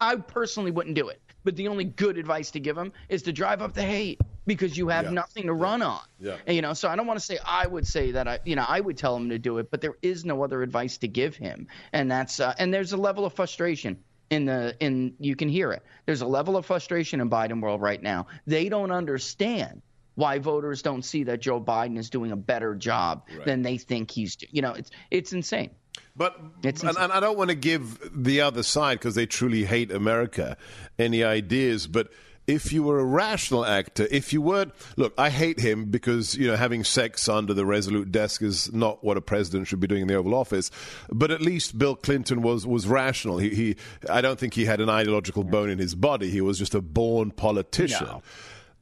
I 0.00 0.16
personally 0.16 0.70
wouldn't 0.70 0.96
do 0.96 1.08
it. 1.08 1.20
But 1.42 1.56
the 1.56 1.68
only 1.68 1.84
good 1.84 2.18
advice 2.18 2.50
to 2.52 2.60
give 2.60 2.76
him 2.76 2.92
is 3.08 3.22
to 3.22 3.32
drive 3.32 3.62
up 3.62 3.72
the 3.72 3.82
hate 3.82 4.20
because 4.46 4.76
you 4.76 4.88
have 4.88 5.06
yeah. 5.06 5.10
nothing 5.12 5.46
to 5.46 5.54
run 5.54 5.80
on. 5.80 6.00
Yeah. 6.18 6.36
And, 6.46 6.54
you 6.54 6.60
know, 6.62 6.74
so 6.74 6.88
I 6.88 6.96
don't 6.96 7.06
want 7.06 7.18
to 7.18 7.24
say 7.24 7.38
I 7.44 7.66
would 7.66 7.86
say 7.86 8.12
that 8.12 8.28
I, 8.28 8.40
you 8.44 8.56
know, 8.56 8.64
I 8.66 8.80
would 8.80 8.98
tell 8.98 9.16
him 9.16 9.30
to 9.30 9.38
do 9.38 9.58
it, 9.58 9.70
but 9.70 9.80
there 9.80 9.96
is 10.02 10.24
no 10.24 10.44
other 10.44 10.62
advice 10.62 10.98
to 10.98 11.08
give 11.08 11.36
him, 11.36 11.68
and 11.92 12.10
that's 12.10 12.40
uh, 12.40 12.54
and 12.58 12.74
there's 12.74 12.92
a 12.92 12.96
level 12.96 13.24
of 13.24 13.32
frustration 13.32 13.98
in 14.28 14.44
the 14.44 14.76
in 14.80 15.14
you 15.18 15.36
can 15.36 15.48
hear 15.48 15.72
it. 15.72 15.82
There's 16.06 16.20
a 16.20 16.26
level 16.26 16.56
of 16.56 16.66
frustration 16.66 17.20
in 17.20 17.30
Biden 17.30 17.60
world 17.60 17.80
right 17.80 18.02
now. 18.02 18.26
They 18.46 18.68
don't 18.68 18.90
understand 18.90 19.82
why 20.14 20.38
voters 20.38 20.82
don't 20.82 21.02
see 21.02 21.24
that 21.24 21.40
Joe 21.40 21.60
Biden 21.60 21.96
is 21.96 22.10
doing 22.10 22.32
a 22.32 22.36
better 22.36 22.74
job 22.74 23.24
right. 23.34 23.46
than 23.46 23.62
they 23.62 23.78
think 23.78 24.10
he's. 24.10 24.36
Doing. 24.36 24.50
You 24.52 24.62
know, 24.62 24.72
it's 24.72 24.90
it's 25.10 25.32
insane. 25.32 25.70
But 26.16 26.38
and, 26.64 26.82
and, 26.84 27.12
I 27.12 27.20
don't 27.20 27.38
want 27.38 27.50
to 27.50 27.56
give 27.56 27.98
the 28.12 28.40
other 28.40 28.62
side 28.62 28.98
because 28.98 29.14
they 29.14 29.26
truly 29.26 29.64
hate 29.64 29.90
America 29.90 30.56
any 30.98 31.24
ideas, 31.24 31.86
but 31.86 32.10
if 32.46 32.72
you 32.72 32.82
were 32.82 32.98
a 32.98 33.04
rational 33.04 33.64
actor, 33.64 34.08
if 34.10 34.32
you 34.32 34.42
weren't, 34.42 34.72
look, 34.96 35.14
I 35.16 35.30
hate 35.30 35.60
him 35.60 35.86
because, 35.86 36.34
you 36.34 36.48
know, 36.48 36.56
having 36.56 36.84
sex 36.84 37.28
under 37.28 37.54
the 37.54 37.64
Resolute 37.64 38.10
desk 38.10 38.42
is 38.42 38.72
not 38.72 39.04
what 39.04 39.16
a 39.16 39.20
president 39.20 39.68
should 39.68 39.80
be 39.80 39.86
doing 39.86 40.02
in 40.02 40.08
the 40.08 40.14
Oval 40.14 40.34
Office. 40.34 40.70
But 41.10 41.30
at 41.30 41.40
least 41.40 41.78
Bill 41.78 41.94
Clinton 41.94 42.42
was, 42.42 42.66
was 42.66 42.86
rational. 42.86 43.38
He, 43.38 43.50
he 43.50 43.76
I 44.08 44.20
don't 44.20 44.38
think 44.38 44.54
he 44.54 44.64
had 44.64 44.80
an 44.80 44.88
ideological 44.88 45.44
bone 45.44 45.70
in 45.70 45.78
his 45.78 45.94
body. 45.94 46.30
He 46.30 46.40
was 46.40 46.58
just 46.58 46.74
a 46.74 46.80
born 46.80 47.30
politician. 47.30 48.06
No. 48.06 48.22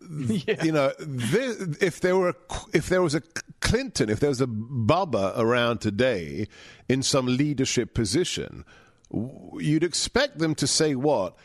Yeah. 0.29 0.65
You 0.65 0.73
know, 0.73 0.93
this, 0.99 1.61
if 1.81 2.01
there 2.01 2.17
were, 2.17 2.35
if 2.73 2.89
there 2.89 3.03
was 3.03 3.15
a 3.15 3.23
Clinton, 3.61 4.09
if 4.09 4.21
there 4.21 4.31
was 4.31 4.41
a 4.41 4.47
Bubba 4.47 5.37
around 5.37 5.81
today 5.81 6.49
in 6.89 7.03
some 7.03 7.27
leadership 7.27 7.93
position, 7.95 8.65
you'd 9.13 9.85
expect 9.85 10.39
them 10.39 10.55
to 10.57 10.67
say 10.67 10.95
what? 10.95 11.37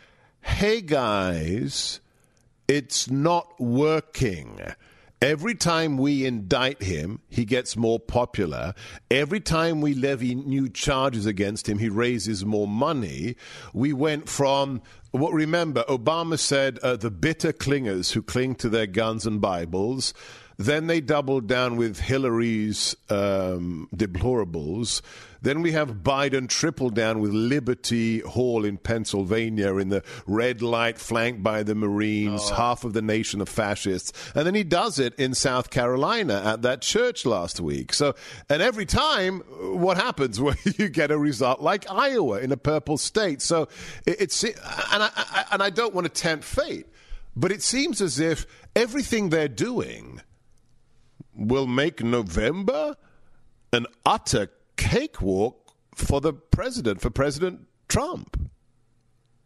Hey 0.42 0.82
guys, 0.82 2.00
it's 2.68 3.10
not 3.10 3.60
working. 3.60 4.60
Every 5.22 5.56
time 5.56 5.98
we 5.98 6.26
indict 6.26 6.84
him, 6.84 7.22
he 7.30 7.46
gets 7.46 7.78
more 7.78 7.98
popular. 7.98 8.74
Every 9.10 9.40
time 9.40 9.80
we 9.80 9.94
levy 9.94 10.36
new 10.36 10.68
charges 10.68 11.26
against 11.26 11.70
him, 11.70 11.78
he 11.78 11.88
raises 11.88 12.44
more 12.46 12.68
money. 12.68 13.38
We 13.74 13.94
went 13.94 14.28
from 14.28 14.82
what 15.14 15.32
remember, 15.32 15.84
Obama 15.88 16.40
said 16.40 16.80
uh, 16.80 16.96
the 16.96 17.12
bitter 17.12 17.54
clingers 17.54 18.14
who 18.14 18.24
cling 18.24 18.56
to 18.56 18.68
their 18.68 18.88
guns 18.88 19.28
and 19.28 19.40
Bibles. 19.40 20.14
Then 20.58 20.88
they 20.88 21.02
doubled 21.02 21.48
down 21.48 21.78
with 21.78 22.00
Hillary's 22.00 22.96
um, 23.10 23.88
deplorables. 23.96 25.02
Then 25.44 25.62
we 25.62 25.74
have 25.74 25.96
Biden 25.96 26.48
triple 26.48 26.90
down 26.90 27.20
with 27.20 27.34
Liberty 27.34 28.20
Hall 28.20 28.64
in 28.64 28.78
Pennsylvania 28.78 29.76
in 29.76 29.90
the 29.90 30.02
red 30.26 30.62
light 30.62 30.98
flanked 30.98 31.44
by 31.44 31.64
the 31.64 31.76
Marines, 31.76 32.42
oh. 32.46 32.56
half 32.56 32.86
of 32.86 32.94
the 32.94 33.02
nation 33.02 33.42
of 33.42 33.50
fascists. 33.50 34.14
And 34.36 34.48
then 34.48 34.56
he 34.56 34.64
does 34.64 35.00
it 35.00 35.14
in 35.16 35.34
South 35.34 35.70
Carolina 35.70 36.42
at 36.46 36.62
that 36.62 36.82
church 36.82 37.26
last 37.26 37.60
week. 37.60 37.94
So, 37.94 38.16
and 38.48 38.62
every 38.62 38.86
time, 38.86 39.40
what 39.40 39.98
happens? 39.98 40.40
Well, 40.40 40.56
you 40.78 40.88
get 40.88 41.12
a 41.12 41.18
result 41.18 41.62
like 41.62 41.92
Iowa 41.92 42.40
in 42.40 42.54
a 42.54 42.58
purple 42.58 42.98
state. 42.98 43.42
So 43.42 43.68
it, 44.06 44.22
it's, 44.22 44.44
and 44.46 44.54
I, 44.92 45.10
I, 45.14 45.46
and 45.52 45.62
I 45.62 45.72
don't 45.72 45.94
want 45.94 46.06
to 46.06 46.22
tempt 46.22 46.46
fate, 46.46 46.88
but 47.36 47.52
it 47.52 47.62
seems 47.62 48.00
as 48.00 48.18
if 48.18 48.46
everything 48.78 49.30
they're 49.30 49.50
doing 49.50 50.22
will 51.36 51.68
make 51.68 52.04
November 52.04 52.96
an 53.72 53.88
utter 54.06 54.52
cakewalk 54.76 55.76
for 55.96 56.22
the 56.22 56.34
president, 56.34 57.02
for 57.02 57.10
President 57.10 57.62
Trump. 57.88 58.50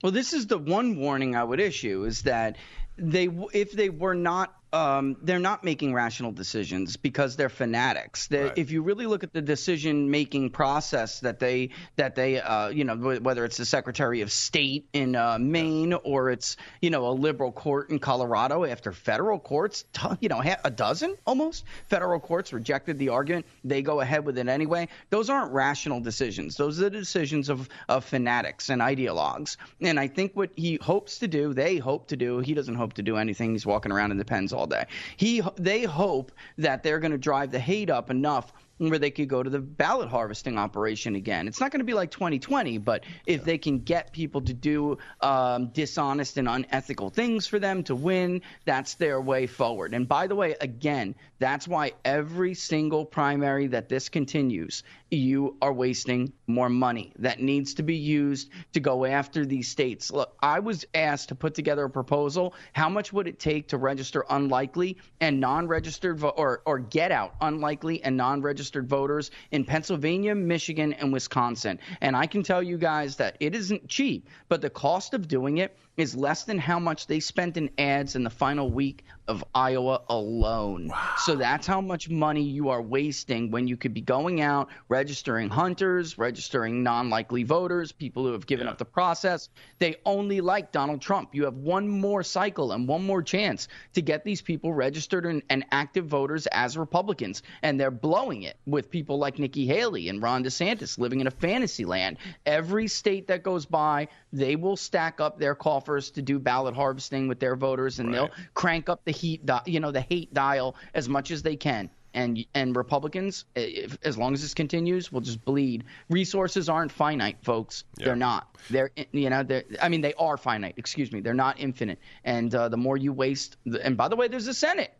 Well, 0.03 0.11
this 0.11 0.33
is 0.33 0.47
the 0.47 0.57
one 0.57 0.97
warning 0.97 1.35
I 1.35 1.43
would 1.43 1.59
issue 1.59 2.03
is 2.03 2.23
that 2.23 2.57
they 2.97 3.29
if 3.53 3.71
they 3.71 3.89
were 3.89 4.15
not 4.15 4.53
um, 4.77 5.17
they're 5.23 5.39
not 5.39 5.63
making 5.63 5.93
rational 5.93 6.31
decisions 6.31 6.97
because 6.97 7.35
they're 7.35 7.49
fanatics. 7.49 8.27
They, 8.27 8.43
right. 8.43 8.53
If 8.55 8.71
you 8.71 8.83
really 8.83 9.07
look 9.07 9.23
at 9.23 9.33
the 9.33 9.41
decision 9.41 10.11
making 10.11 10.51
process 10.51 11.21
that 11.21 11.39
they 11.39 11.69
that 11.95 12.15
they 12.15 12.39
uh, 12.39 12.69
you 12.69 12.83
know 12.83 12.95
whether 12.95 13.43
it's 13.43 13.57
the 13.57 13.65
Secretary 13.65 14.21
of 14.21 14.31
State 14.31 14.87
in 14.93 15.15
uh, 15.15 15.39
Maine 15.39 15.93
or 15.93 16.29
it's 16.29 16.57
you 16.79 16.91
know 16.91 17.07
a 17.07 17.13
liberal 17.13 17.51
court 17.51 17.89
in 17.89 17.97
Colorado 17.97 18.65
after 18.65 18.91
federal 18.91 19.39
courts 19.39 19.85
you 20.19 20.29
know 20.29 20.43
a 20.63 20.69
dozen 20.69 21.15
almost 21.25 21.65
federal 21.87 22.19
courts 22.19 22.53
rejected 22.53 22.99
the 22.99 23.09
argument 23.09 23.45
they 23.63 23.81
go 23.81 23.99
ahead 23.99 24.25
with 24.25 24.37
it 24.37 24.47
anyway. 24.47 24.87
Those 25.09 25.29
aren't 25.29 25.53
rational 25.53 26.01
decisions. 26.01 26.55
Those 26.55 26.79
are 26.79 26.83
the 26.83 26.91
decisions 26.91 27.49
of 27.49 27.67
of 27.89 28.05
fanatics 28.05 28.69
and 28.69 28.81
ideologues. 28.81 29.57
And 29.81 29.99
I 29.99 30.07
think 30.07 30.33
what 30.35 30.51
he 30.55 30.77
hopes 30.79 31.19
to 31.19 31.27
do, 31.27 31.53
they 31.53 31.77
hope 31.77 32.09
to 32.09 32.15
do. 32.15 32.39
He 32.39 32.53
doesn't 32.53 32.75
hope 32.75 32.93
to 32.93 33.03
do 33.03 33.17
anything. 33.17 33.53
He's 33.53 33.65
walking 33.65 33.91
around 33.91 34.11
in 34.11 34.17
the 34.17 34.25
pens 34.25 34.53
all 34.53 34.66
day. 34.67 34.85
He 35.17 35.41
they 35.55 35.83
hope 35.83 36.31
that 36.57 36.83
they're 36.83 36.99
going 36.99 37.11
to 37.11 37.17
drive 37.17 37.51
the 37.51 37.59
hate 37.59 37.89
up 37.89 38.09
enough 38.09 38.53
where 38.77 38.99
they 38.99 39.11
could 39.11 39.27
go 39.27 39.41
to 39.41 39.49
the 39.49 39.59
ballot 39.59 40.09
harvesting 40.09 40.57
operation 40.57 41.15
again. 41.15 41.47
It's 41.47 41.59
not 41.59 41.71
going 41.71 41.79
to 41.79 41.85
be 41.85 41.93
like 41.93 42.11
2020, 42.11 42.77
but 42.77 43.03
if 43.25 43.43
they 43.43 43.57
can 43.57 43.79
get 43.79 44.13
people 44.13 44.41
to 44.41 44.53
do 44.53 44.97
um, 45.21 45.67
dishonest 45.67 46.37
and 46.37 46.47
unethical 46.47 47.09
things 47.09 47.47
for 47.47 47.59
them 47.59 47.83
to 47.83 47.95
win, 47.95 48.41
that's 48.65 48.95
their 48.95 49.19
way 49.19 49.47
forward. 49.47 49.93
And 49.93 50.07
by 50.07 50.27
the 50.27 50.35
way, 50.35 50.55
again, 50.61 51.15
that's 51.39 51.67
why 51.67 51.93
every 52.05 52.53
single 52.53 53.05
primary 53.05 53.67
that 53.67 53.89
this 53.89 54.09
continues, 54.09 54.83
you 55.09 55.57
are 55.61 55.73
wasting 55.73 56.33
more 56.47 56.69
money 56.69 57.13
that 57.19 57.39
needs 57.39 57.75
to 57.75 57.83
be 57.83 57.95
used 57.95 58.49
to 58.73 58.79
go 58.79 59.05
after 59.05 59.45
these 59.45 59.69
states. 59.69 60.11
Look, 60.11 60.35
I 60.41 60.59
was 60.59 60.85
asked 60.93 61.29
to 61.29 61.35
put 61.35 61.53
together 61.53 61.85
a 61.85 61.89
proposal. 61.89 62.53
How 62.73 62.89
much 62.89 63.13
would 63.13 63.27
it 63.27 63.39
take 63.39 63.69
to 63.69 63.77
register 63.77 64.25
unlikely 64.29 64.97
and 65.19 65.39
non-registered 65.39 66.19
vo- 66.19 66.29
or 66.29 66.61
or 66.65 66.79
get 66.79 67.11
out 67.11 67.35
unlikely 67.41 68.03
and 68.03 68.17
non-registered 68.17 68.66
registered 68.66 68.66
voters 68.75 69.31
in 69.51 69.65
Pennsylvania, 69.65 70.35
Michigan, 70.35 70.93
and 70.93 71.11
Wisconsin. 71.11 71.79
And 72.01 72.15
I 72.15 72.25
can 72.25 72.43
tell 72.43 72.61
you 72.61 72.77
guys 72.77 73.15
that 73.17 73.37
it 73.39 73.55
isn't 73.55 73.87
cheap, 73.87 74.27
but 74.49 74.61
the 74.61 74.69
cost 74.69 75.13
of 75.13 75.27
doing 75.27 75.57
it 75.57 75.77
is 75.97 76.15
less 76.15 76.43
than 76.43 76.59
how 76.59 76.79
much 76.79 77.07
they 77.07 77.19
spent 77.19 77.57
in 77.57 77.69
ads 77.79 78.15
in 78.15 78.23
the 78.23 78.29
final 78.29 78.69
week 78.69 79.03
of 79.27 79.43
Iowa 79.53 80.01
alone. 80.09 80.87
Wow. 80.87 81.13
So 81.17 81.35
that's 81.35 81.67
how 81.67 81.81
much 81.81 82.09
money 82.09 82.43
you 82.43 82.69
are 82.69 82.81
wasting 82.81 83.51
when 83.51 83.67
you 83.67 83.75
could 83.75 83.93
be 83.93 84.01
going 84.01 84.39
out, 84.41 84.69
registering 84.87 85.49
hunters, 85.49 86.17
registering 86.17 86.83
non 86.83 87.09
likely 87.09 87.43
voters, 87.43 87.91
people 87.91 88.23
who 88.23 88.31
have 88.31 88.45
given 88.45 88.67
yeah. 88.67 88.71
up 88.71 88.77
the 88.77 88.85
process. 88.85 89.49
They 89.79 89.97
only 90.05 90.39
like 90.39 90.71
Donald 90.71 91.01
Trump. 91.01 91.33
You 91.33 91.45
have 91.45 91.57
one 91.57 91.89
more 91.89 92.23
cycle 92.23 92.71
and 92.71 92.87
one 92.87 93.03
more 93.03 93.21
chance 93.21 93.67
to 93.93 94.01
get 94.01 94.23
these 94.23 94.41
people 94.41 94.73
registered 94.73 95.25
and, 95.25 95.41
and 95.49 95.65
active 95.71 96.05
voters 96.05 96.47
as 96.47 96.77
Republicans. 96.77 97.41
And 97.63 97.79
they're 97.79 97.91
blowing 97.91 98.43
it 98.43 98.57
with 98.65 98.91
people 98.91 99.17
like 99.17 99.39
Nikki 99.39 99.65
Haley 99.65 100.09
and 100.09 100.21
Ron 100.21 100.43
DeSantis 100.43 100.97
living 100.97 101.19
in 101.19 101.27
a 101.27 101.31
fantasy 101.31 101.85
land. 101.85 102.17
Every 102.45 102.87
state 102.87 103.27
that 103.27 103.43
goes 103.43 103.65
by, 103.65 104.07
they 104.31 104.55
will 104.55 104.77
stack 104.77 105.19
up 105.19 105.39
their 105.39 105.55
coffers 105.87 106.11
to 106.11 106.21
do 106.21 106.39
ballot 106.39 106.75
harvesting 106.75 107.27
with 107.27 107.39
their 107.39 107.55
voters 107.55 107.99
and 107.99 108.09
right. 108.09 108.15
they'll 108.15 108.31
crank 108.53 108.89
up 108.89 109.05
the 109.05 109.11
heat, 109.11 109.45
di- 109.45 109.61
you 109.65 109.79
know, 109.79 109.91
the 109.91 110.01
hate 110.01 110.33
dial 110.33 110.75
as 110.93 111.07
much 111.07 111.31
as 111.31 111.41
they 111.41 111.55
can. 111.55 111.89
And 112.13 112.45
and 112.55 112.75
Republicans, 112.75 113.45
if, 113.55 113.97
as 114.01 114.17
long 114.17 114.33
as 114.33 114.41
this 114.41 114.53
continues, 114.55 115.11
will 115.11 115.21
just 115.21 115.43
bleed. 115.45 115.83
Resources 116.09 116.67
aren't 116.67 116.91
finite, 116.91 117.37
folks. 117.43 117.83
Yeah. 117.97 118.05
They're 118.05 118.15
not. 118.15 118.57
They're 118.71 118.89
you 119.11 119.29
know 119.29 119.43
they're 119.43 119.65
I 119.79 119.89
mean 119.89 120.01
they 120.01 120.15
are 120.15 120.35
finite. 120.35 120.75
Excuse 120.77 121.11
me. 121.11 121.19
They're 121.19 121.35
not 121.35 121.59
infinite. 121.59 121.99
And 122.23 122.53
uh, 122.55 122.69
the 122.69 122.77
more 122.77 122.97
you 122.97 123.13
waste, 123.13 123.57
and 123.83 123.97
by 123.97 124.07
the 124.07 124.15
way, 124.15 124.29
there's 124.29 124.47
a 124.47 124.53
Senate 124.53 124.91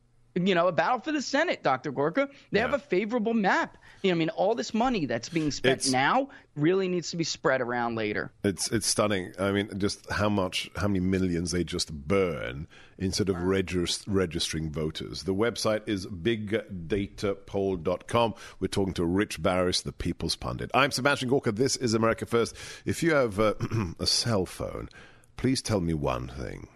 you 0.45 0.55
know, 0.55 0.67
a 0.67 0.71
battle 0.71 0.99
for 0.99 1.11
the 1.11 1.21
Senate, 1.21 1.63
Dr. 1.63 1.91
Gorka. 1.91 2.29
They 2.51 2.59
yeah. 2.59 2.65
have 2.65 2.73
a 2.73 2.79
favorable 2.79 3.33
map. 3.33 3.77
You 4.03 4.11
know, 4.11 4.15
I 4.15 4.19
mean, 4.19 4.29
all 4.29 4.55
this 4.55 4.73
money 4.73 5.05
that's 5.05 5.29
being 5.29 5.51
spent 5.51 5.79
it's, 5.79 5.91
now 5.91 6.29
really 6.55 6.88
needs 6.88 7.11
to 7.11 7.17
be 7.17 7.23
spread 7.23 7.61
around 7.61 7.95
later. 7.95 8.31
It's 8.43 8.71
it's 8.71 8.85
stunning. 8.85 9.33
I 9.39 9.51
mean, 9.51 9.79
just 9.79 10.07
how 10.11 10.29
much, 10.29 10.69
how 10.75 10.88
many 10.88 10.99
millions 10.99 11.49
they 11.51 11.63
just 11.63 11.91
burn 11.91 12.67
instead 12.97 13.29
of 13.29 13.35
regist- 13.38 14.03
registering 14.07 14.71
voters. 14.71 15.23
The 15.23 15.33
website 15.33 15.88
is 15.88 16.05
bigdatapoll.com. 16.07 18.33
We're 18.59 18.67
talking 18.67 18.93
to 18.95 19.05
Rich 19.05 19.41
Baris, 19.41 19.81
the 19.81 19.91
People's 19.91 20.35
Pundit. 20.35 20.71
I'm 20.73 20.91
Sebastian 20.91 21.29
Gorka. 21.29 21.51
This 21.51 21.77
is 21.77 21.93
America 21.93 22.25
First. 22.25 22.55
If 22.85 23.03
you 23.03 23.13
have 23.13 23.39
uh, 23.39 23.53
a 23.99 24.07
cell 24.07 24.45
phone, 24.45 24.89
please 25.38 25.61
tell 25.61 25.81
me 25.81 25.93
one 25.93 26.27
thing. 26.27 26.67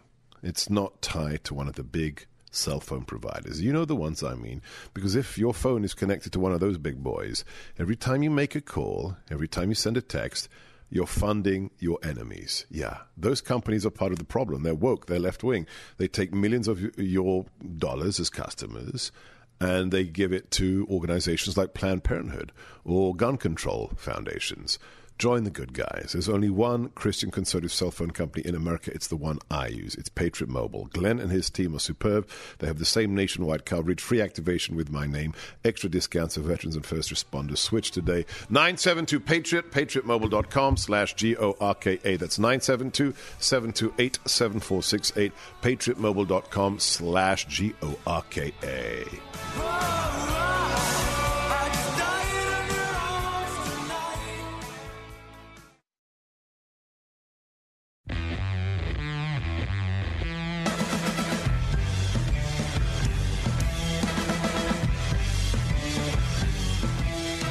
It's 0.43 0.70
not 0.70 1.01
tied 1.01 1.43
to 1.45 1.53
one 1.53 1.68
of 1.68 1.76
the 1.76 1.84
big 1.84 2.26
cell 2.52 2.80
phone 2.80 3.04
providers. 3.04 3.62
You 3.62 3.74
know 3.74 3.86
the 3.86 3.95
ones 3.95 4.22
I 4.24 4.36
mean. 4.36 4.62
Because 4.93 5.16
if 5.16 5.38
your 5.38 5.54
phone 5.54 5.84
is 5.84 5.93
connected 5.93 6.32
to 6.34 6.39
one 6.39 6.52
of 6.52 6.60
those 6.60 6.78
big 6.78 7.02
boys, 7.04 7.43
every 7.80 7.95
time 7.95 8.22
you 8.22 8.30
make 8.30 8.54
a 8.56 8.62
call, 8.62 9.18
every 9.32 9.47
time 9.47 9.70
you 9.70 9.76
send 9.76 9.97
a 9.97 10.02
text, 10.02 10.49
you're 10.89 11.08
funding 11.08 11.72
your 11.80 11.97
enemies. 12.04 12.66
Yeah, 12.70 12.97
those 13.18 13.41
companies 13.41 13.86
are 13.86 13.89
part 13.89 14.12
of 14.12 14.20
the 14.20 14.26
problem. 14.26 14.64
They're 14.64 14.76
woke, 14.76 15.08
they're 15.08 15.20
left 15.20 15.43
wing. 15.43 15.66
They 15.97 16.08
take 16.08 16.34
millions 16.34 16.68
of 16.68 16.97
your 16.99 17.45
dollars 17.78 18.20
as 18.20 18.30
customers 18.30 19.12
and 19.60 19.91
they 19.91 20.04
give 20.04 20.34
it 20.34 20.52
to 20.52 20.88
organizations 20.89 21.56
like 21.56 21.74
Planned 21.74 22.04
Parenthood 22.04 22.52
or 22.84 23.16
gun 23.16 23.38
control 23.38 23.91
foundations 23.95 24.80
Join 25.22 25.44
the 25.44 25.52
good 25.52 25.74
guys. 25.74 26.14
There's 26.14 26.28
only 26.28 26.50
one 26.50 26.90
Christian 26.96 27.30
conservative 27.30 27.72
cell 27.72 27.92
phone 27.92 28.10
company 28.10 28.44
in 28.44 28.56
America. 28.56 28.90
It's 28.92 29.06
the 29.06 29.16
one 29.16 29.38
I 29.52 29.68
use. 29.68 29.94
It's 29.94 30.10
Patriot 30.10 30.50
Mobile. 30.50 30.86
Glenn 30.94 31.20
and 31.20 31.32
his 31.32 31.52
team 31.52 31.76
are 31.76 31.80
superb. 31.80 32.28
They 32.58 32.66
have 32.66 32.80
the 32.80 32.86
same 32.86 33.14
nationwide 33.14 33.64
coverage, 33.64 34.02
free 34.02 34.20
activation 34.20 34.76
with 34.76 34.90
my 34.90 35.06
name, 35.06 35.36
extra 35.64 35.90
discounts 35.90 36.34
for 36.34 36.42
veterans 36.42 36.76
and 36.76 36.84
first 36.84 37.14
responders. 37.14 37.60
Switch 37.60 37.92
today. 37.92 38.26
972 38.50 39.20
Patriot, 39.20 39.70
patriotmobile.com 39.70 40.76
slash 40.76 41.14
G 41.14 41.38
O 41.38 41.56
R 41.62 41.76
K 41.76 42.00
A. 42.04 42.16
That's 42.18 42.40
972 42.40 43.14
728 43.38 44.18
7468, 44.26 45.34
patriotmobile.com 45.62 46.80
slash 46.80 47.46
G 47.46 47.76
O 47.84 47.96
R 48.08 48.24
K 48.32 48.52
A. 48.64 49.06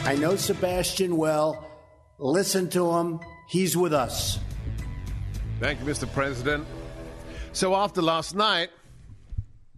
I 0.05 0.16
know 0.16 0.34
Sebastian 0.34 1.16
well. 1.16 1.66
Listen 2.18 2.68
to 2.70 2.90
him. 2.92 3.20
He's 3.48 3.76
with 3.76 3.92
us. 3.92 4.38
Thank 5.61 5.80
you, 5.80 5.86
Mr. 5.86 6.11
President. 6.11 6.66
So, 7.53 7.74
after 7.74 8.01
last 8.01 8.34
night, 8.34 8.70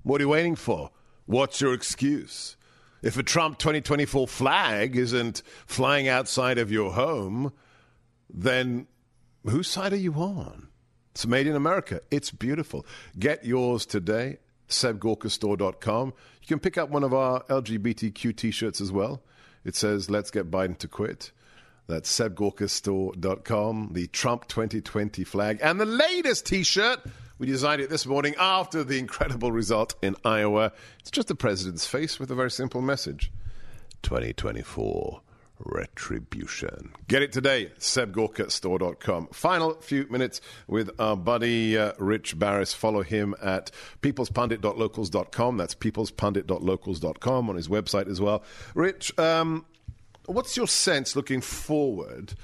what 0.04 0.20
are 0.20 0.24
you 0.24 0.28
waiting 0.28 0.54
for? 0.54 0.90
What's 1.26 1.60
your 1.60 1.74
excuse? 1.74 2.56
If 3.02 3.16
a 3.16 3.22
Trump 3.22 3.58
2024 3.58 4.28
flag 4.28 4.96
isn't 4.96 5.42
flying 5.66 6.06
outside 6.06 6.58
of 6.58 6.70
your 6.70 6.92
home, 6.92 7.52
then 8.30 8.86
whose 9.44 9.68
side 9.68 9.92
are 9.92 9.96
you 9.96 10.14
on? 10.14 10.68
It's 11.10 11.26
made 11.26 11.46
in 11.48 11.56
America. 11.56 12.00
It's 12.10 12.30
beautiful. 12.30 12.86
Get 13.18 13.44
yours 13.44 13.84
today, 13.86 14.38
sebgorkastore.com. 14.68 16.06
You 16.42 16.46
can 16.46 16.60
pick 16.60 16.78
up 16.78 16.90
one 16.90 17.02
of 17.02 17.12
our 17.12 17.42
LGBTQ 17.44 18.36
t 18.36 18.50
shirts 18.52 18.80
as 18.80 18.92
well. 18.92 19.22
It 19.64 19.76
says, 19.76 20.10
let's 20.10 20.30
get 20.30 20.50
Biden 20.50 20.78
to 20.78 20.88
quit. 20.88 21.32
That's 21.86 22.16
sebgorkastore.com, 22.16 23.90
the 23.92 24.06
Trump 24.08 24.48
2020 24.48 25.24
flag, 25.24 25.58
and 25.62 25.80
the 25.80 25.86
latest 25.86 26.46
t 26.46 26.62
shirt. 26.62 27.00
We 27.38 27.46
designed 27.46 27.80
it 27.82 27.90
this 27.90 28.06
morning 28.06 28.34
after 28.38 28.84
the 28.84 28.98
incredible 28.98 29.50
result 29.50 29.94
in 30.00 30.14
Iowa. 30.24 30.72
It's 31.00 31.10
just 31.10 31.28
the 31.28 31.34
president's 31.34 31.86
face 31.86 32.20
with 32.20 32.30
a 32.30 32.36
very 32.36 32.50
simple 32.50 32.82
message 32.82 33.32
2024 34.02 35.22
retribution. 35.64 36.92
Get 37.08 37.22
it 37.22 37.32
today, 37.32 37.72
sebgorkastore.com. 37.78 39.28
Final 39.28 39.74
few 39.80 40.06
minutes 40.08 40.40
with 40.66 40.90
our 40.98 41.16
buddy 41.16 41.78
uh, 41.78 41.92
Rich 41.98 42.38
Baris. 42.38 42.74
Follow 42.74 43.02
him 43.02 43.34
at 43.42 43.70
peoplespundit.locals.com. 44.00 45.56
That's 45.56 45.74
peoplespundit.locals.com 45.74 47.50
on 47.50 47.56
his 47.56 47.68
website 47.68 48.08
as 48.08 48.20
well. 48.20 48.42
Rich, 48.74 49.18
um, 49.18 49.66
what's 50.26 50.56
your 50.56 50.68
sense 50.68 51.16
looking 51.16 51.40
forward? 51.40 52.34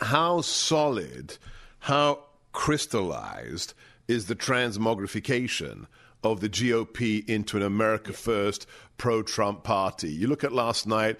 How 0.00 0.42
solid, 0.42 1.38
how 1.80 2.24
crystallized 2.52 3.74
is 4.08 4.26
the 4.26 4.36
transmogrification 4.36 5.86
of 6.22 6.40
the 6.40 6.48
GOP 6.48 7.28
into 7.28 7.56
an 7.56 7.62
America 7.62 8.12
First 8.12 8.66
pro 8.98 9.22
Trump 9.22 9.62
party. 9.62 10.10
You 10.10 10.26
look 10.26 10.44
at 10.44 10.52
last 10.52 10.86
night, 10.86 11.18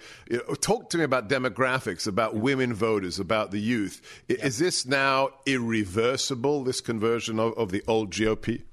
talk 0.61 0.89
to 0.89 0.97
me 0.97 1.03
about 1.03 1.29
demographics, 1.29 2.07
about 2.07 2.35
women 2.35 2.73
voters, 2.73 3.19
about 3.19 3.51
the 3.51 3.59
youth. 3.59 4.01
Is 4.27 4.57
this 4.57 4.85
now 4.85 5.29
irreversible, 5.45 6.63
this 6.63 6.81
conversion 6.81 7.39
of, 7.39 7.57
of 7.57 7.71
the 7.71 7.83
old 7.87 8.11
GOP? 8.11 8.63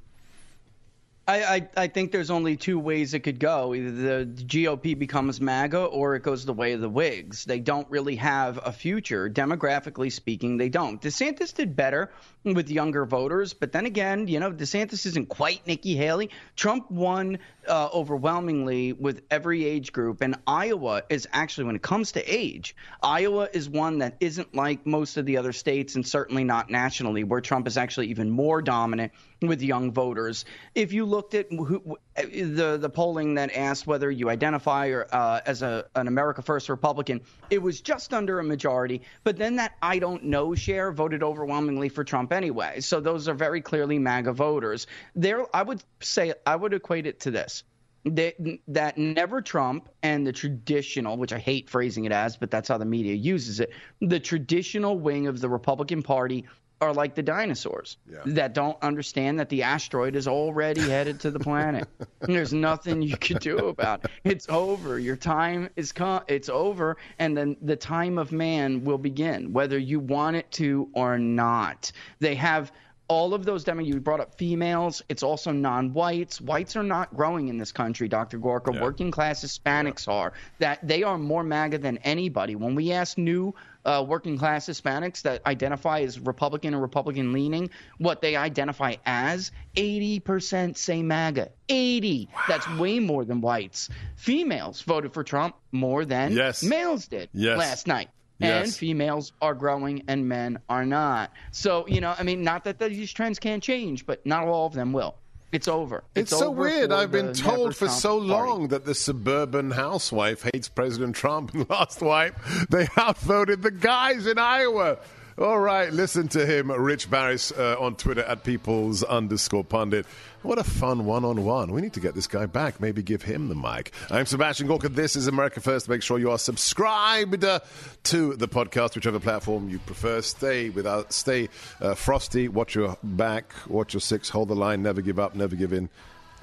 I, 1.27 1.43
I, 1.43 1.69
I, 1.77 1.87
think 1.89 2.13
there's 2.13 2.31
only 2.31 2.57
two 2.57 2.79
ways 2.79 3.15
it 3.15 3.21
could 3.21 3.39
go. 3.39 3.75
Either 3.75 4.25
the 4.25 4.43
GOP 4.45 4.99
becomes 4.99 5.41
MAGA 5.41 5.83
or 5.83 6.17
it 6.17 6.23
goes 6.23 6.45
the 6.45 6.53
way 6.53 6.75
of 6.75 6.83
the 6.83 6.89
Whigs. 6.89 7.47
They 7.47 7.61
don't 7.61 7.89
really 7.91 8.17
have 8.17 8.61
a 8.63 8.73
future. 8.73 9.31
Demographically 9.31 10.13
speaking, 10.13 10.59
they 10.59 10.69
don't. 10.69 11.01
DeSantis 11.01 11.55
did 11.55 11.75
better 11.75 12.11
with 12.45 12.71
younger 12.71 13.07
voters, 13.07 13.55
but 13.55 13.73
then 13.73 13.87
again, 13.87 14.29
you 14.29 14.39
know, 14.39 14.53
DeSantis 14.53 15.07
isn't 15.07 15.31
quite 15.31 15.67
Nikki 15.67 15.97
Haley. 15.97 16.29
Trump 16.57 16.91
won 16.91 17.39
uh, 17.67 17.89
overwhelmingly 17.95 18.93
with 18.93 19.23
every 19.31 19.65
age 19.65 19.93
group, 19.93 20.21
and 20.21 20.37
Iowa 20.47 21.05
is 21.09 21.27
actually, 21.33 21.65
when 21.65 21.77
it 21.77 21.83
comes 21.83 22.13
to 22.13 22.23
age, 22.23 22.77
Iowa 23.03 23.49
is 23.51 23.67
one 23.71 23.99
that 23.99 24.17
isn't 24.21 24.55
like 24.55 24.85
most 24.85 25.17
of 25.17 25.25
the 25.25 25.39
other 25.39 25.55
states 25.55 25.95
and 25.95 26.07
certainly 26.07 26.45
not 26.45 26.69
nationally, 26.69 27.25
where 27.25 27.41
Trump 27.41 27.67
is 27.67 27.79
actually 27.79 28.09
even 28.09 28.29
more 28.31 28.61
dominant 28.61 29.13
with 29.43 29.63
young 29.63 29.93
voters. 29.93 30.45
If 30.75 30.93
you 30.93 31.05
looked 31.05 31.35
at 31.35 31.51
who, 31.51 31.97
the 32.17 32.79
the 32.81 32.91
polling 32.91 33.35
that 33.35 33.55
asked 33.55 33.87
whether 33.87 34.11
you 34.11 34.31
identify 34.31 34.89
or, 34.89 35.07
uh, 35.11 35.41
as 35.45 35.63
a 35.63 35.87
an 35.95 36.09
America 36.09 36.43
First 36.43 36.69
Republican, 36.69 37.21
it 37.51 37.63
was 37.63 37.81
just 37.81 38.15
under 38.15 38.39
a 38.39 38.45
majority. 38.45 39.03
But 39.23 39.37
then 39.37 39.57
that 39.57 39.73
I 39.83 39.99
don't 39.99 40.25
know 40.25 40.55
share 40.55 40.93
voted 40.93 41.23
overwhelmingly 41.23 41.89
for 41.89 42.05
Trump 42.05 42.33
anyway. 42.33 42.81
So 42.81 43.01
those 43.01 43.29
are 43.29 43.35
very 43.35 43.61
clearly 43.61 43.99
MAGA 43.99 44.33
voters. 44.33 44.87
There, 45.15 45.45
I 45.55 45.63
would 45.63 45.83
say 46.01 46.35
I 46.47 46.57
would 46.57 46.75
equate 46.75 47.07
it 47.07 47.21
to 47.21 47.31
this. 47.31 47.65
That, 48.05 48.35
that 48.69 48.99
never 48.99 49.41
Trump 49.41 49.89
and 50.03 50.27
the 50.27 50.33
traditional, 50.33 51.17
which 51.17 51.33
I 51.33 51.39
hate 51.39 51.71
phrasing 51.71 52.05
it 52.05 52.13
as, 52.13 52.37
but 52.37 52.51
that's 52.51 52.69
how 52.69 52.77
the 52.77 52.85
media 52.85 53.15
uses 53.15 53.61
it, 53.61 53.71
the 54.01 54.21
traditional 54.21 54.99
wing 54.99 55.27
of 55.27 55.41
the 55.41 55.49
Republican 55.49 56.03
Party 56.03 56.45
are 56.81 56.93
like 56.93 57.15
the 57.15 57.23
dinosaurs 57.23 57.97
that 58.27 58.53
don't 58.53 58.77
understand 58.83 59.39
that 59.39 59.49
the 59.49 59.63
asteroid 59.63 60.17
is 60.17 60.29
already 60.29 60.83
headed 60.83 61.21
to 61.21 61.31
the 61.31 61.39
planet. 61.39 61.89
There's 62.21 62.53
nothing 62.53 63.01
you 63.03 63.17
can 63.17 63.39
do 63.39 63.57
about 63.69 64.05
it. 64.05 64.11
It's 64.25 64.49
over. 64.49 64.99
Your 64.99 65.17
time 65.17 65.71
is 65.77 65.93
come. 65.93 66.23
It's 66.29 66.49
over, 66.49 66.97
and 67.19 67.37
then 67.37 67.57
the 67.63 67.77
time 67.77 68.19
of 68.19 68.33
man 68.33 68.85
will 68.85 68.99
begin, 68.99 69.53
whether 69.53 69.79
you 69.79 70.01
want 70.01 70.37
it 70.37 70.51
to 70.53 70.89
or 70.95 71.19
not. 71.19 71.91
They 72.19 72.35
have 72.35 72.73
all 73.09 73.35
of 73.35 73.45
those 73.45 73.65
demo 73.65 73.83
you 73.83 74.01
brought 74.01 74.21
up 74.21 74.35
females 74.37 75.03
it's 75.09 75.23
also 75.23 75.53
non-whites. 75.53 76.41
Whites 76.41 76.75
are 76.77 76.83
not 76.83 77.15
growing 77.15 77.49
in 77.49 77.59
this 77.59 77.73
country 77.73 78.09
dr 78.09 78.37
gorka. 78.39 78.73
Yeah. 78.73 78.81
working 78.83 79.11
class 79.11 79.45
hispanics 79.45 80.09
are. 80.09 80.33
That 80.59 80.87
they 80.87 81.03
are 81.03 81.19
more 81.19 81.43
maga 81.43 81.79
than 81.79 81.99
anybody. 81.99 82.57
When 82.57 82.75
we 82.75 82.93
ask 82.93 83.19
new 83.19 83.55
uh, 83.85 84.03
working 84.09 84.39
class 84.39 84.67
hispanics 84.67 85.23
that 85.23 85.45
identify 85.47 86.01
as 86.01 86.19
republican 86.19 86.75
or 86.75 86.81
republican 86.81 87.33
leaning 87.35 87.69
what 87.99 88.23
they 88.23 88.35
identify 88.37 88.95
as 89.05 89.53
80% 89.77 90.77
say 90.77 91.03
maga. 91.03 91.51
80 91.69 92.29
that's 92.49 92.69
way 92.79 92.99
more 93.01 93.25
than 93.25 93.41
whites. 93.41 93.91
Females 94.17 94.81
voted 94.83 95.13
for 95.13 95.23
trump 95.25 95.57
more 95.73 96.05
than 96.05 96.33
Yes. 96.33 96.63
males 96.63 97.07
did 97.09 97.29
Yes. 97.33 97.59
last 97.59 97.87
night 97.87 98.09
and 98.41 98.67
Yes. 98.67 98.77
females 98.77 99.33
are 99.41 99.55
growing 99.55 100.03
and 100.09 100.29
men 100.29 100.59
are 100.69 100.85
not. 100.85 101.31
So, 101.53 101.87
you 101.87 102.01
know, 102.01 102.15
I 102.19 102.23
mean, 102.25 102.43
not 102.43 102.65
that 102.65 102.79
these 102.79 103.13
trends 103.13 103.39
can't 103.39 103.63
change, 103.63 104.07
but 104.07 104.25
not 104.27 104.47
all 104.47 104.67
of 104.67 104.73
them 104.75 104.93
will. 104.93 105.15
It's 105.53 105.69
over. 105.69 106.03
It's, 106.17 106.31
so 106.31 106.49
over 106.49 106.63
weird. 106.63 106.91
I've 106.91 107.13
been 107.13 107.33
told 107.33 107.77
for 107.77 107.89
so 107.89 108.17
party. 108.19 108.29
long 108.29 108.69
that 108.69 108.85
the 108.85 108.95
suburban 108.95 109.71
housewife 109.71 110.45
hates 110.53 110.69
President 110.69 111.15
Trump. 111.15 111.55
And 111.55 111.71
last 111.71 112.03
wipe, 112.03 112.35
they 112.71 112.89
outvoted 112.99 113.63
the 113.63 113.71
guys 113.71 114.27
in 114.27 114.37
Iowa. 114.37 114.99
All 115.39 115.59
right, 115.61 115.93
listen 115.93 116.29
to 116.29 116.47
him, 116.47 116.71
Rich 116.71 117.11
Baris, 117.11 117.53
uh, 117.53 117.77
on 117.79 117.97
Twitter 117.97 118.23
at 118.23 118.45
people's 118.45 119.03
underscore 119.05 119.65
pundit. 119.65 120.07
What 120.45 120.59
a 120.59 120.65
fun 120.65 121.07
one 121.07 121.25
on 121.25 121.43
one. 121.43 121.73
We 121.73 121.81
need 121.81 121.95
to 121.95 122.01
get 122.01 122.15
this 122.15 122.27
guy 122.27 122.45
back. 122.45 122.79
Maybe 122.79 123.03
give 123.03 123.23
him 123.23 123.49
the 123.49 123.55
mic. 123.55 123.93
I'm 124.11 124.27
Sebastian 124.27 124.67
Gorka. 124.67 124.91
This 124.91 125.17
is 125.17 125.27
America 125.27 125.59
First. 125.59 125.89
Make 125.89 126.03
sure 126.03 126.19
you 126.19 126.31
are 126.31 126.39
subscribed 126.39 127.43
uh, 127.43 127.61
to 128.05 128.37
the 128.37 128.47
podcast, 128.47 128.95
whichever 128.95 129.19
platform 129.19 129.71
you 129.71 129.79
prefer. 129.79 130.21
Stay 130.21 130.69
without, 130.69 131.15
stay 131.15 131.49
uh, 131.81 131.95
frosty. 131.95 132.49
Watch 132.49 132.75
your 132.75 132.99
back. 133.03 133.55
Watch 133.69 133.95
your 133.95 134.03
six. 134.03 134.29
Hold 134.29 134.49
the 134.49 134.55
line. 134.55 134.83
Never 134.83 135.01
give 135.01 135.19
up. 135.19 135.35
Never 135.35 135.57
give 135.57 135.73
in. 135.73 135.89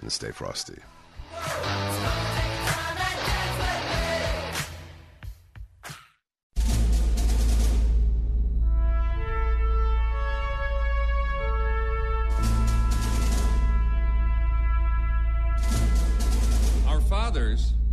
And 0.02 0.12
stay 0.12 0.32
frosty. 0.32 0.80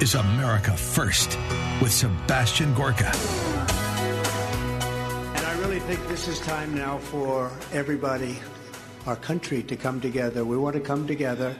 Is 0.00 0.14
America 0.14 0.76
First 0.76 1.38
with 1.80 1.92
Sebastian 1.92 2.74
Gorka. 2.74 3.12
And 5.34 5.46
I 5.46 5.58
really 5.60 5.78
think 5.80 6.06
this 6.08 6.26
is 6.26 6.40
time 6.40 6.74
now 6.74 6.98
for 6.98 7.50
everybody, 7.72 8.38
our 9.06 9.16
country, 9.16 9.62
to 9.64 9.76
come 9.76 10.00
together. 10.00 10.44
We 10.44 10.56
want 10.56 10.74
to 10.74 10.80
come 10.80 11.06
together. 11.06 11.56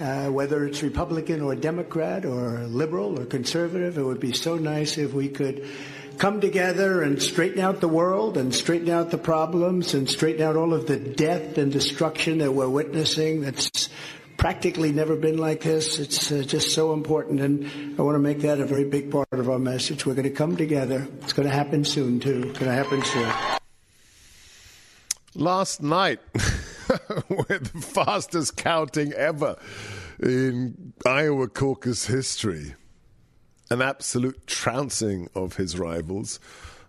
Uh, 0.00 0.26
whether 0.26 0.64
it's 0.64 0.82
Republican 0.82 1.40
or 1.42 1.54
Democrat 1.54 2.24
or 2.24 2.60
liberal 2.66 3.18
or 3.18 3.26
conservative, 3.26 3.98
it 3.98 4.02
would 4.02 4.20
be 4.20 4.32
so 4.32 4.56
nice 4.56 4.98
if 4.98 5.12
we 5.12 5.28
could 5.28 5.66
come 6.18 6.40
together 6.40 7.02
and 7.02 7.22
straighten 7.22 7.60
out 7.60 7.80
the 7.80 7.88
world 7.88 8.36
and 8.36 8.54
straighten 8.54 8.90
out 8.90 9.10
the 9.10 9.18
problems 9.18 9.94
and 9.94 10.08
straighten 10.08 10.42
out 10.42 10.56
all 10.56 10.74
of 10.74 10.86
the 10.86 10.96
death 10.98 11.58
and 11.58 11.72
destruction 11.72 12.38
that 12.38 12.52
we're 12.52 12.68
witnessing. 12.68 13.40
That's 13.40 13.88
practically 14.38 14.92
never 14.92 15.16
been 15.16 15.36
like 15.36 15.60
this. 15.62 15.98
It's 15.98 16.32
uh, 16.32 16.42
just 16.46 16.72
so 16.72 16.94
important, 16.94 17.40
and 17.40 17.98
I 17.98 18.02
want 18.02 18.14
to 18.14 18.20
make 18.20 18.40
that 18.40 18.60
a 18.60 18.64
very 18.64 18.84
big 18.84 19.10
part 19.10 19.28
of 19.32 19.50
our 19.50 19.58
message. 19.58 20.06
We're 20.06 20.14
going 20.14 20.24
to 20.24 20.30
come 20.30 20.56
together. 20.56 21.06
It's 21.20 21.34
going 21.34 21.48
to 21.48 21.54
happen 21.54 21.84
soon, 21.84 22.20
too. 22.20 22.44
It's 22.46 22.58
going 22.58 22.70
to 22.70 22.72
happen 22.72 23.02
soon. 23.04 23.30
last 25.34 25.82
night 25.82 26.20
with 27.28 27.72
the 27.72 27.80
fastest 27.82 28.56
counting 28.56 29.12
ever 29.12 29.56
in 30.22 30.94
Iowa 31.04 31.48
caucus 31.48 32.06
history. 32.06 32.74
An 33.70 33.82
absolute 33.82 34.46
trouncing 34.46 35.28
of 35.34 35.56
his 35.56 35.78
rivals, 35.78 36.40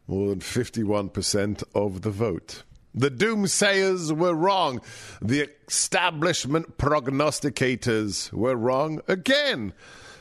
more 0.07 0.29
than 0.29 0.39
51% 0.39 1.63
of 1.75 2.03
the 2.03 2.09
vote. 2.09 2.63
The 2.93 3.11
doomsayers 3.11 4.11
were 4.11 4.33
wrong. 4.33 4.81
The 5.21 5.49
establishment 5.67 6.77
prognosticators 6.77 8.31
were 8.33 8.55
wrong 8.55 9.01
again. 9.07 9.73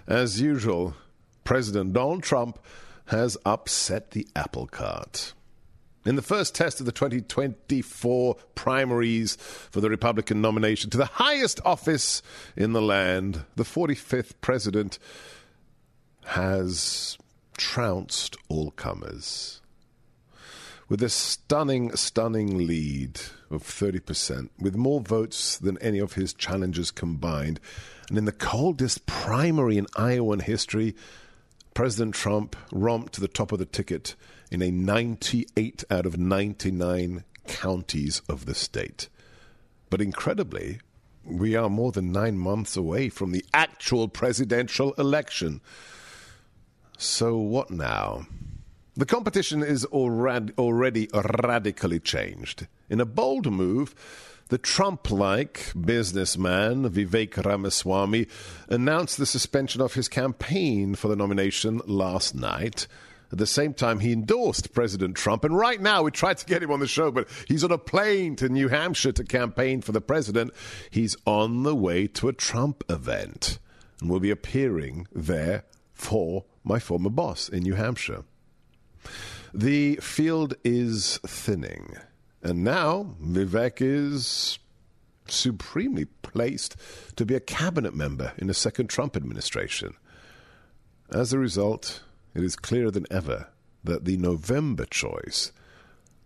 As 0.07 0.41
usual, 0.41 0.95
President 1.45 1.93
Donald 1.93 2.23
Trump 2.23 2.59
has 3.07 3.39
upset 3.45 4.11
the 4.11 4.27
apple 4.37 4.67
cart. 4.67 5.33
In 6.05 6.17
the 6.17 6.23
first 6.23 6.55
test 6.55 6.81
of 6.81 6.87
the 6.87 6.93
2024 6.93 8.37
primaries 8.55 9.37
for 9.37 9.81
the 9.81 9.91
Republican 9.91 10.41
nomination 10.41 10.91
to 10.91 10.99
the 10.99 11.05
highest 11.07 11.61
office 11.65 12.23
in 12.57 12.73
the 12.73 12.83
land, 12.83 13.45
the 13.57 13.65
45th 13.65 14.33
president 14.41 14.99
has 16.25 17.19
trounced 17.57 18.37
all 18.49 18.71
comers. 18.71 19.61
With 20.89 21.03
a 21.03 21.11
stunning, 21.11 21.95
stunning 21.97 22.67
lead 22.67 23.21
of 23.51 23.63
30%, 23.63 24.49
with 24.59 24.75
more 24.75 25.01
votes 25.01 25.59
than 25.59 25.77
any 25.83 25.99
of 25.99 26.15
his 26.15 26.33
challengers 26.33 26.91
combined, 26.91 27.61
and 28.09 28.17
in 28.17 28.25
the 28.25 28.33
coldest 28.33 29.05
primary 29.05 29.77
in 29.77 29.87
Iowan 29.97 30.41
history, 30.41 30.97
President 31.75 32.15
Trump 32.15 32.57
romped 32.73 33.13
to 33.15 33.21
the 33.21 33.29
top 33.29 33.53
of 33.53 33.59
the 33.59 33.67
ticket 33.67 34.15
in 34.51 34.63
a 34.63 34.71
98 34.71 35.85
out 35.91 36.07
of 36.07 36.17
99 36.17 37.23
counties 37.47 38.23
of 38.27 38.47
the 38.47 38.55
state. 38.55 39.11
But 39.91 40.01
incredibly, 40.01 40.81
we 41.23 41.55
are 41.55 41.69
more 41.69 41.93
than 41.93 42.13
nine 42.13 42.39
months 42.39 42.79
away 42.79 43.11
from 43.11 43.33
the 43.33 43.45
actual 43.53 44.09
presidential 44.09 44.95
election. 44.95 45.61
So, 46.97 47.37
what 47.37 47.71
now? 47.71 48.27
The 48.99 49.07
competition 49.07 49.63
is 49.63 49.85
already, 49.85 51.09
radically 51.15 52.01
changed. 52.01 52.67
In 52.91 53.01
a 53.01 53.05
bold 53.05 53.49
move, 53.49 53.95
the 54.49 54.59
Trump 54.59 55.13
like 55.13 55.73
businessman 55.81 56.91
Vivek 56.91 57.37
Ramaswamy 57.45 58.27
announced 58.69 59.17
the 59.17 59.25
suspension 59.25 59.81
of 59.81 59.95
his 59.95 60.09
campaign 60.09 60.97
for 60.97 61.07
the 61.07 61.15
nomination 61.15 61.81
last 61.87 62.35
night 62.35 62.89
At 63.31 63.39
the 63.39 63.47
same 63.47 63.75
time, 63.75 64.01
he 64.01 64.13
endorsed 64.13 64.73
President 64.73 65.15
Trump. 65.15 65.45
And 65.45 65.57
right 65.57 65.81
now, 65.81 66.03
we 66.03 66.11
tried 66.11 66.39
to 66.39 66.47
get 66.47 66.63
him 66.63 66.71
on 66.71 66.81
the 66.81 66.87
show, 66.87 67.11
but 67.11 67.29
he's 67.47 67.63
on 67.63 67.71
a 67.71 67.79
plane 67.79 68.37
to 68.37 68.49
New 68.49 68.69
Hampshire 68.69 69.13
to 69.13 69.25
campaign 69.25 69.83
for 69.83 69.93
the 69.93 70.01
president. 70.01 70.53
He's 70.91 71.15
on 71.27 71.63
the 71.63 71.75
way 71.75 72.07
to 72.09 72.29
a 72.29 72.33
Trump 72.33 72.83
event 72.89 73.59
and 74.01 74.09
will 74.09 74.21
be 74.21 74.31
appearing 74.31 75.07
there 75.13 75.65
for 75.93 76.47
my 76.65 76.79
former 76.79 77.11
boss 77.11 77.49
in 77.49 77.65
New 77.65 77.75
Hampshire. 77.75 78.25
The 79.55 79.97
field 79.97 80.55
is 80.65 81.19
thinning. 81.27 81.97
And 82.43 82.63
now 82.65 83.17
Vivek 83.23 83.79
is 83.81 84.59
supremely 85.27 86.07
placed 86.23 86.77
to 87.17 87.27
be 87.27 87.35
a 87.35 87.41
cabinet 87.41 87.95
member 87.95 88.33
in 88.39 88.49
a 88.49 88.55
second 88.55 88.89
Trump 88.89 89.17
administration. 89.17 89.95
As 91.11 91.33
a 91.33 91.39
result, 91.39 92.03
it 92.35 92.43
is 92.43 92.57
clearer 92.57 92.91
than 92.91 93.07
ever 93.11 93.49
that 93.85 94.05
the 94.05 94.17
November 94.17 94.85
choice 94.85 95.53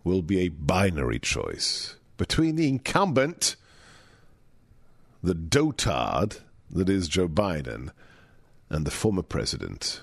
will 0.03 0.21
be 0.21 0.39
a 0.39 0.49
binary 0.49 1.19
choice 1.19 1.95
between 2.17 2.55
the 2.55 2.67
incumbent, 2.67 3.55
the 5.21 5.35
dotard 5.35 6.39
that 6.69 6.89
is 6.89 7.07
Joe 7.07 7.27
Biden, 7.27 7.91
and 8.69 8.85
the 8.85 8.91
former 8.91 9.21
president. 9.21 10.01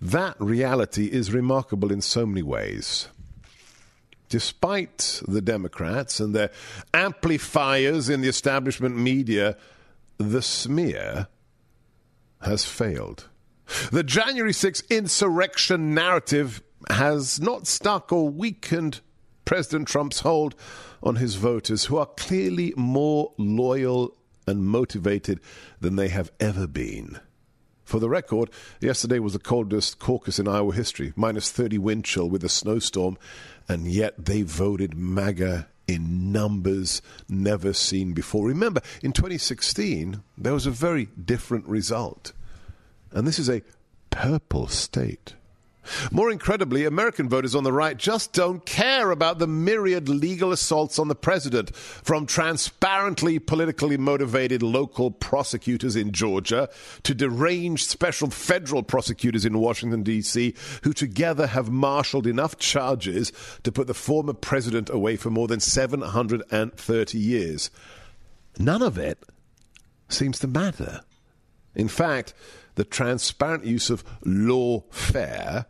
That 0.00 0.36
reality 0.38 1.06
is 1.06 1.32
remarkable 1.32 1.92
in 1.92 2.00
so 2.00 2.26
many 2.26 2.42
ways. 2.42 3.08
Despite 4.28 5.22
the 5.26 5.40
Democrats 5.40 6.20
and 6.20 6.34
their 6.34 6.50
amplifiers 6.94 8.08
in 8.08 8.20
the 8.20 8.28
establishment 8.28 8.96
media, 8.96 9.56
the 10.18 10.42
smear 10.42 11.26
has 12.42 12.64
failed. 12.64 13.28
The 13.90 14.02
January 14.02 14.52
6 14.52 14.82
insurrection 14.90 15.94
narrative 15.94 16.62
has 16.88 17.40
not 17.40 17.66
stuck 17.66 18.12
or 18.12 18.28
weakened 18.28 19.00
President 19.44 19.88
Trump's 19.88 20.20
hold 20.20 20.54
on 21.02 21.16
his 21.16 21.34
voters, 21.34 21.86
who 21.86 21.96
are 21.96 22.06
clearly 22.06 22.72
more 22.76 23.32
loyal 23.36 24.16
and 24.46 24.64
motivated 24.64 25.40
than 25.80 25.96
they 25.96 26.08
have 26.08 26.30
ever 26.38 26.66
been. 26.66 27.18
For 27.90 27.98
the 27.98 28.08
record, 28.08 28.50
yesterday 28.80 29.18
was 29.18 29.32
the 29.32 29.40
coldest 29.40 29.98
caucus 29.98 30.38
in 30.38 30.46
Iowa 30.46 30.72
history, 30.72 31.12
minus 31.16 31.50
30 31.50 31.78
wind 31.78 32.04
chill 32.04 32.30
with 32.30 32.44
a 32.44 32.48
snowstorm, 32.48 33.18
and 33.68 33.88
yet 33.88 34.26
they 34.26 34.42
voted 34.42 34.96
MAGA 34.96 35.66
in 35.88 36.30
numbers 36.30 37.02
never 37.28 37.72
seen 37.72 38.12
before. 38.12 38.46
Remember, 38.46 38.80
in 39.02 39.10
2016, 39.10 40.22
there 40.38 40.52
was 40.52 40.66
a 40.66 40.70
very 40.70 41.06
different 41.06 41.66
result. 41.66 42.32
And 43.10 43.26
this 43.26 43.40
is 43.40 43.50
a 43.50 43.62
purple 44.10 44.68
state. 44.68 45.34
More 46.10 46.30
incredibly, 46.30 46.84
American 46.84 47.28
voters 47.28 47.54
on 47.54 47.64
the 47.64 47.72
right 47.72 47.96
just 47.96 48.32
don't 48.32 48.64
care 48.66 49.10
about 49.10 49.38
the 49.38 49.46
myriad 49.46 50.08
legal 50.08 50.52
assaults 50.52 50.98
on 50.98 51.08
the 51.08 51.14
president, 51.14 51.74
from 51.74 52.26
transparently 52.26 53.38
politically 53.38 53.96
motivated 53.96 54.62
local 54.62 55.10
prosecutors 55.10 55.96
in 55.96 56.12
Georgia 56.12 56.68
to 57.02 57.14
deranged 57.14 57.88
special 57.88 58.28
federal 58.30 58.82
prosecutors 58.82 59.44
in 59.44 59.58
Washington, 59.58 60.02
D.C., 60.02 60.54
who 60.82 60.92
together 60.92 61.46
have 61.46 61.70
marshaled 61.70 62.26
enough 62.26 62.58
charges 62.58 63.32
to 63.62 63.72
put 63.72 63.86
the 63.86 63.94
former 63.94 64.34
president 64.34 64.90
away 64.90 65.16
for 65.16 65.30
more 65.30 65.48
than 65.48 65.60
730 65.60 67.18
years. 67.18 67.70
None 68.58 68.82
of 68.82 68.98
it 68.98 69.24
seems 70.08 70.38
to 70.40 70.48
matter. 70.48 71.00
In 71.74 71.88
fact, 71.88 72.34
the 72.80 72.84
transparent 72.84 73.66
use 73.66 73.90
of 73.90 74.02
lawfare, 74.24 75.66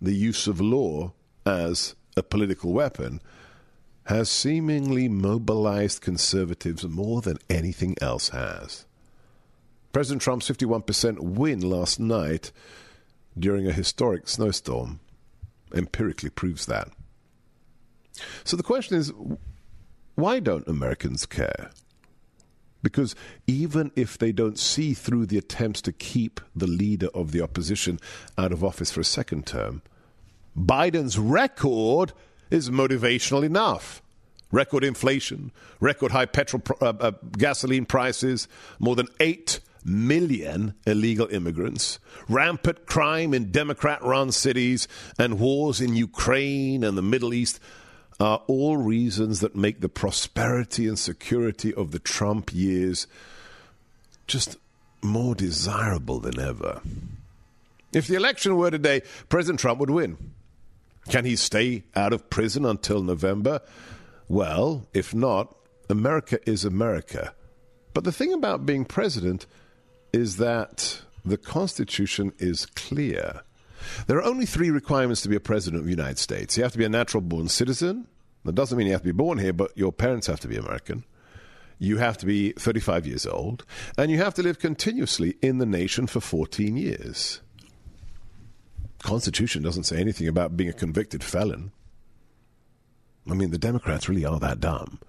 the 0.00 0.14
use 0.14 0.46
of 0.46 0.60
law 0.60 1.12
as 1.44 1.96
a 2.16 2.22
political 2.22 2.72
weapon, 2.72 3.20
has 4.04 4.30
seemingly 4.30 5.08
mobilized 5.08 6.00
conservatives 6.00 6.86
more 6.86 7.20
than 7.20 7.38
anything 7.50 7.96
else 8.00 8.28
has. 8.28 8.86
President 9.92 10.22
Trump's 10.22 10.48
51% 10.48 11.18
win 11.18 11.58
last 11.58 11.98
night 11.98 12.52
during 13.36 13.66
a 13.66 13.72
historic 13.72 14.28
snowstorm 14.28 15.00
empirically 15.74 16.30
proves 16.30 16.66
that. 16.66 16.88
So 18.44 18.56
the 18.56 18.62
question 18.62 18.96
is 18.96 19.12
why 20.14 20.38
don't 20.38 20.68
Americans 20.68 21.26
care? 21.26 21.72
Because 22.84 23.16
even 23.46 23.90
if 23.96 24.18
they 24.18 24.30
don't 24.30 24.58
see 24.58 24.92
through 24.92 25.26
the 25.26 25.38
attempts 25.38 25.80
to 25.82 25.92
keep 25.92 26.40
the 26.54 26.66
leader 26.66 27.08
of 27.14 27.32
the 27.32 27.40
opposition 27.40 27.98
out 28.36 28.52
of 28.52 28.62
office 28.62 28.92
for 28.92 29.00
a 29.00 29.04
second 29.04 29.46
term, 29.46 29.80
Biden's 30.56 31.18
record 31.18 32.12
is 32.50 32.68
motivational 32.68 33.42
enough. 33.42 34.02
Record 34.52 34.84
inflation, 34.84 35.50
record 35.80 36.12
high 36.12 36.26
petrol 36.26 36.62
uh, 36.80 36.92
uh, 37.00 37.10
gasoline 37.38 37.86
prices, 37.86 38.46
more 38.78 38.94
than 38.94 39.08
8 39.18 39.58
million 39.84 40.74
illegal 40.86 41.26
immigrants, 41.28 41.98
rampant 42.28 42.86
crime 42.86 43.32
in 43.34 43.50
Democrat 43.50 44.02
run 44.02 44.30
cities, 44.30 44.86
and 45.18 45.40
wars 45.40 45.80
in 45.80 45.96
Ukraine 45.96 46.84
and 46.84 46.96
the 46.96 47.02
Middle 47.02 47.34
East 47.34 47.58
are 48.20 48.42
all 48.46 48.76
reasons 48.76 49.40
that 49.40 49.56
make 49.56 49.80
the 49.80 49.88
prosperity 49.88 50.86
and 50.86 50.98
security 50.98 51.74
of 51.74 51.90
the 51.90 51.98
Trump 51.98 52.52
years 52.52 53.06
just 54.26 54.56
more 55.02 55.34
desirable 55.34 56.20
than 56.20 56.40
ever. 56.40 56.80
If 57.92 58.06
the 58.06 58.16
election 58.16 58.56
were 58.56 58.70
today, 58.70 59.02
President 59.28 59.60
Trump 59.60 59.78
would 59.80 59.90
win. 59.90 60.16
Can 61.08 61.24
he 61.24 61.36
stay 61.36 61.84
out 61.94 62.12
of 62.12 62.30
prison 62.30 62.64
until 62.64 63.02
November? 63.02 63.60
Well, 64.28 64.86
if 64.94 65.14
not, 65.14 65.54
America 65.90 66.38
is 66.48 66.64
America. 66.64 67.34
But 67.92 68.04
the 68.04 68.12
thing 68.12 68.32
about 68.32 68.66
being 68.66 68.84
president 68.84 69.46
is 70.12 70.38
that 70.38 71.02
the 71.24 71.36
Constitution 71.36 72.32
is 72.38 72.66
clear. 72.66 73.42
There 74.06 74.18
are 74.18 74.24
only 74.24 74.46
three 74.46 74.70
requirements 74.70 75.22
to 75.22 75.28
be 75.28 75.36
a 75.36 75.40
president 75.40 75.80
of 75.80 75.84
the 75.84 75.90
United 75.90 76.18
States. 76.18 76.56
You 76.56 76.62
have 76.62 76.72
to 76.72 76.78
be 76.78 76.84
a 76.84 76.88
natural 76.88 77.20
born 77.20 77.48
citizen. 77.48 78.06
That 78.44 78.54
doesn't 78.54 78.76
mean 78.76 78.86
you 78.86 78.92
have 78.92 79.02
to 79.02 79.08
be 79.08 79.12
born 79.12 79.38
here, 79.38 79.52
but 79.52 79.76
your 79.76 79.92
parents 79.92 80.26
have 80.26 80.40
to 80.40 80.48
be 80.48 80.56
American. 80.56 81.04
You 81.78 81.98
have 81.98 82.18
to 82.18 82.26
be 82.26 82.52
35 82.52 83.06
years 83.06 83.26
old, 83.26 83.64
and 83.98 84.10
you 84.10 84.18
have 84.18 84.34
to 84.34 84.42
live 84.42 84.58
continuously 84.58 85.36
in 85.42 85.58
the 85.58 85.66
nation 85.66 86.06
for 86.06 86.20
14 86.20 86.76
years. 86.76 87.40
Constitution 89.02 89.62
doesn't 89.62 89.84
say 89.84 89.98
anything 89.98 90.28
about 90.28 90.56
being 90.56 90.70
a 90.70 90.74
convicted 90.74 91.22
felon. 91.22 91.72
I 93.28 93.34
mean, 93.34 93.50
the 93.50 93.58
Democrats 93.58 94.08
really 94.08 94.24
are 94.24 94.38
that 94.40 94.60
dumb. 94.60 95.00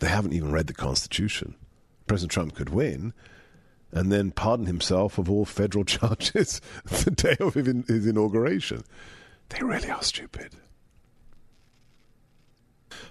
They 0.00 0.08
haven't 0.08 0.32
even 0.32 0.52
read 0.52 0.66
the 0.66 0.74
Constitution. 0.74 1.56
President 2.06 2.32
Trump 2.32 2.54
could 2.54 2.70
win 2.70 3.12
and 3.92 4.12
then 4.12 4.30
pardon 4.30 4.66
himself 4.66 5.18
of 5.18 5.30
all 5.30 5.44
federal 5.44 5.84
charges 5.96 6.60
the 6.84 7.10
day 7.10 7.36
of 7.40 7.54
his 7.54 8.06
inauguration. 8.06 8.84
They 9.48 9.62
really 9.62 9.90
are 9.90 10.02
stupid. 10.02 10.54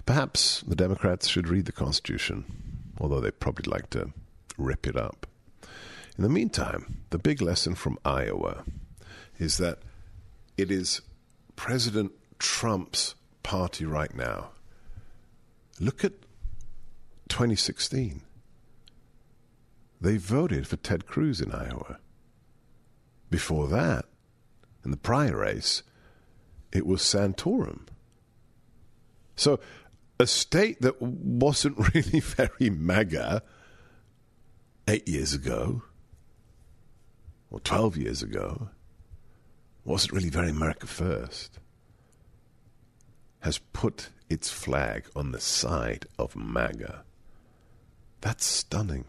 Perhaps 0.06 0.62
the 0.66 0.76
Democrats 0.76 1.28
should 1.28 1.48
read 1.48 1.66
the 1.66 1.72
Constitution, 1.72 2.44
although 2.98 3.20
they'd 3.20 3.40
probably 3.40 3.70
like 3.70 3.90
to 3.90 4.12
rip 4.56 4.86
it 4.86 4.96
up. 4.96 5.26
In 6.16 6.22
the 6.22 6.28
meantime, 6.28 7.02
the 7.10 7.18
big 7.18 7.40
lesson 7.40 7.74
from 7.74 7.98
Iowa 8.04 8.64
is 9.38 9.56
that 9.58 9.78
it 10.56 10.70
is 10.70 11.00
President 11.56 12.12
Trump's 12.38 13.14
party 13.42 13.84
right 13.84 14.14
now. 14.14 14.50
Look 15.78 16.04
at 16.04 16.12
2016. 17.28 18.22
They 20.00 20.16
voted 20.16 20.66
for 20.66 20.76
Ted 20.76 21.06
Cruz 21.06 21.40
in 21.40 21.52
Iowa. 21.52 21.98
Before 23.28 23.68
that, 23.68 24.06
in 24.84 24.90
the 24.90 24.96
prior 24.96 25.36
race, 25.36 25.82
it 26.72 26.86
was 26.86 27.02
Santorum. 27.02 27.86
So, 29.36 29.60
a 30.18 30.26
state 30.26 30.80
that 30.82 31.00
wasn't 31.00 31.78
really 31.94 32.20
very 32.20 32.70
MAGA 32.70 33.42
eight 34.88 35.08
years 35.08 35.34
ago 35.34 35.82
or 37.50 37.60
12 37.60 37.96
years 37.96 38.22
ago, 38.22 38.68
wasn't 39.84 40.12
really 40.12 40.28
very 40.28 40.50
America 40.50 40.86
First, 40.86 41.58
has 43.40 43.58
put 43.72 44.10
its 44.28 44.50
flag 44.50 45.06
on 45.16 45.32
the 45.32 45.40
side 45.40 46.06
of 46.18 46.36
MAGA. 46.36 47.04
That's 48.20 48.44
stunning. 48.44 49.06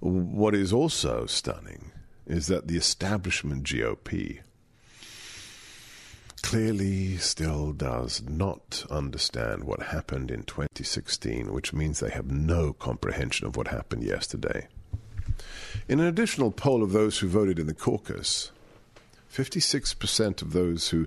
What 0.00 0.54
is 0.54 0.72
also 0.72 1.26
stunning 1.26 1.92
is 2.26 2.48
that 2.48 2.68
the 2.68 2.76
establishment 2.76 3.64
GOP 3.64 4.40
clearly 6.42 7.16
still 7.16 7.72
does 7.72 8.22
not 8.22 8.84
understand 8.90 9.64
what 9.64 9.82
happened 9.82 10.30
in 10.30 10.42
2016, 10.42 11.52
which 11.52 11.72
means 11.72 11.98
they 11.98 12.10
have 12.10 12.30
no 12.30 12.72
comprehension 12.72 13.46
of 13.46 13.56
what 13.56 13.68
happened 13.68 14.04
yesterday. 14.04 14.68
In 15.88 15.98
an 15.98 16.06
additional 16.06 16.50
poll 16.50 16.82
of 16.82 16.92
those 16.92 17.18
who 17.18 17.28
voted 17.28 17.58
in 17.58 17.66
the 17.66 17.74
caucus, 17.74 18.52
56% 19.32 20.42
of 20.42 20.52
those 20.52 20.90
who 20.90 21.06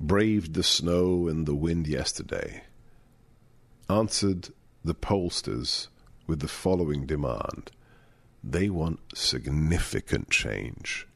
braved 0.00 0.54
the 0.54 0.62
snow 0.62 1.28
and 1.28 1.46
the 1.46 1.54
wind 1.54 1.86
yesterday 1.86 2.64
answered 3.88 4.48
the 4.84 4.94
pollsters 4.94 5.88
with 6.26 6.40
the 6.40 6.48
following 6.48 7.06
demand. 7.06 7.70
They 8.42 8.70
want 8.70 9.00
significant 9.14 10.30
change 10.30 11.06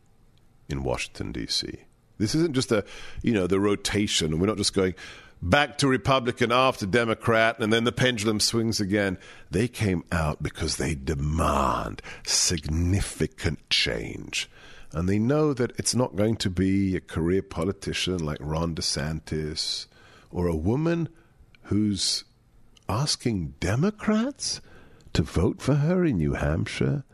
in 0.68 0.83
Washington, 0.83 1.33
D.C. 1.33 1.85
This 2.18 2.35
isn't 2.35 2.55
just 2.55 2.70
a, 2.70 2.85
you 3.22 3.33
know, 3.33 3.47
the 3.47 3.61
rotation. 3.61 4.39
We're 4.39 4.47
not 4.47 4.57
just 4.57 4.75
going 4.75 4.95
back 5.43 5.79
to 5.79 5.89
Republican 5.89 6.53
after 6.53 6.87
Democrat 6.87 7.59
and 7.59 7.72
then 7.72 7.85
the 7.85 7.93
pendulum 7.93 8.41
swings 8.41 8.81
again. 8.81 9.18
They 9.51 9.68
came 9.68 10.05
out 10.12 10.43
because 10.43 10.77
they 10.77 10.95
demand 10.95 12.03
significant 12.25 13.68
change. 13.70 14.51
And 14.93 15.09
they 15.09 15.18
know 15.18 15.53
that 15.55 15.72
it's 15.77 15.95
not 15.95 16.14
going 16.14 16.37
to 16.37 16.51
be 16.51 16.95
a 16.95 17.01
career 17.01 17.43
politician 17.43 18.18
like 18.18 18.39
Ron 18.41 18.75
DeSantis 18.75 19.87
or 20.31 20.47
a 20.47 20.57
woman 20.57 21.09
who's 21.64 22.25
asking 22.89 23.55
Democrats 23.61 24.61
to 25.14 25.22
vote 25.22 25.61
for 25.61 25.75
her 25.77 26.05
in 26.05 26.18
New 26.18 26.35
Hampshire. 26.35 27.05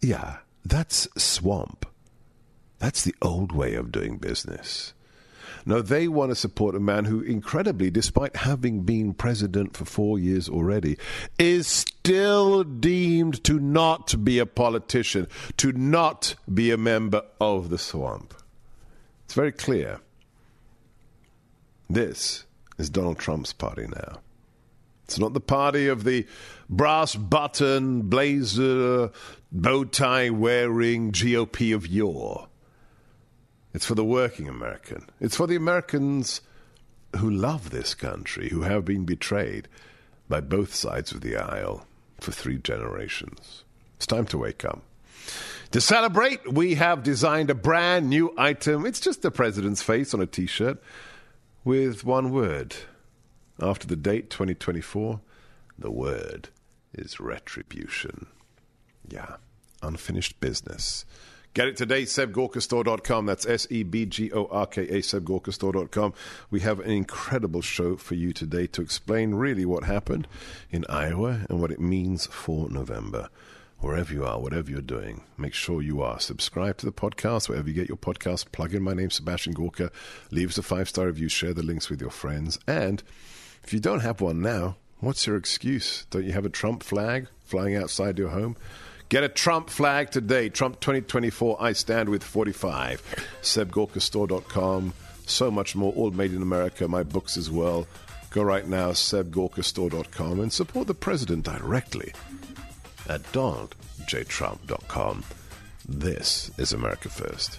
Yeah, 0.00 0.38
that's 0.64 1.08
swamp. 1.16 1.86
That's 2.78 3.02
the 3.02 3.14
old 3.20 3.52
way 3.52 3.74
of 3.74 3.90
doing 3.90 4.18
business. 4.18 4.94
No, 5.66 5.82
they 5.82 6.08
want 6.08 6.30
to 6.30 6.36
support 6.36 6.74
a 6.74 6.80
man 6.80 7.04
who, 7.04 7.20
incredibly, 7.20 7.90
despite 7.90 8.36
having 8.36 8.82
been 8.82 9.12
president 9.12 9.76
for 9.76 9.84
four 9.84 10.18
years 10.18 10.48
already, 10.48 10.96
is 11.38 11.66
still 11.66 12.64
deemed 12.64 13.42
to 13.44 13.58
not 13.58 14.24
be 14.24 14.38
a 14.38 14.46
politician, 14.46 15.26
to 15.56 15.72
not 15.72 16.36
be 16.52 16.70
a 16.70 16.78
member 16.78 17.22
of 17.40 17.70
the 17.70 17.78
swamp. 17.78 18.34
It's 19.24 19.34
very 19.34 19.52
clear. 19.52 20.00
This 21.90 22.44
is 22.78 22.88
Donald 22.88 23.18
Trump's 23.18 23.52
party 23.52 23.86
now. 23.88 24.20
It's 25.08 25.18
not 25.18 25.32
the 25.32 25.40
party 25.40 25.88
of 25.88 26.04
the 26.04 26.26
brass 26.68 27.14
button, 27.14 28.02
blazer, 28.02 29.10
bow 29.50 29.84
tie 29.84 30.28
wearing 30.28 31.12
GOP 31.12 31.74
of 31.74 31.86
yore. 31.86 32.48
It's 33.72 33.86
for 33.86 33.94
the 33.94 34.04
working 34.04 34.50
American. 34.50 35.08
It's 35.18 35.34
for 35.34 35.46
the 35.46 35.56
Americans 35.56 36.42
who 37.16 37.30
love 37.30 37.70
this 37.70 37.94
country, 37.94 38.50
who 38.50 38.60
have 38.62 38.84
been 38.84 39.06
betrayed 39.06 39.66
by 40.28 40.42
both 40.42 40.74
sides 40.74 41.10
of 41.10 41.22
the 41.22 41.36
aisle 41.36 41.86
for 42.20 42.32
three 42.32 42.58
generations. 42.58 43.64
It's 43.96 44.06
time 44.06 44.26
to 44.26 44.36
wake 44.36 44.62
up. 44.62 44.82
To 45.70 45.80
celebrate, 45.80 46.52
we 46.52 46.74
have 46.74 47.02
designed 47.02 47.48
a 47.48 47.54
brand 47.54 48.10
new 48.10 48.34
item. 48.36 48.84
It's 48.84 49.00
just 49.00 49.22
the 49.22 49.30
president's 49.30 49.80
face 49.80 50.12
on 50.12 50.20
a 50.20 50.26
t 50.26 50.44
shirt 50.44 50.82
with 51.64 52.04
one 52.04 52.30
word. 52.30 52.76
After 53.60 53.86
the 53.86 53.96
date 53.96 54.30
2024, 54.30 55.20
the 55.78 55.90
word 55.90 56.50
is 56.92 57.18
retribution. 57.18 58.26
Yeah, 59.08 59.36
unfinished 59.82 60.38
business. 60.40 61.04
Get 61.54 61.66
it 61.66 61.76
today, 61.76 62.02
sebgorkastore.com. 62.02 63.26
That's 63.26 63.46
S 63.46 63.66
E 63.70 63.82
B 63.82 64.06
G 64.06 64.30
O 64.32 64.46
R 64.46 64.66
K 64.66 64.82
A, 64.82 65.00
sebgorkastore.com. 65.00 66.12
We 66.50 66.60
have 66.60 66.78
an 66.78 66.90
incredible 66.90 67.62
show 67.62 67.96
for 67.96 68.14
you 68.14 68.32
today 68.32 68.68
to 68.68 68.82
explain 68.82 69.34
really 69.34 69.64
what 69.64 69.84
happened 69.84 70.28
in 70.70 70.84
Iowa 70.88 71.46
and 71.48 71.60
what 71.60 71.72
it 71.72 71.80
means 71.80 72.26
for 72.26 72.70
November. 72.70 73.28
Wherever 73.80 74.12
you 74.12 74.24
are, 74.24 74.40
whatever 74.40 74.70
you're 74.70 74.80
doing, 74.80 75.22
make 75.36 75.54
sure 75.54 75.80
you 75.80 76.02
are. 76.02 76.18
Subscribe 76.20 76.78
to 76.78 76.86
the 76.86 76.92
podcast, 76.92 77.48
wherever 77.48 77.68
you 77.68 77.74
get 77.74 77.88
your 77.88 77.96
podcast. 77.96 78.52
Plug 78.52 78.74
in 78.74 78.82
my 78.82 78.92
name, 78.92 79.10
Sebastian 79.10 79.52
Gorka. 79.52 79.90
Leave 80.30 80.50
us 80.50 80.58
a 80.58 80.62
five 80.62 80.88
star 80.88 81.06
review. 81.06 81.28
Share 81.28 81.54
the 81.54 81.62
links 81.62 81.88
with 81.88 82.00
your 82.00 82.10
friends. 82.10 82.58
And 82.66 83.02
if 83.68 83.74
you 83.74 83.80
don't 83.80 84.00
have 84.00 84.22
one 84.22 84.40
now, 84.40 84.76
what's 85.00 85.26
your 85.26 85.36
excuse? 85.36 86.06
Don't 86.08 86.24
you 86.24 86.32
have 86.32 86.46
a 86.46 86.48
Trump 86.48 86.82
flag 86.82 87.28
flying 87.44 87.76
outside 87.76 88.18
your 88.18 88.30
home? 88.30 88.56
Get 89.10 89.24
a 89.24 89.28
Trump 89.28 89.68
flag 89.68 90.10
today. 90.10 90.48
Trump 90.48 90.80
2024, 90.80 91.58
I 91.60 91.74
stand 91.74 92.08
with 92.08 92.24
45. 92.24 93.02
SebGorkaStore.com. 93.42 94.94
So 95.26 95.50
much 95.50 95.76
more, 95.76 95.92
all 95.92 96.10
made 96.12 96.32
in 96.32 96.40
America. 96.40 96.88
My 96.88 97.02
books 97.02 97.36
as 97.36 97.50
well. 97.50 97.86
Go 98.30 98.42
right 98.42 98.66
now, 98.66 98.92
SebGorkaStore.com, 98.92 100.40
and 100.40 100.50
support 100.50 100.86
the 100.86 100.94
president 100.94 101.44
directly 101.44 102.14
at 103.06 103.22
DonaldJTrump.com. 103.32 105.24
This 105.86 106.50
is 106.56 106.72
America 106.72 107.10
First. 107.10 107.58